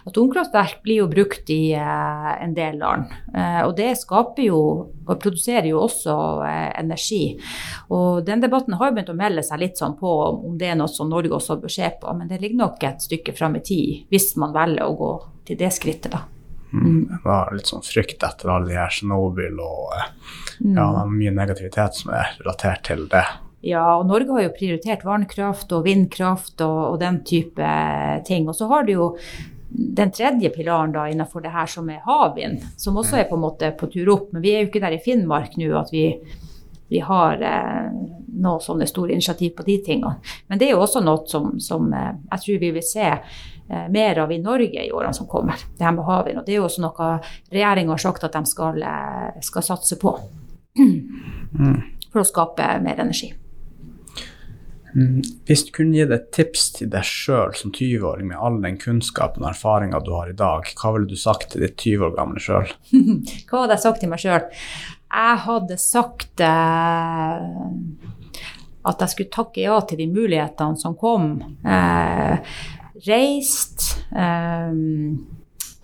Atomkraftverk 0.08 0.80
blir 0.82 1.02
jo 1.02 1.08
brukt 1.10 1.50
i 1.52 1.72
eh, 1.76 2.30
en 2.44 2.54
del 2.56 2.78
land, 2.80 3.10
eh, 3.36 3.60
og 3.66 3.74
det 3.76 3.92
skaper 4.00 4.46
jo 4.46 4.60
og 5.04 5.18
produserer 5.20 5.68
jo 5.68 5.82
også 5.84 6.14
eh, 6.46 6.70
energi. 6.80 7.24
Og 7.92 8.24
den 8.24 8.40
debatten 8.40 8.78
har 8.78 8.88
jo 8.88 8.96
begynt 8.96 9.12
å 9.12 9.18
melde 9.18 9.44
seg 9.44 9.60
litt 9.60 9.80
sånn 9.80 9.98
på 10.00 10.14
om 10.30 10.56
det 10.60 10.72
er 10.72 10.78
noe 10.80 10.90
som 10.90 11.10
Norge 11.10 11.34
også 11.36 11.58
bør 11.60 11.74
se 11.74 11.92
på, 12.00 12.14
men 12.16 12.30
det 12.30 12.40
ligger 12.40 12.62
nok 12.62 12.88
et 12.88 13.04
stykke 13.04 13.36
fram 13.36 13.58
i 13.60 13.64
tid 13.66 14.08
hvis 14.12 14.32
man 14.40 14.56
velger 14.56 14.88
å 14.88 14.96
gå 14.96 15.12
til 15.46 15.58
det 15.60 15.72
skrittet, 15.74 16.12
da. 16.12 16.24
Mm. 16.72 17.06
Det 17.10 17.20
var 17.24 17.50
litt 17.54 17.66
sånn 17.66 17.82
frykt 17.82 18.22
etter 18.22 18.50
alle 18.52 18.70
de 18.70 18.76
her 18.78 18.92
Snowbill 18.94 19.58
og 19.58 19.94
eh, 19.96 20.10
ja, 20.60 20.84
det 20.84 21.00
er 21.00 21.14
mye 21.16 21.32
negativitet 21.34 21.96
som 21.98 22.12
er 22.14 22.34
relatert 22.38 22.84
til 22.86 23.08
det. 23.10 23.24
Ja, 23.66 23.84
og 23.98 24.06
Norge 24.08 24.32
har 24.36 24.46
jo 24.46 24.52
prioritert 24.56 25.02
vannkraft 25.04 25.72
og 25.76 25.84
vindkraft 25.84 26.62
og, 26.64 26.78
og 26.92 27.00
den 27.02 27.20
type 27.28 27.72
ting. 28.28 28.46
Og 28.48 28.56
så 28.56 28.70
har 28.70 28.86
du 28.86 28.94
jo 28.94 29.08
den 29.70 30.12
tredje 30.14 30.50
pilaren 30.54 30.94
da 30.94 31.04
innenfor 31.10 31.44
det 31.44 31.52
her 31.54 31.68
som 31.70 31.90
er 31.92 32.00
havvind, 32.06 32.64
som 32.80 32.96
også 32.98 33.20
er 33.20 33.28
på 33.28 33.36
en 33.36 33.44
måte 33.44 33.70
på 33.76 33.90
tur 33.92 34.08
opp. 34.14 34.30
Men 34.32 34.42
vi 34.44 34.54
er 34.54 34.64
jo 34.64 34.70
ikke 34.70 34.82
der 34.82 34.96
i 34.96 35.02
Finnmark 35.04 35.58
nå 35.60 35.70
at 35.78 35.92
vi, 35.92 36.06
vi 36.90 37.02
har 37.04 37.44
eh, 37.44 37.92
noe 38.40 38.64
sånne 38.64 38.88
store 38.88 39.14
initiativ 39.14 39.54
på 39.58 39.66
de 39.68 39.76
tingene. 39.84 40.16
Men 40.48 40.60
det 40.60 40.70
er 40.70 40.74
jo 40.74 40.84
også 40.86 41.04
noe 41.04 41.28
som, 41.30 41.52
som 41.62 41.92
eh, 41.92 42.14
jeg 42.32 42.46
tror 42.46 42.62
vi 42.64 42.72
vil 42.78 42.86
se 42.86 43.12
mer 43.90 44.18
av 44.22 44.32
i 44.32 44.40
Norge 44.42 44.86
i 44.86 44.92
årene 44.92 45.14
som 45.14 45.28
kommer. 45.30 45.60
Det 45.78 45.86
her 45.86 45.94
med 45.96 46.06
havvind. 46.08 46.40
Og 46.40 46.46
det 46.46 46.54
er 46.54 46.60
jo 46.60 46.68
også 46.68 46.84
noe 46.84 47.10
regjeringa 47.52 47.94
har 47.94 48.02
sagt 48.02 48.26
at 48.26 48.34
de 48.38 48.42
skal, 48.48 48.82
eh, 48.82 49.40
skal 49.46 49.66
satse 49.66 50.00
på. 50.00 50.16
For 52.10 52.22
å 52.22 52.26
skape 52.26 52.66
mer 52.82 53.02
energi. 53.02 53.32
Mm. 54.94 55.20
Hvis 55.46 55.64
du 55.66 55.72
kunne 55.74 55.94
gitt 55.94 56.12
et 56.14 56.30
tips 56.34 56.64
til 56.78 56.90
deg 56.90 57.06
sjøl 57.06 57.54
som 57.58 57.70
20-åring 57.70 58.26
med 58.30 58.40
all 58.42 58.58
den 58.62 58.78
kunnskapen 58.80 59.44
og 59.44 59.52
erfaringa 59.52 60.00
du 60.02 60.10
har 60.16 60.32
i 60.32 60.36
dag, 60.36 60.66
hva 60.80 60.94
ville 60.96 61.10
du 61.10 61.18
sagt 61.20 61.52
til 61.52 61.62
ditt 61.64 61.76
20 61.78 62.08
år 62.08 62.16
gamle 62.16 62.42
sjøl? 62.42 62.72
Hva 63.46 63.62
hadde 63.62 63.76
jeg 63.76 63.84
sagt 63.84 64.02
til 64.02 64.10
meg 64.10 64.22
sjøl? 64.22 64.48
Jeg 65.10 65.38
hadde 65.46 65.78
sagt 65.82 66.42
eh, 66.46 67.46
at 68.90 69.02
jeg 69.04 69.12
skulle 69.14 69.34
takke 69.34 69.62
ja 69.62 69.78
til 69.86 70.02
de 70.02 70.10
mulighetene 70.10 70.78
som 70.80 70.96
kom. 70.98 71.32
Eh, 71.62 72.58
reist, 73.06 73.86
eh, 74.16 74.72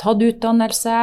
tatt 0.00 0.26
utdannelse. 0.28 0.98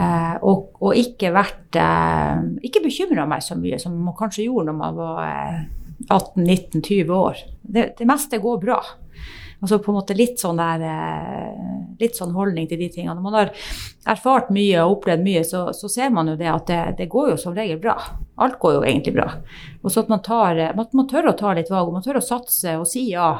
Eh, 0.00 0.34
og, 0.46 0.70
og 0.80 0.96
ikke 0.96 1.32
vært 1.34 1.76
eh, 1.76 2.44
Ikke 2.64 2.80
bekymra 2.84 3.24
meg 3.28 3.42
så 3.42 3.56
mye 3.58 3.76
som 3.82 3.96
man 4.00 4.14
kanskje 4.16 4.46
gjorde 4.46 4.70
når 4.70 4.76
man 4.78 4.94
var 4.96 5.24
eh, 5.26 5.58
18-19-20 6.06 7.10
år. 7.12 7.42
Det, 7.60 7.84
det 7.98 8.06
meste 8.08 8.38
går 8.40 8.60
bra. 8.62 8.78
Altså 9.60 9.76
på 9.78 9.92
en 9.92 9.98
måte 9.98 10.16
litt 10.16 10.40
sånn 10.40 10.56
der 10.56 10.82
eh, 10.88 11.72
litt 12.00 12.16
sånn 12.16 12.32
holdning 12.32 12.68
til 12.70 12.80
de 12.80 12.88
tingene. 12.92 13.18
Når 13.18 13.24
man 13.26 13.36
har 13.36 13.50
erfart 14.08 14.48
mye 14.54 14.80
og 14.86 14.96
opplevd 14.96 15.24
mye, 15.26 15.42
så, 15.44 15.66
så 15.76 15.90
ser 15.92 16.14
man 16.14 16.32
jo 16.32 16.36
det 16.40 16.48
at 16.48 16.70
det, 16.70 16.80
det, 17.02 17.10
går 17.12 17.34
jo 17.34 17.40
som 17.42 17.56
regel 17.56 17.80
bra. 17.82 17.98
Alt 18.40 18.56
går 18.62 18.78
jo 18.78 18.86
egentlig 18.86 19.18
bra. 19.18 19.28
Og 19.84 19.92
så 19.92 20.04
at 20.04 20.12
man, 20.12 20.22
tar, 20.24 20.62
at 20.70 20.96
man 20.96 21.10
tør 21.10 21.28
å 21.32 21.36
ta 21.36 21.52
litt 21.56 21.72
valg, 21.72 21.90
og 21.90 21.98
man 21.98 22.06
tør 22.06 22.22
å 22.22 22.24
satse 22.24 22.78
og 22.80 22.88
si 22.88 23.10
ja. 23.12 23.34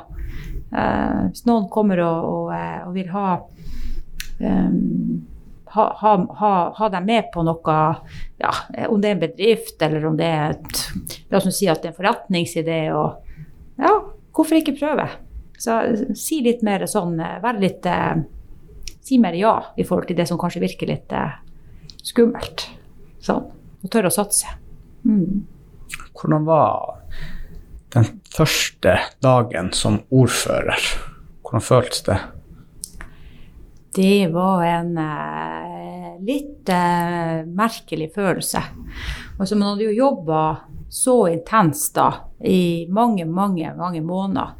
Eh, 0.70 1.20
hvis 1.30 1.46
noen 1.48 1.68
kommer 1.72 2.02
og, 2.04 2.30
og, 2.30 2.54
eh, 2.54 2.80
og 2.86 2.94
vil 2.94 3.10
ha 3.10 3.26
um, 4.40 5.26
ha, 5.70 5.96
ha, 6.00 6.12
ha, 6.38 6.88
ha 6.90 7.00
med 7.00 7.30
på 7.32 7.42
noe, 7.46 7.78
ja, 8.38 8.52
om 8.88 9.00
det 9.00 9.10
er 9.10 9.14
en 9.14 9.22
bedrift 9.22 9.82
eller 9.82 10.06
om 10.06 10.16
det 10.18 10.26
er 10.26 10.56
et, 10.56 10.80
la 11.30 11.38
oss 11.38 11.50
si 11.54 11.68
at 11.70 11.82
det 11.82 11.90
er 11.90 11.92
en 11.92 11.98
forretningsidé. 11.98 12.80
Og, 12.96 13.36
ja, 13.78 13.92
hvorfor 14.34 14.58
ikke 14.58 14.74
prøve? 14.78 15.06
Så 15.60 15.76
si 16.18 16.40
litt 16.42 16.64
mer 16.66 16.86
sånn, 16.90 17.18
vær 17.42 17.58
litt 17.60 17.86
eh, 17.88 18.22
Si 19.00 19.16
mer 19.18 19.32
ja 19.32 19.54
i 19.80 19.84
forhold 19.86 20.10
til 20.10 20.18
det 20.18 20.26
som 20.28 20.38
kanskje 20.38 20.60
virker 20.60 20.90
litt 20.90 21.12
eh, 21.16 21.38
skummelt. 22.04 22.66
Sånn. 23.24 23.46
Og 23.80 23.90
tørre 23.90 24.10
å 24.10 24.14
satse. 24.14 24.52
Mm. 25.08 25.40
Hvordan 26.14 26.44
var 26.46 26.99
den 27.94 28.06
første 28.30 28.98
dagen 29.22 29.72
som 29.76 30.00
ordfører? 30.10 30.78
Hvordan 31.42 31.64
føltes 31.64 32.04
det? 32.06 32.18
Det 33.94 34.28
var 34.30 34.62
en 34.64 34.92
eh, 35.02 36.12
litt 36.22 36.68
eh, 36.70 37.40
merkelig 37.46 38.12
følelse. 38.14 38.62
Altså, 39.38 39.56
man 39.56 39.72
hadde 39.72 39.88
jo 39.88 39.96
jobba 39.96 40.42
så 40.90 41.16
intenst 41.32 41.96
da, 41.98 42.12
i 42.46 42.86
mange, 42.90 43.26
mange, 43.26 43.74
mange 43.74 44.02
måneder 44.02 44.54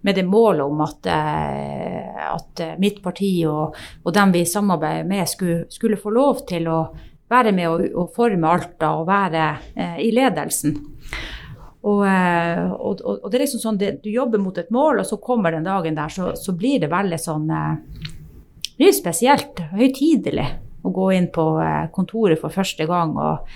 med 0.00 0.14
det 0.14 0.26
målet 0.28 0.62
om 0.62 0.80
at, 0.84 1.06
eh, 1.06 2.28
at 2.28 2.62
mitt 2.78 3.00
parti 3.02 3.32
og, 3.48 3.76
og 4.04 4.14
dem 4.14 4.36
vi 4.36 4.44
samarbeider 4.46 5.08
med, 5.08 5.28
skulle, 5.28 5.64
skulle, 5.72 5.96
få 5.96 6.12
lov 6.14 6.44
til 6.48 6.68
å 6.68 6.82
være 7.28 7.52
med 7.56 7.68
og, 7.68 7.82
og 8.04 8.12
forme 8.16 8.52
Alta 8.52 8.94
og 9.00 9.08
være 9.08 9.48
eh, 9.74 9.98
i 10.06 10.12
ledelsen. 10.14 10.76
Og, 11.86 12.00
eh, 12.08 12.64
og, 12.74 13.02
og, 13.04 13.26
det 13.30 13.38
er 13.38 13.44
liksom 13.44 13.60
sånn, 13.62 13.76
det, 13.78 13.90
Du 14.02 14.08
jobber 14.10 14.40
mot 14.42 14.56
et 14.58 14.70
mål, 14.74 15.02
og 15.02 15.06
så 15.06 15.20
kommer 15.22 15.54
den 15.54 15.66
dagen 15.66 15.94
der, 15.94 16.10
så, 16.10 16.32
så 16.34 16.54
blir 16.58 16.80
det 16.82 16.90
veldig 16.90 17.18
sånn 17.22 17.50
eh, 17.54 17.76
det 18.78 18.84
blir 18.84 18.94
spesielt 18.94 19.60
høytidelig 19.74 20.46
å 20.86 20.90
gå 20.94 21.08
inn 21.16 21.24
på 21.34 21.44
eh, 21.58 21.88
kontoret 21.90 22.38
for 22.38 22.54
første 22.54 22.86
gang. 22.86 23.16
Og, 23.18 23.48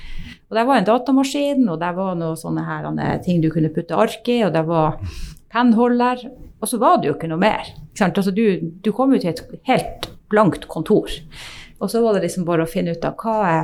og 0.50 0.56
der 0.58 0.66
var 0.66 0.80
en 0.80 0.88
datamaskin, 0.88 1.62
og 1.70 1.78
der 1.78 1.94
var 1.94 2.16
noe 2.18 2.34
sånne 2.38 2.64
her, 2.66 2.88
ting 3.22 3.38
du 3.42 3.46
kunne 3.54 3.70
putte 3.70 3.94
ark 3.94 4.26
i, 4.26 4.40
og 4.42 4.50
der 4.56 4.66
var 4.66 4.98
pennholder. 5.54 6.24
Og 6.58 6.70
så 6.70 6.80
var 6.82 6.98
det 6.98 7.10
jo 7.10 7.14
ikke 7.14 7.30
noe 7.30 7.38
mer. 7.38 7.70
Ikke 7.92 8.10
altså, 8.10 8.34
du, 8.34 8.74
du, 8.82 8.90
kom 8.96 9.14
jo 9.14 9.22
til 9.22 9.30
et 9.30 9.44
helt 9.70 10.10
blankt 10.32 10.66
kontor. 10.70 11.10
Og 11.78 11.90
så 11.90 12.02
var 12.02 12.18
det 12.18 12.26
liksom 12.26 12.46
bare 12.48 12.66
å 12.66 12.70
finne 12.70 12.96
ut 12.96 13.06
av 13.06 13.14
hva, 13.22 13.62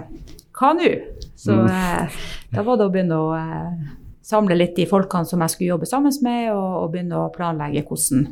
hva 0.58 0.72
nå? 0.78 0.92
Så 1.38 1.58
mm. 1.58 1.68
eh, 1.74 2.22
da 2.54 2.64
var 2.66 2.78
det 2.78 2.86
å 2.86 2.94
begynne 2.94 3.18
å 3.18 3.34
eh, 3.34 3.90
samle 4.28 4.56
litt 4.58 4.76
de 4.76 4.84
folkene 4.88 5.28
som 5.28 5.40
jeg 5.44 5.54
skulle 5.54 5.72
jobbe 5.72 5.88
sammen 5.88 6.14
med, 6.24 6.50
og, 6.52 6.68
og 6.82 6.92
begynne 6.92 7.22
å 7.22 7.32
planlegge 7.34 7.86
hvordan 7.88 8.28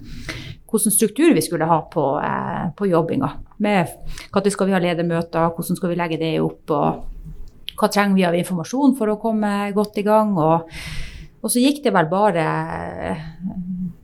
hvilken 0.66 0.92
struktur 0.92 1.34
vi 1.34 1.42
skulle 1.42 1.64
ha 1.64 1.78
på, 1.92 2.04
eh, 2.20 2.70
på 2.76 2.88
jobbinga. 2.90 3.30
Med 3.58 3.86
når 4.34 4.50
skal 4.50 4.66
vi 4.66 4.74
ha 4.74 4.80
ledermøter, 4.82 5.52
hvordan 5.54 5.78
skal 5.78 5.92
vi 5.92 5.98
legge 5.98 6.18
det 6.20 6.32
opp, 6.42 6.70
og 6.70 7.76
hva 7.76 7.88
trenger 7.92 8.16
vi 8.16 8.26
av 8.26 8.36
informasjon 8.36 8.96
for 8.98 9.12
å 9.12 9.20
komme 9.20 9.70
godt 9.76 10.00
i 10.00 10.06
gang. 10.06 10.34
Og, 10.36 10.68
og 11.40 11.52
så 11.52 11.62
gikk 11.62 11.82
det 11.84 11.94
vel 11.94 12.10
bare, 12.10 12.44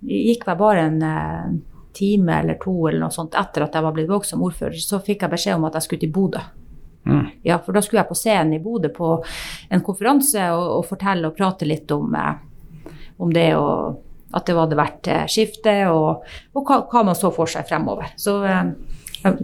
gikk 0.07 0.47
vel 0.49 0.59
bare 0.61 0.89
en 0.89 1.03
eh, 1.03 1.53
time 1.93 2.41
eller 2.41 2.61
to 2.63 2.73
eller 2.89 3.05
noe 3.05 3.13
sånt 3.13 3.37
etter 3.37 3.67
at 3.67 3.77
jeg 3.77 3.85
var 3.85 3.93
blitt 3.97 4.11
voksen 4.11 4.39
som 4.39 4.45
ordfører, 4.47 4.81
så 4.81 5.03
fikk 5.05 5.27
jeg 5.27 5.35
beskjed 5.35 5.59
om 5.59 5.69
at 5.69 5.77
jeg 5.77 5.89
skulle 5.89 6.07
til 6.07 6.15
Bodø. 6.15 6.41
Mm. 7.05 7.27
Ja, 7.43 7.59
for 7.59 7.75
da 7.75 7.83
skulle 7.83 8.03
jeg 8.03 8.11
på 8.13 8.19
scenen 8.19 8.55
i 8.57 8.63
Bodø 8.63 8.93
på 8.95 9.17
en 9.71 9.83
konferanse 9.83 10.45
og, 10.55 10.67
og 10.79 10.87
fortelle 10.87 11.29
og 11.29 11.37
prate 11.39 11.67
litt 11.67 11.91
om, 11.95 12.15
eh, 12.15 12.93
om 13.23 13.33
det 13.35 13.49
og 13.59 14.01
at 14.33 14.49
det 14.49 14.57
hadde 14.57 14.79
vært 14.79 15.11
eh, 15.13 15.25
skifte, 15.31 15.75
og, 15.93 16.23
og 16.57 16.69
hva, 16.69 16.83
hva, 16.89 17.05
man 17.11 17.19
så 17.19 17.33
for 17.35 17.51
seg 17.51 17.67
fremover. 17.69 18.15
Så 18.21 18.39
eh, 18.49 19.35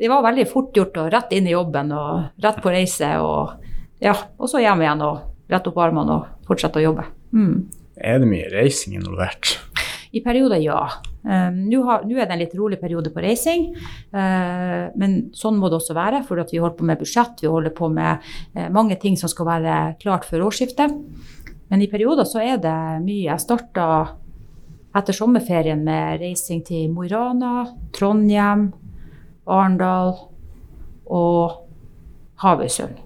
det 0.00 0.10
var 0.10 0.24
veldig 0.24 0.46
fort 0.50 0.76
gjort 0.76 0.96
og 1.02 1.10
rett 1.12 1.34
inn 1.36 1.48
i 1.48 1.54
jobben 1.54 1.92
og 1.94 2.44
rett 2.44 2.60
på 2.64 2.72
reise. 2.72 3.10
Og, 3.20 3.68
ja, 4.02 4.14
og 4.38 4.50
så 4.50 4.62
hjem 4.64 4.84
igjen 4.84 5.04
og 5.04 5.50
rett 5.52 5.68
opp 5.70 5.80
armene 5.84 6.18
og 6.18 6.48
fortsette 6.48 6.80
å 6.80 6.86
jobbe. 6.86 7.06
Mm. 7.36 7.56
Er 7.94 8.22
det 8.22 8.30
mye 8.30 8.48
reising 8.52 8.96
involvert? 8.98 9.58
I 10.14 10.22
perioder, 10.24 10.62
ja. 10.62 10.80
Um, 11.24 11.62
Nå 11.72 11.80
er 11.88 12.04
det 12.04 12.34
en 12.34 12.40
litt 12.42 12.56
rolig 12.58 12.76
periode 12.82 13.08
på 13.12 13.22
reising, 13.24 13.70
uh, 14.12 14.90
men 15.00 15.16
sånn 15.36 15.56
må 15.56 15.70
det 15.72 15.78
også 15.78 15.96
være. 15.96 16.20
For 16.26 16.42
vi 16.50 16.60
holder 16.60 16.76
på 16.76 16.88
med 16.88 17.00
budsjett, 17.00 17.40
vi 17.40 17.52
holder 17.52 17.72
på 17.76 17.88
med 17.92 18.20
uh, 18.56 18.68
mange 18.74 18.98
ting 19.00 19.16
som 19.16 19.32
skal 19.32 19.48
være 19.48 19.78
klart 20.02 20.28
før 20.28 20.50
årsskiftet. 20.50 20.92
Men 21.72 21.82
i 21.82 21.88
perioder 21.90 22.28
så 22.28 22.42
er 22.44 22.60
det 22.60 22.76
mye. 23.06 23.24
Jeg 23.30 23.42
starta 23.42 23.86
etter 24.94 25.16
sommerferien 25.16 25.80
med 25.82 26.20
reising 26.22 26.60
til 26.66 26.92
Mo 26.92 27.06
i 27.06 27.10
Rana, 27.10 27.64
Trondheim, 27.96 28.68
Arendal 29.50 30.12
og 31.10 31.64
Havøysund. 32.44 33.00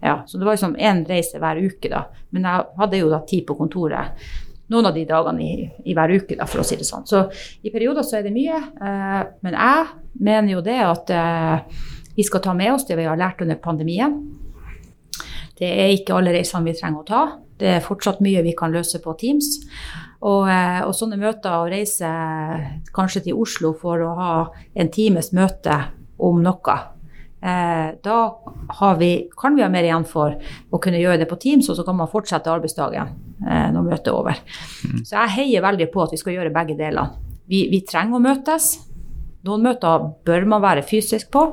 Ja, 0.00 0.22
så 0.26 0.38
det 0.38 0.46
var 0.48 0.56
liksom 0.56 0.78
én 0.80 1.04
reise 1.04 1.38
hver 1.38 1.60
uke, 1.60 1.90
da. 1.92 2.06
Men 2.32 2.48
jeg 2.48 2.70
hadde 2.80 3.00
jo 3.02 3.10
da 3.12 3.20
tid 3.28 3.44
på 3.46 3.56
kontoret 3.58 4.16
noen 4.70 4.88
av 4.90 4.94
de 4.94 5.04
dagene 5.08 5.44
i, 5.44 5.68
i, 5.84 5.94
hver 5.96 6.14
uke, 6.14 6.36
da, 6.38 6.46
for 6.48 6.62
å 6.62 6.66
si 6.66 6.78
det 6.78 6.86
sånn. 6.86 7.06
Så 7.08 7.24
i 7.66 7.72
perioder 7.74 8.06
så 8.06 8.18
er 8.18 8.26
det 8.26 8.34
mye. 8.34 8.58
Eh, 8.58 9.22
men 9.46 9.56
jeg 9.56 9.86
mener 10.22 10.54
jo 10.54 10.64
det 10.66 10.78
at 10.84 11.14
eh, 11.14 11.80
vi 12.16 12.26
skal 12.26 12.44
ta 12.44 12.54
med 12.56 12.74
oss 12.74 12.86
det 12.88 12.98
vi 12.98 13.08
har 13.08 13.18
lært 13.18 13.42
under 13.44 13.58
pandemien. 13.62 14.16
Det 15.60 15.68
er 15.68 15.92
ikke 15.92 16.16
alle 16.16 16.32
reisene 16.32 16.70
vi 16.70 16.76
trenger 16.78 17.02
å 17.02 17.08
ta. 17.08 17.22
Det 17.60 17.74
er 17.76 17.84
fortsatt 17.84 18.22
mye 18.24 18.44
vi 18.46 18.54
kan 18.56 18.72
løse 18.72 19.02
på 19.02 19.12
Teams. 19.20 19.58
Og, 20.20 20.46
eh, 20.52 20.80
og 20.84 20.94
sånne 20.96 21.18
møter, 21.20 21.52
å 21.52 21.68
reise 21.68 22.08
kanskje 22.96 23.26
til 23.28 23.40
Oslo 23.40 23.74
for 23.76 24.04
å 24.04 24.14
ha 24.16 24.32
en 24.74 24.92
times 24.92 25.32
møte 25.36 25.76
om 26.20 26.40
noe, 26.44 26.78
Eh, 27.42 27.94
da 28.04 28.94
vi, 28.98 29.30
kan 29.36 29.56
vi 29.56 29.62
ha 29.62 29.68
mer 29.72 29.86
igjen 29.86 30.04
for 30.04 30.36
å 30.68 30.80
kunne 30.82 31.00
gjøre 31.00 31.22
det 31.22 31.28
på 31.30 31.38
Teams, 31.40 31.70
og 31.72 31.78
så 31.78 31.86
kan 31.86 31.96
man 31.96 32.10
fortsette 32.12 32.52
arbeidsdagen 32.52 33.14
eh, 33.46 33.68
når 33.72 33.86
møtet 33.86 34.10
er 34.12 34.18
over. 34.18 34.40
Mm. 34.84 35.00
Så 35.08 35.16
jeg 35.16 35.34
heier 35.38 35.64
veldig 35.64 35.88
på 35.92 36.04
at 36.04 36.12
vi 36.12 36.20
skal 36.20 36.36
gjøre 36.36 36.52
begge 36.54 36.76
deler. 36.76 37.14
Vi, 37.48 37.64
vi, 37.72 37.80
trenger 37.88 38.20
å 38.20 38.24
møtes. 38.24 38.74
Noen 39.48 39.64
møter 39.64 40.04
bør 40.28 40.44
man 40.52 40.60
være 40.60 40.84
fysisk 40.84 41.30
på, 41.32 41.46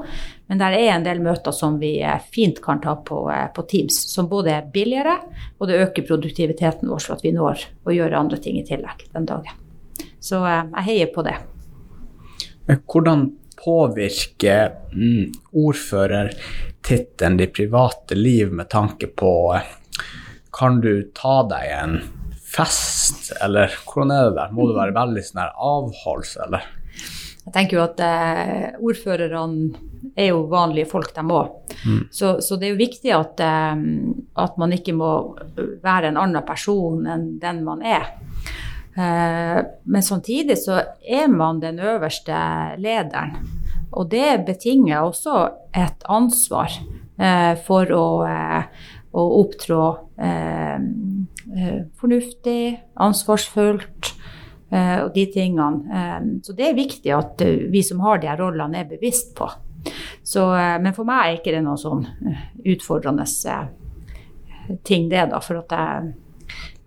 men 0.52 0.60
det 0.60 0.68
er 0.76 0.92
en 0.92 1.08
del 1.08 1.22
møter 1.24 1.56
som 1.56 1.80
vi 1.80 1.94
eh, 2.04 2.20
fint 2.36 2.60
kan 2.64 2.84
ta 2.84 2.98
på, 3.08 3.24
eh, 3.32 3.48
på 3.56 3.64
Teams, 3.72 4.02
som 4.12 4.28
både 4.28 4.58
er 4.58 4.68
billigere, 4.74 5.16
og 5.56 5.72
det 5.72 5.80
øker 5.86 6.08
produktiviteten 6.10 6.92
vår, 6.92 7.06
så 7.06 7.16
at 7.16 7.24
vi 7.24 7.32
når 7.36 7.64
å 7.88 7.96
gjøre 7.96 8.20
andre 8.20 8.44
ting 8.44 8.60
i 8.60 8.68
tillegg 8.68 9.08
den 9.16 9.28
dagen. 9.30 9.64
Så 10.20 10.44
eh, 10.44 10.66
jeg 10.82 10.88
heier 10.92 11.14
på 11.16 11.24
det. 11.24 11.38
Hvordan 12.68 13.30
påvirke 13.58 14.58
mm, 14.94 15.34
ordførertittelen 15.58 17.40
ditt 17.42 17.56
private 17.58 18.18
liv 18.18 18.54
med 18.54 18.70
tanke 18.70 19.08
på 19.08 19.34
Kan 20.58 20.82
du 20.82 21.12
ta 21.14 21.42
deg 21.50 21.74
en 21.76 22.00
fest, 22.48 23.32
eller 23.44 23.74
hvordan 23.86 24.14
er 24.14 24.30
det 24.30 24.38
der? 24.40 24.54
Må 24.56 24.70
det 24.70 24.78
være 24.78 24.96
veldig 24.96 25.24
sånn 25.28 25.44
her 25.44 25.54
avholds, 25.70 26.38
eller? 26.48 26.66
Jeg 27.48 27.54
tenker 27.56 27.78
jo 27.78 27.84
at 27.86 28.02
eh, 28.04 28.64
ordførerne 28.84 29.86
er 30.20 30.32
jo 30.34 30.42
vanlige 30.52 30.90
folk, 30.90 31.14
de 31.16 31.24
òg. 31.24 31.76
Mm. 31.86 32.02
Så, 32.12 32.34
så, 32.44 32.58
det 32.60 32.68
er 32.68 32.74
jo 32.74 32.82
viktig 32.82 33.14
at, 33.16 33.44
eh, 33.44 33.84
at, 34.44 34.58
man 34.60 34.76
ikke 34.76 34.96
må 34.98 35.12
være 35.84 36.12
en 36.12 36.20
annen 36.20 36.44
person 36.48 37.06
enn 37.08 37.30
den 37.40 37.62
man 37.68 37.86
er. 37.88 38.10
Eh, 38.98 39.64
men 39.84 40.04
samtidig 40.04 40.58
så 40.58 40.80
er 41.06 41.28
man 41.30 41.62
den 41.62 41.80
øverste 41.80 42.38
lederen. 42.82 43.36
Og 43.92 44.10
det 44.12 44.46
betinger 44.46 45.06
også 45.06 45.36
et 45.78 46.06
ansvar 46.10 46.72
eh, 47.20 47.54
for 47.68 47.94
å, 47.94 48.08
eh, 48.28 48.64
å 49.14 49.30
opptrå 49.44 49.84
fornuftig, 51.98 52.62
ansvarsfullt 53.06 54.10
og 54.74 55.10
de 55.14 55.26
tingene. 55.32 56.00
Så 56.44 56.56
det 56.58 56.66
er 56.66 56.78
viktig 56.78 57.14
at 57.14 57.44
vi 57.72 57.84
som 57.86 58.02
har 58.02 58.18
de 58.20 58.28
her 58.28 58.42
rollene, 58.42 58.82
er 58.82 58.90
bevisst 58.90 59.36
på. 59.38 59.48
Så, 60.26 60.44
men 60.82 60.96
for 60.98 61.08
meg 61.08 61.22
er 61.22 61.38
ikke 61.38 61.54
det 61.54 61.62
noen 61.64 61.80
sånn 61.80 62.04
utfordrende 62.66 63.28
ting, 64.90 65.08
det, 65.14 65.28
da. 65.32 65.40
For 65.46 65.62
at 65.62 65.78
jeg 65.78 66.12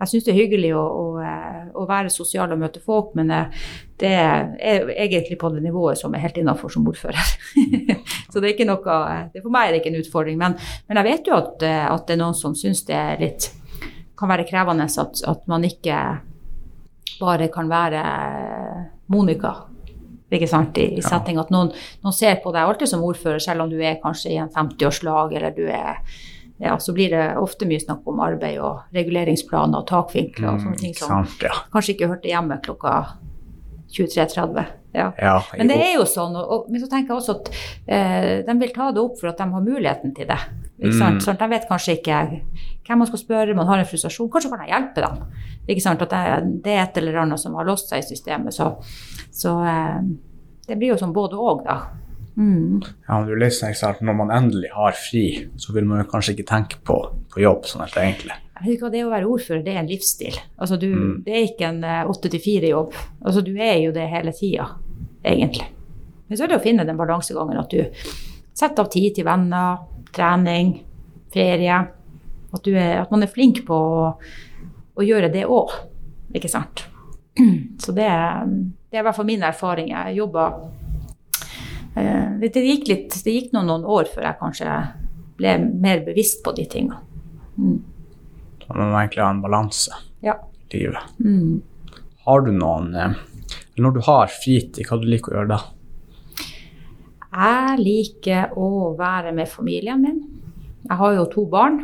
jeg 0.01 0.09
syns 0.09 0.26
det 0.26 0.32
er 0.32 0.38
hyggelig 0.38 0.70
å, 0.76 0.80
å, 0.80 1.05
eh, 1.20 1.64
å, 1.76 1.84
være 1.88 2.12
sosial 2.12 2.53
og 2.55 2.61
møte 2.62 2.80
folk, 2.80 3.12
men 3.18 3.30
eh, 3.36 3.64
det 4.01 4.12
er 4.16 4.92
egentlig 4.94 5.36
på 5.40 5.51
det 5.53 5.61
nivået 5.64 6.01
som 6.01 6.14
er 6.16 6.24
helt 6.24 6.38
innafor 6.40 6.72
som 6.72 6.86
ordfører. 6.88 7.34
så 8.30 8.40
det 8.40 8.48
er 8.48 8.55
ikke 8.55 8.68
noe 8.68 8.96
det 9.34 9.42
For 9.44 9.53
meg 9.53 9.68
er 9.68 9.74
det 9.74 9.82
ikke 9.82 9.92
en 9.92 10.01
utfordring. 10.01 10.38
Men, 10.40 10.57
men 10.88 11.01
jeg 11.03 11.09
vet 11.11 11.28
jo 11.28 11.36
at, 11.36 11.66
eh, 11.68 11.84
at, 11.84 12.07
det 12.09 12.16
er 12.16 12.22
noen 12.22 12.38
som 12.38 12.57
syns 12.57 12.86
det 12.88 13.03
litt 13.20 13.51
kan 14.20 14.28
være 14.32 14.48
krevende 14.48 14.88
at, 14.88 15.20
at 15.28 15.44
man 15.48 15.64
ikke 15.64 15.98
bare 17.20 17.48
kan 17.53 17.68
være 17.68 18.01
Monica 19.12 19.55
ikke 20.30 20.48
sant, 20.48 20.76
i, 20.78 20.86
i 20.96 21.05
setting. 21.05 21.40
At 21.42 21.53
noen, 21.53 21.72
noen, 22.05 22.16
ser 22.16 22.40
på 22.40 22.53
deg 22.55 22.64
alltid 22.64 22.88
som 22.92 23.05
ordfører, 23.05 23.40
selv 23.42 23.64
om 23.64 23.72
du 23.72 23.80
er 23.82 24.01
kanskje 24.01 24.32
i 24.32 24.40
en 24.40 24.53
50-årslag 24.53 25.34
eller 25.36 25.57
du 25.57 25.64
er 25.66 26.01
ja, 26.61 26.79
så 26.79 26.93
blir 26.93 27.11
det 27.15 27.25
ofte 27.41 27.65
mye 27.69 27.81
snakk 27.81 28.05
om 28.11 28.21
arbeid 28.21 28.59
og 28.61 28.93
reguleringsplaner 28.93 29.81
og 29.81 29.87
takvinkler 29.89 30.53
og 30.53 30.65
sånne 30.65 30.81
ting 30.81 30.93
som 30.97 31.15
mm, 31.15 31.31
sant, 31.31 31.47
ja. 31.49 31.55
kanskje 31.73 31.95
ikke 31.95 32.11
hørte 32.11 32.29
hjemme 32.29 32.59
klokka 32.65 32.97
23.30. 33.97 34.67
Ja. 34.93 35.13
ja 35.19 35.37
men 35.57 35.71
det 35.71 35.79
er 35.81 35.95
jo 35.97 36.05
sånn. 36.09 36.35
Og, 36.39 36.51
og, 36.53 36.67
men 36.71 36.83
så 36.83 36.89
tenker 36.91 37.15
jeg 37.15 37.21
også 37.21 37.37
at 37.39 37.49
eh, 37.87 38.33
de 38.47 38.57
vil 38.61 38.75
ta 38.75 38.91
det 38.95 39.03
opp 39.03 39.17
for 39.21 39.31
at 39.31 39.41
de 39.41 39.47
har 39.55 39.65
muligheten 39.65 40.13
til 40.17 40.29
det. 40.29 40.39
Ikke 40.81 40.97
sant? 40.97 41.19
Mm. 41.19 41.25
Sånn, 41.25 41.41
de 41.41 41.49
vet 41.53 41.67
kanskje 41.69 41.97
ikke 41.99 42.21
hvem 42.29 43.03
man 43.03 43.09
skal 43.11 43.23
spørre, 43.23 43.57
man 43.57 43.69
har 43.71 43.83
en 43.83 43.89
frustrasjon. 43.89 44.31
Kanskje 44.33 44.53
kan 44.53 44.65
jeg 44.65 44.73
hjelpe 44.75 45.07
dem. 45.07 45.81
Sant? 45.83 46.05
At 46.07 46.13
det, 46.13 46.53
det 46.67 46.77
er 46.77 46.85
et 46.85 47.01
eller 47.01 47.23
annet 47.25 47.43
som 47.43 47.57
har 47.59 47.69
låst 47.69 47.91
seg 47.93 48.03
i 48.03 48.09
systemet. 48.09 48.57
Så, 48.57 48.73
så 49.33 49.57
eh, 49.65 49.99
det 50.69 50.79
blir 50.79 50.95
jo 50.95 51.01
sånn 51.01 51.17
både 51.17 51.39
òg, 51.41 51.65
da. 51.67 51.81
Mm. 52.41 52.80
Ja, 53.09 53.24
du 53.26 53.34
liksom, 53.36 53.68
eksempel, 53.68 54.07
Når 54.07 54.14
man 54.16 54.30
endelig 54.30 54.70
har 54.72 54.93
fri, 54.97 55.24
så 55.57 55.74
vil 55.76 55.84
man 55.84 56.01
jo 56.01 56.07
kanskje 56.09 56.32
ikke 56.32 56.49
tenke 56.49 56.78
på, 56.86 56.97
på 57.28 57.43
jobb 57.43 57.66
sånn 57.68 57.84
helt 57.84 57.99
egentlig. 58.01 58.38
Det 58.61 59.03
å 59.05 59.12
være 59.12 59.28
ordfører 59.28 59.62
det 59.64 59.74
er 59.74 59.82
en 59.82 59.91
livsstil. 59.91 60.36
Altså, 60.57 60.78
du, 60.80 60.88
mm. 60.93 61.12
Det 61.26 61.36
er 61.36 61.47
ikke 61.49 61.68
en 61.68 61.84
eh, 61.84 62.09
åtte 62.09 62.32
til 62.32 62.43
fire-jobb. 62.45 62.97
Altså, 63.24 63.45
du 63.45 63.55
er 63.57 63.78
jo 63.80 63.93
det 63.97 64.09
hele 64.12 64.32
tida, 64.36 64.66
egentlig. 65.24 65.68
Men 66.28 66.38
så 66.38 66.45
er 66.45 66.53
det 66.53 66.61
å 66.61 66.64
finne 66.64 66.84
den 66.88 67.01
balansegangen 67.01 67.61
at 67.61 67.72
du 67.72 68.05
setter 68.57 68.84
av 68.84 68.91
tid 68.93 69.16
til 69.16 69.26
venner, 69.28 69.80
trening, 70.14 70.74
ferie. 71.32 71.78
At, 72.51 72.68
er, 72.68 73.01
at 73.03 73.12
man 73.12 73.24
er 73.24 73.32
flink 73.32 73.62
på 73.68 73.76
å, 73.76 74.11
å 74.97 75.07
gjøre 75.07 75.32
det 75.32 75.47
òg, 75.49 75.72
ikke 76.36 76.53
sant. 76.53 76.84
Så 77.82 77.97
det, 77.97 78.09
det 78.09 78.99
er 78.99 79.05
i 79.05 79.09
hvert 79.09 79.16
fall 79.16 79.28
min 79.28 79.45
erfaring. 79.47 79.93
Jeg 79.93 80.20
jobber 80.20 80.61
det, 82.40 82.64
gikk 82.64 82.88
litt, 82.90 83.16
det 83.24 83.34
gikk 83.34 83.55
noen, 83.55 83.70
noen, 83.70 83.86
år 83.88 84.11
før 84.12 84.28
jeg 84.28 84.40
kanskje 84.40 84.76
ble 85.40 85.57
mer 85.82 86.05
bevisst 86.07 86.42
på 86.44 86.55
de 86.57 86.66
tingene. 86.70 87.01
Mm. 87.57 87.78
Man 88.70 88.92
må 88.92 89.01
egentlig 89.01 89.24
ha 89.24 89.32
en 89.34 89.42
balanse 89.42 89.96
ja. 90.24 90.36
i 90.70 90.84
livet. 90.84 91.18
Mm. 91.18 91.61
Har 92.26 92.44
du 92.46 92.53
noen 92.55 92.92
eller 92.94 93.18
Når 93.80 93.94
du 93.96 94.01
har 94.07 94.30
fritid, 94.30 94.84
hva 94.86 94.98
du 95.01 95.07
liker 95.09 95.32
å 95.32 95.38
gjøre 95.38 95.55
da? 95.55 95.61
Jeg 97.30 97.78
liker 97.80 98.59
å 98.59 98.92
være 98.98 99.32
med 99.34 99.48
familien 99.48 100.03
min. 100.03 100.20
Jeg 100.84 100.98
har 101.01 101.14
jo 101.16 101.28
to 101.30 101.46
barn. 101.51 101.80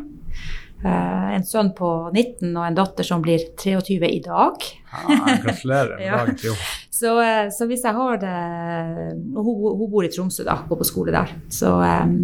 Uh, 0.85 1.33
en 1.35 1.45
sønn 1.47 1.71
på 1.75 1.89
19 2.13 2.51
og 2.51 2.65
en 2.67 2.77
datter 2.77 3.07
som 3.07 3.23
blir 3.25 3.47
23 3.57 4.11
i 4.11 4.21
dag. 4.25 4.67
Ja, 4.93 5.37
gratulerer 5.47 5.97
med 5.97 6.07
ja. 6.11 6.19
dagen 6.21 6.39
til 6.43 6.53
henne. 6.53 6.86
Så, 6.97 7.13
uh, 7.21 7.47
så, 7.53 7.67
hvis 7.69 7.85
jeg 7.85 7.97
har 7.97 8.21
det 8.23 8.35
Og 9.37 9.41
hun, 9.45 9.55
hun, 9.77 9.89
bor 9.91 10.07
i 10.07 10.11
Tromsø, 10.13 10.45
da, 10.47 10.61
går 10.69 10.81
på 10.81 10.89
skole 10.89 11.15
der. 11.15 11.33
Så 11.53 11.75
um, 11.77 12.19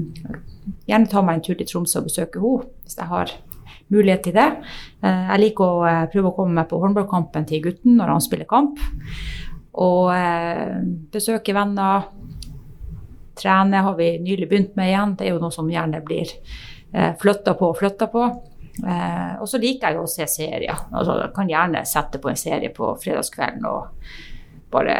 gjerne 0.89 1.11
ta 1.11 1.23
meg 1.25 1.39
en 1.39 1.47
tur 1.47 1.59
til 1.59 1.69
Tromsø 1.69 2.01
og 2.01 2.09
besøke 2.09 2.41
henne 2.43 2.71
hvis 2.85 2.99
jeg 2.99 3.11
har 3.11 3.35
mulighet 3.93 4.25
til 4.25 4.37
det. 4.39 4.49
Uh, 5.05 5.25
jeg 5.33 5.43
liker 5.47 5.65
å 5.67 5.97
prøve 6.13 6.33
å 6.33 6.37
komme 6.37 6.57
meg 6.61 6.71
på 6.71 6.81
håndballkampen 6.81 7.49
til 7.49 7.65
gutten 7.67 7.99
når 8.01 8.15
han 8.15 8.25
spiller 8.25 8.49
kamp. 8.49 8.81
Og 9.83 10.13
besøke 11.13 11.55
venner. 11.57 12.11
Trene 13.41 13.81
har 13.87 13.95
vi 13.97 14.19
nylig 14.21 14.49
begynt 14.51 14.75
med 14.77 14.91
igjen. 14.91 15.15
Det 15.17 15.27
er 15.27 15.33
jo 15.33 15.41
noe 15.41 15.55
som 15.55 15.71
gjerne 15.73 16.03
blir 16.05 16.29
uh, 16.93 17.13
flytta 17.21 17.57
på 17.59 17.73
og 17.73 17.79
flytta 17.81 18.09
på. 18.13 18.27
Eh, 18.81 19.33
og 19.41 19.49
så 19.49 19.61
liker 19.61 19.91
jeg 19.91 19.99
jo 19.99 20.07
å 20.07 20.11
se 20.11 20.27
serier. 20.31 20.85
Altså, 20.91 21.19
jeg 21.21 21.33
kan 21.37 21.51
gjerne 21.51 21.83
sette 21.89 22.21
på 22.23 22.31
en 22.31 22.41
serie 22.41 22.73
på 22.75 22.95
fredagskvelden 23.03 23.67
og 23.69 24.13
bare 24.73 24.97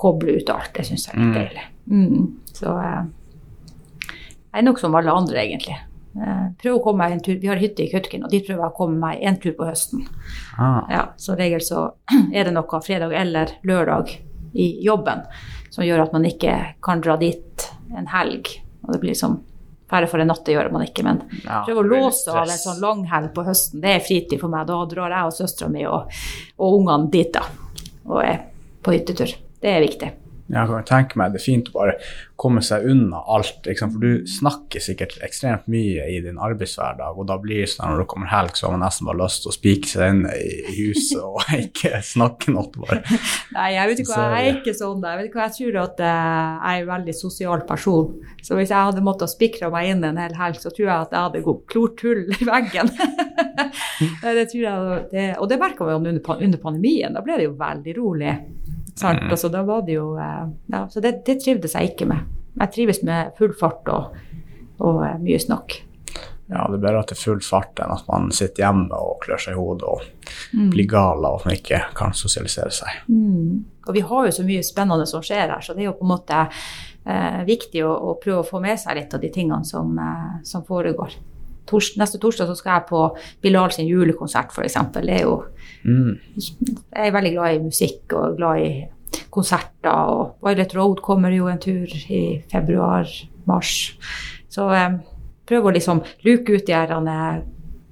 koble 0.00 0.38
ut 0.40 0.52
alt. 0.52 0.72
Det 0.74 0.86
syns 0.88 1.08
jeg 1.08 1.14
er 1.16 1.20
litt 1.20 1.30
mm. 1.30 1.36
deilig. 1.38 1.66
Mm. 1.90 2.54
Så 2.54 2.76
eh, 2.80 3.02
jeg 4.54 4.62
er 4.62 4.66
nok 4.66 4.80
som 4.82 4.94
alle 4.98 5.14
andre, 5.14 5.40
egentlig. 5.44 5.78
Eh, 6.14 6.44
prøv 6.62 6.78
å 6.78 6.82
komme 6.84 7.04
meg 7.04 7.16
en 7.16 7.24
tur. 7.26 7.38
Vi 7.42 7.50
har 7.50 7.60
hytte 7.62 7.84
i 7.84 7.88
Kautokeino, 7.90 8.28
og 8.28 8.34
dit 8.34 8.44
prøver 8.46 8.62
jeg 8.62 8.74
å 8.74 8.76
komme 8.76 9.00
meg 9.02 9.24
en 9.26 9.40
tur 9.42 9.56
på 9.58 9.66
høsten. 9.66 10.04
Ah. 10.58 10.84
Ja, 10.92 11.06
så 11.18 11.38
regel 11.38 11.64
så 11.64 11.88
er 12.34 12.46
det 12.46 12.54
noe 12.54 12.82
fredag 12.84 13.14
eller 13.18 13.56
lørdag 13.66 14.14
i 14.54 14.68
jobben 14.86 15.24
som 15.74 15.82
gjør 15.82 16.04
at 16.04 16.14
man 16.14 16.26
ikke 16.28 16.54
kan 16.84 17.02
dra 17.02 17.16
dit 17.18 17.66
en 17.98 18.06
helg. 18.12 18.52
Og 18.84 18.94
det 18.94 19.00
blir 19.02 19.14
liksom 19.14 19.40
bare 19.90 20.06
for 20.10 20.22
en 20.22 20.30
natt, 20.30 20.44
det 20.46 20.54
gjør 20.54 20.70
man 20.72 20.82
ikke, 20.86 21.02
men 21.06 21.20
ja, 21.44 21.60
prøve 21.66 21.82
å 21.82 21.86
låse 21.86 22.32
av 22.32 22.48
en 22.48 22.58
sånn 22.58 22.80
langhelg 22.82 23.34
på 23.34 23.44
høsten. 23.46 23.82
Det 23.82 23.92
er 23.94 24.02
fritid 24.02 24.40
for 24.40 24.50
meg. 24.50 24.66
Da 24.70 24.78
drar 24.90 25.12
jeg 25.12 25.28
og 25.28 25.36
søstera 25.36 25.68
mi 25.70 25.84
og, 25.86 26.10
og 26.56 26.78
ungene 26.78 27.10
dit, 27.12 27.34
da. 27.34 27.44
Og 28.06 28.22
er 28.22 28.40
på 28.84 28.94
hyttetur. 28.94 29.34
Det 29.64 29.72
er 29.72 29.82
viktig. 29.84 30.12
Jeg 30.44 30.68
kan 30.68 30.84
tenke 30.84 31.16
meg 31.16 31.32
det 31.32 31.38
er 31.40 31.44
fint 31.46 31.68
å 31.70 31.74
bare 31.78 31.94
komme 32.36 32.60
seg 32.64 32.84
unna 32.90 33.22
alt. 33.32 33.62
Liksom, 33.64 33.94
for 33.94 34.04
du 34.04 34.26
snakker 34.28 34.82
sikkert 34.82 35.14
ekstremt 35.24 35.64
mye 35.72 36.04
i 36.12 36.18
din 36.20 36.36
arbeidshverdag, 36.42 37.16
og 37.16 37.28
da 37.30 37.38
blir 37.40 37.62
det 37.62 37.70
sånn 37.72 37.94
når 37.94 38.02
det 38.02 38.06
kommer 38.12 38.28
helg, 38.28 38.52
så 38.58 38.66
har 38.66 38.74
man 38.74 38.84
nesten 38.84 39.08
bare 39.08 39.22
lyst 39.22 39.44
til 39.44 39.52
å 39.52 39.54
spike 39.56 39.88
seg 39.88 40.12
inn 40.12 40.20
i, 40.28 40.50
huset 40.76 41.22
og 41.22 41.54
ikke 41.64 42.02
snakke 42.04 42.52
noe. 42.52 42.68
bare. 42.74 43.00
Nei, 43.54 43.70
jeg 43.76 43.90
vet 43.90 44.02
ikke 44.04 44.12
hva, 44.12 44.26
jeg 44.34 44.50
er 44.50 44.58
ikke 44.58 44.76
sånn. 44.76 45.06
Jeg 45.08 45.20
vet 45.20 45.30
ikke 45.30 45.40
hva, 45.40 45.48
jeg 45.48 45.56
tror 45.56 45.80
at 45.84 46.04
eh, 46.04 46.50
jeg 46.52 46.82
er 46.82 46.84
en 46.84 46.92
veldig 46.92 47.16
sosial 47.16 47.64
person. 47.68 48.12
Så 48.44 48.58
hvis 48.58 48.74
jeg 48.74 48.90
hadde 48.90 49.06
måttet 49.06 49.32
spikre 49.32 49.72
meg 49.72 49.94
inn 49.94 50.04
en 50.04 50.20
hel 50.20 50.36
helg, 50.36 50.60
så 50.60 50.74
tror 50.74 50.90
jeg 50.90 50.98
at 50.98 51.16
jeg 51.16 51.28
hadde 51.28 51.44
gått 51.48 51.64
klort 51.72 52.04
hull 52.04 52.26
i 52.28 52.50
veggen. 52.50 52.92
det 54.24 54.46
tror 54.52 54.60
jeg, 54.60 55.00
det, 55.14 55.26
og 55.40 55.48
det 55.48 55.60
merka 55.62 55.88
vi 55.88 55.96
under, 55.96 56.20
under 56.36 56.60
pandemien. 56.60 57.16
Da 57.16 57.24
ble 57.24 57.40
det 57.40 57.48
jo 57.48 57.56
veldig 57.64 57.96
rolig. 57.96 58.36
Sant? 58.94 59.22
Mm. 59.22 59.36
Så 59.36 59.50
da 59.50 59.64
var 59.66 59.82
det 59.86 59.96
jo 59.96 60.14
eh, 60.18 60.44
ja, 60.70 60.84
Så 60.90 61.02
det, 61.02 61.24
det, 61.26 61.40
trivdes 61.42 61.74
jeg 61.74 61.94
ikke 61.94 62.08
med. 62.10 62.30
Jeg 62.60 62.72
trives 62.76 63.02
med 63.02 63.34
full 63.38 63.54
fart 63.58 63.90
og, 63.90 64.14
og 64.78 65.02
eh, 65.06 65.18
mye 65.22 65.40
snakk. 65.42 65.80
Ja, 66.46 66.66
det 66.68 66.76
er 66.76 66.82
bedre 66.82 67.00
at 67.00 67.10
det 67.10 67.16
er 67.16 67.22
full 67.22 67.40
fart 67.42 67.80
enn 67.80 67.92
at 67.94 68.04
man 68.06 68.28
sitter 68.34 68.66
hjemme 68.66 68.98
og 69.00 69.22
klør 69.24 69.40
seg 69.40 69.56
i 69.56 69.58
hodet 69.58 69.88
og 69.88 70.02
mm. 70.52 70.70
blir 70.74 70.88
gal 70.90 71.24
av 71.24 71.38
at 71.38 71.46
man 71.48 71.56
ikke 71.56 71.80
kan 71.96 72.12
sosialisere 72.14 72.72
seg. 72.74 73.04
Mm. 73.08 73.62
Og 73.88 73.96
vi 73.96 74.02
har 74.04 74.26
jo 74.28 74.34
så 74.38 74.44
mye 74.46 74.64
spennende 74.66 75.06
som 75.08 75.24
skjer 75.24 75.48
her, 75.48 75.62
så 75.64 75.74
det 75.74 75.84
er 75.84 75.88
jo 75.88 75.96
på 75.96 76.04
en 76.04 76.12
måte 76.12 76.42
eh, 76.44 77.40
viktig 77.48 77.82
å, 77.88 77.94
å, 77.96 78.16
prøve 78.20 78.42
å 78.42 78.48
få 78.48 78.60
med 78.62 78.76
seg 78.80 79.00
litt 79.00 79.16
av 79.16 79.24
de 79.24 79.32
tingene 79.32 79.64
som, 79.66 79.96
eh, 79.96 80.42
som 80.46 80.66
foregår 80.68 81.16
tors, 81.68 81.92
neste 82.00 82.20
torsdag 82.22 82.50
så 82.50 82.56
skal 82.58 82.78
jeg 82.78 82.88
på 82.90 83.04
Bilal 83.44 83.72
sin 83.74 83.88
julekonsert, 83.88 84.52
f.eks. 84.52 84.76
Det 84.96 85.04
er 85.14 85.24
jo 85.24 85.38
mm. 85.84 86.12
Jeg 86.36 87.08
er 87.08 87.14
veldig 87.14 87.32
glad 87.36 87.54
i 87.54 87.64
musikk 87.64 88.14
og 88.18 88.36
glad 88.38 88.64
i 88.64 88.70
konserter. 89.34 89.90
Og 89.90 90.44
Violet 90.44 90.76
Road 90.76 91.02
kommer 91.04 91.34
jo 91.34 91.48
en 91.50 91.60
tur 91.62 91.90
i 92.08 92.22
februar-mars. 92.52 93.74
Så 94.52 94.68
eh, 94.74 95.00
prøv 95.48 95.68
å 95.68 95.74
liksom 95.74 96.02
luke 96.26 96.54
ut 96.54 96.66
de, 96.66 96.74
her, 96.76 97.42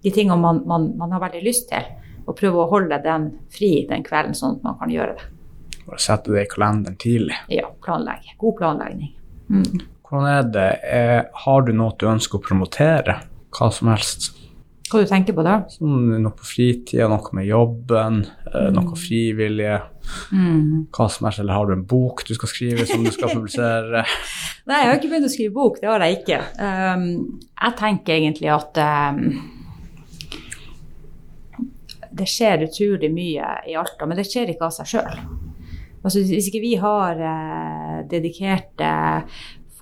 de 0.02 0.14
tingene 0.14 0.40
man, 0.40 0.62
man, 0.68 0.92
man, 0.98 1.14
har 1.14 1.24
veldig 1.26 1.44
lyst 1.44 1.70
til, 1.72 1.88
og 2.26 2.36
prøve 2.38 2.62
å 2.62 2.70
holde 2.70 3.00
den 3.02 3.30
fri 3.52 3.74
den 3.88 4.04
kvelden, 4.06 4.36
sånn 4.38 4.60
at 4.60 4.68
man 4.68 4.78
kan 4.80 4.92
gjøre 4.94 5.16
det. 5.18 5.30
Bare 5.82 5.98
sette 5.98 6.30
det 6.30 6.44
i 6.44 6.50
kalenderen 6.50 6.98
tidlig. 7.00 7.40
Ja, 7.50 7.66
planlegge. 7.82 8.36
God 8.38 8.60
planlegging. 8.60 9.10
Mm. 9.50 9.82
Hvordan 10.06 10.28
er 10.30 10.48
det? 10.54 10.70
Eh, 10.86 11.20
har 11.44 11.62
du 11.66 11.72
noe 11.74 11.96
du 11.98 12.06
ønsker 12.06 12.38
å 12.38 12.44
promotere? 12.44 13.16
Hva 13.53 13.68
som 13.74 13.90
helst. 13.92 14.32
Hva 14.92 15.00
du 15.00 15.09
tenker 15.09 15.32
på 15.36 15.44
da? 15.46 15.62
Sånn, 15.72 16.11
noe 16.20 16.34
på 16.36 16.44
fritida, 16.44 17.07
noe 17.09 17.36
med 17.36 17.46
jobben, 17.48 18.18
eh, 18.50 18.68
mm. 18.68 18.74
noe 18.76 18.98
frivillige. 19.00 19.78
Mm. 20.36 20.88
Hva 20.92 21.07
som 21.09 21.28
helst. 21.28 21.40
Eller 21.40 21.57
har 21.57 21.68
du 21.68 21.72
en 21.78 21.86
bok 21.88 22.24
du 22.28 22.34
skal 22.36 22.50
skrive 22.50 22.84
som 22.88 23.05
du 23.05 23.12
skal 23.14 23.32
publisere? 23.36 24.05
Nei, 24.68 24.82
jeg 24.82 24.90
har 24.90 25.00
ikke 25.00 25.12
begynt 25.14 25.30
å 25.30 25.32
skrive 25.32 25.57
bok. 25.57 25.80
Det 25.80 25.88
har 25.88 26.05
jeg 26.05 26.20
ikke. 26.20 26.42
Um, 26.61 27.09
jeg 27.57 27.78
tenker 27.80 28.18
egentlig 28.18 28.53
at 28.53 28.82
um, 28.82 29.22
det 32.12 32.28
skjer 32.28 32.66
utrolig 32.66 33.09
mye 33.14 33.55
i 33.70 33.78
Alta, 33.80 34.09
men 34.09 34.20
det 34.20 34.28
skjer 34.28 34.53
ikke 34.53 34.68
av 34.68 34.76
seg 34.76 34.92
sjøl. 34.92 35.24
Altså, 36.03 36.20
hvis 36.26 36.50
ikke 36.50 36.62
vi 36.64 36.74
har 36.82 37.20
eh, 37.22 37.98
dedikerte 38.11 38.92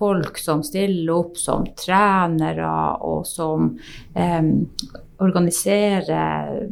folk 0.01 0.41
som 0.41 0.63
stiller 0.65 1.13
opp 1.13 1.37
som 1.37 1.67
trenere, 1.77 2.71
og 3.05 3.21
som 3.29 3.75
eh, 4.17 4.41
organiserer 5.21 6.65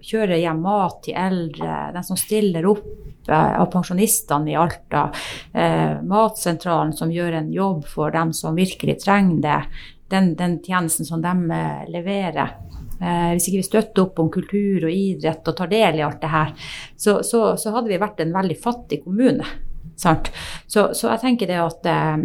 Kjører 0.00 0.38
hjem 0.40 0.62
mat 0.64 1.02
til 1.04 1.16
eldre, 1.18 1.90
de 1.92 2.02
som 2.06 2.16
stiller 2.16 2.64
opp 2.70 2.86
eh, 3.28 3.52
av 3.60 3.66
pensjonistene 3.72 4.52
i 4.52 4.56
Alta. 4.56 5.10
Eh, 5.52 6.00
matsentralen 6.08 6.94
som 6.96 7.12
gjør 7.12 7.36
en 7.36 7.50
jobb 7.52 7.84
for 7.88 8.12
dem 8.14 8.32
som 8.36 8.56
virkelig 8.56 8.96
trenger 9.04 9.42
det. 9.44 9.60
Den, 10.10 10.32
den 10.38 10.56
tjenesten 10.64 11.06
som 11.06 11.20
de 11.22 11.34
eh, 11.52 11.84
leverer. 11.92 12.56
Eh, 12.96 13.32
hvis 13.34 13.50
ikke 13.50 13.60
vi 13.60 13.68
støtter 13.68 14.06
opp 14.06 14.24
om 14.24 14.32
kultur 14.32 14.88
og 14.88 14.94
idrett 14.94 15.52
og 15.52 15.58
tar 15.60 15.70
del 15.72 16.00
i 16.00 16.06
alt 16.06 16.24
det 16.24 16.32
her, 16.32 16.54
så, 16.96 17.20
så, 17.26 17.44
så 17.60 17.76
hadde 17.76 17.92
vi 17.92 18.00
vært 18.00 18.24
en 18.24 18.34
veldig 18.40 18.56
fattig 18.60 19.02
kommune. 19.04 19.46
Så, 20.00 20.90
så, 20.94 21.10
jeg 21.12 21.20
tenker 21.22 21.50
det 21.50 21.60
at, 21.60 21.86
um, 22.16 22.24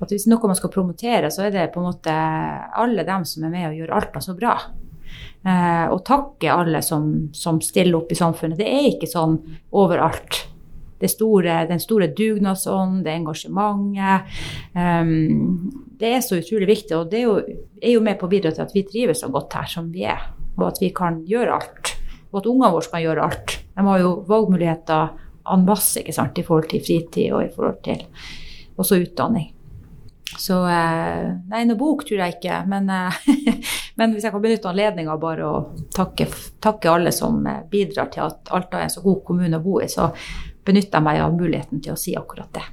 at 0.00 0.12
hvis 0.12 0.26
noe 0.30 0.50
man 0.50 0.58
skal 0.58 0.72
promotere, 0.72 1.30
så 1.30 1.46
er 1.46 1.54
det 1.54 1.70
på 1.74 1.82
en 1.82 1.90
måte 1.90 2.14
alle 2.14 3.06
dem 3.06 3.26
som 3.28 3.46
er 3.46 3.54
med 3.54 3.68
og 3.70 3.80
gjør 3.80 3.96
Alta 4.00 4.22
så 4.24 4.36
bra. 4.38 4.56
Uh, 5.40 5.86
og 5.94 6.02
takke 6.04 6.52
alle 6.52 6.82
som, 6.84 7.30
som, 7.36 7.60
stiller 7.64 8.00
opp 8.00 8.10
i 8.12 8.18
samfunnet. 8.18 8.60
Det 8.60 8.68
er 8.68 8.90
ikke 8.92 9.10
sånn 9.10 9.38
overalt. 9.78 10.44
Det 11.00 11.08
store, 11.08 11.62
den 11.70 11.80
store 11.80 12.10
dugnadsånden, 12.12 13.00
det 13.06 13.14
engasjementet. 13.14 14.34
Um, 14.74 15.70
det 16.00 16.12
er 16.16 16.20
så 16.24 16.40
utrolig 16.40 16.68
viktig, 16.68 16.92
og 16.96 17.08
det 17.12 17.22
er 17.22 17.24
jo, 17.24 17.38
er 17.80 17.94
jo 17.94 18.04
med 18.04 18.20
på 18.20 18.28
å 18.28 18.32
bidra 18.32 18.52
til 18.52 18.66
at 18.66 18.76
vi 18.76 18.84
trives 18.88 19.22
så 19.24 19.30
godt 19.32 19.56
her 19.56 19.70
som 19.70 19.88
vi 19.94 20.04
er. 20.08 20.28
Og 20.58 20.66
at 20.68 20.82
vi 20.82 20.92
kan 20.96 21.22
gjøre 21.28 21.56
alt. 21.56 21.94
Og 22.30 22.42
at 22.42 22.48
ungene 22.50 22.72
våre 22.74 22.92
kan 22.92 23.02
gjøre 23.04 23.26
alt. 23.26 23.56
De 23.74 23.84
har 23.86 24.02
jo 24.02 24.12
valgmuligheter 24.28 25.29
en 25.54 25.66
masse 25.66 26.00
ikke 26.00 26.14
sant, 26.16 26.38
i 26.38 26.44
forhold 26.46 26.70
til 26.70 26.84
fritid 26.84 27.32
og 27.34 27.44
i 27.44 27.50
forhold 27.54 27.80
til 27.86 28.04
også 28.80 29.00
utdanning. 29.02 29.50
Så 30.38 30.56
eh, 30.68 31.26
Nei, 31.50 31.64
noe 31.66 31.78
bok 31.78 32.04
tror 32.06 32.22
jeg 32.22 32.36
ikke. 32.38 32.60
Men, 32.70 32.88
eh, 32.92 33.54
men 33.98 34.14
hvis 34.14 34.26
jeg 34.26 34.34
kan 34.34 34.44
benytte 34.44 34.70
anledninga 34.70 35.16
bare 35.20 35.48
å 35.48 35.62
takke, 35.94 36.28
takke, 36.62 36.92
alle 36.92 37.12
som 37.14 37.42
eh, 37.46 37.64
bidrar 37.70 38.12
til 38.14 38.26
at 38.28 38.52
Alta 38.54 38.80
er 38.80 38.88
en 38.88 38.94
så 38.94 39.02
god 39.04 39.24
kommune 39.26 39.58
å 39.58 39.64
bo 39.64 39.80
i, 39.82 39.88
så 39.90 40.10
benytter 40.66 41.00
jeg 41.00 41.06
meg 41.06 41.24
av 41.24 41.34
muligheten 41.34 41.82
til 41.82 41.96
å 41.96 42.00
si 42.00 42.14
akkurat 42.18 42.52
det. 42.56 42.66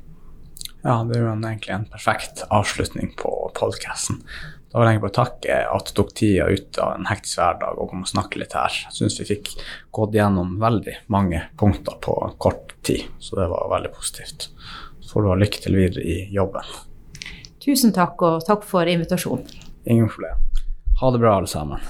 Ja, 0.83 1.01
det 1.03 1.17
er 1.17 1.25
jo 1.25 1.33
egentlig 1.33 1.73
en 1.73 1.89
perfekt 1.91 2.45
avslutning 2.53 3.11
på 3.19 3.31
podkasten. 3.57 4.21
Da 4.67 4.81
vil 4.81 4.89
jeg 4.91 5.01
bare 5.03 5.15
takke 5.15 5.59
at 5.71 5.87
du 5.87 5.93
tok 5.95 6.09
tida 6.17 6.47
ut 6.51 6.79
av 6.83 6.97
en 6.97 7.07
hektisk 7.07 7.39
hverdag 7.39 7.79
og 7.79 7.91
kom 7.91 8.03
og 8.03 8.09
snakke 8.11 8.41
litt 8.41 8.55
her. 8.57 8.73
Jeg 8.87 8.97
syns 8.97 9.15
vi 9.21 9.27
fikk 9.29 9.53
gått 9.95 10.17
gjennom 10.17 10.57
veldig 10.59 10.97
mange 11.13 11.45
punkter 11.59 11.95
på 12.03 12.17
kort 12.37 12.75
tid, 12.87 13.07
så 13.23 13.39
det 13.39 13.47
var 13.53 13.71
veldig 13.71 13.93
positivt. 13.95 14.49
Så 14.99 15.13
får 15.13 15.23
du 15.23 15.29
ha 15.31 15.37
lykke 15.39 15.63
til 15.63 15.79
videre 15.79 16.03
i 16.03 16.17
jobben. 16.35 16.67
Tusen 17.63 17.95
takk, 17.95 18.19
og 18.23 18.43
takk 18.47 18.67
for 18.67 18.87
invitasjonen. 18.87 19.47
Ingen 19.87 20.11
problem. 20.11 20.43
Ha 20.99 21.13
det 21.13 21.23
bra, 21.23 21.37
alle 21.37 21.47
sammen. 21.51 21.83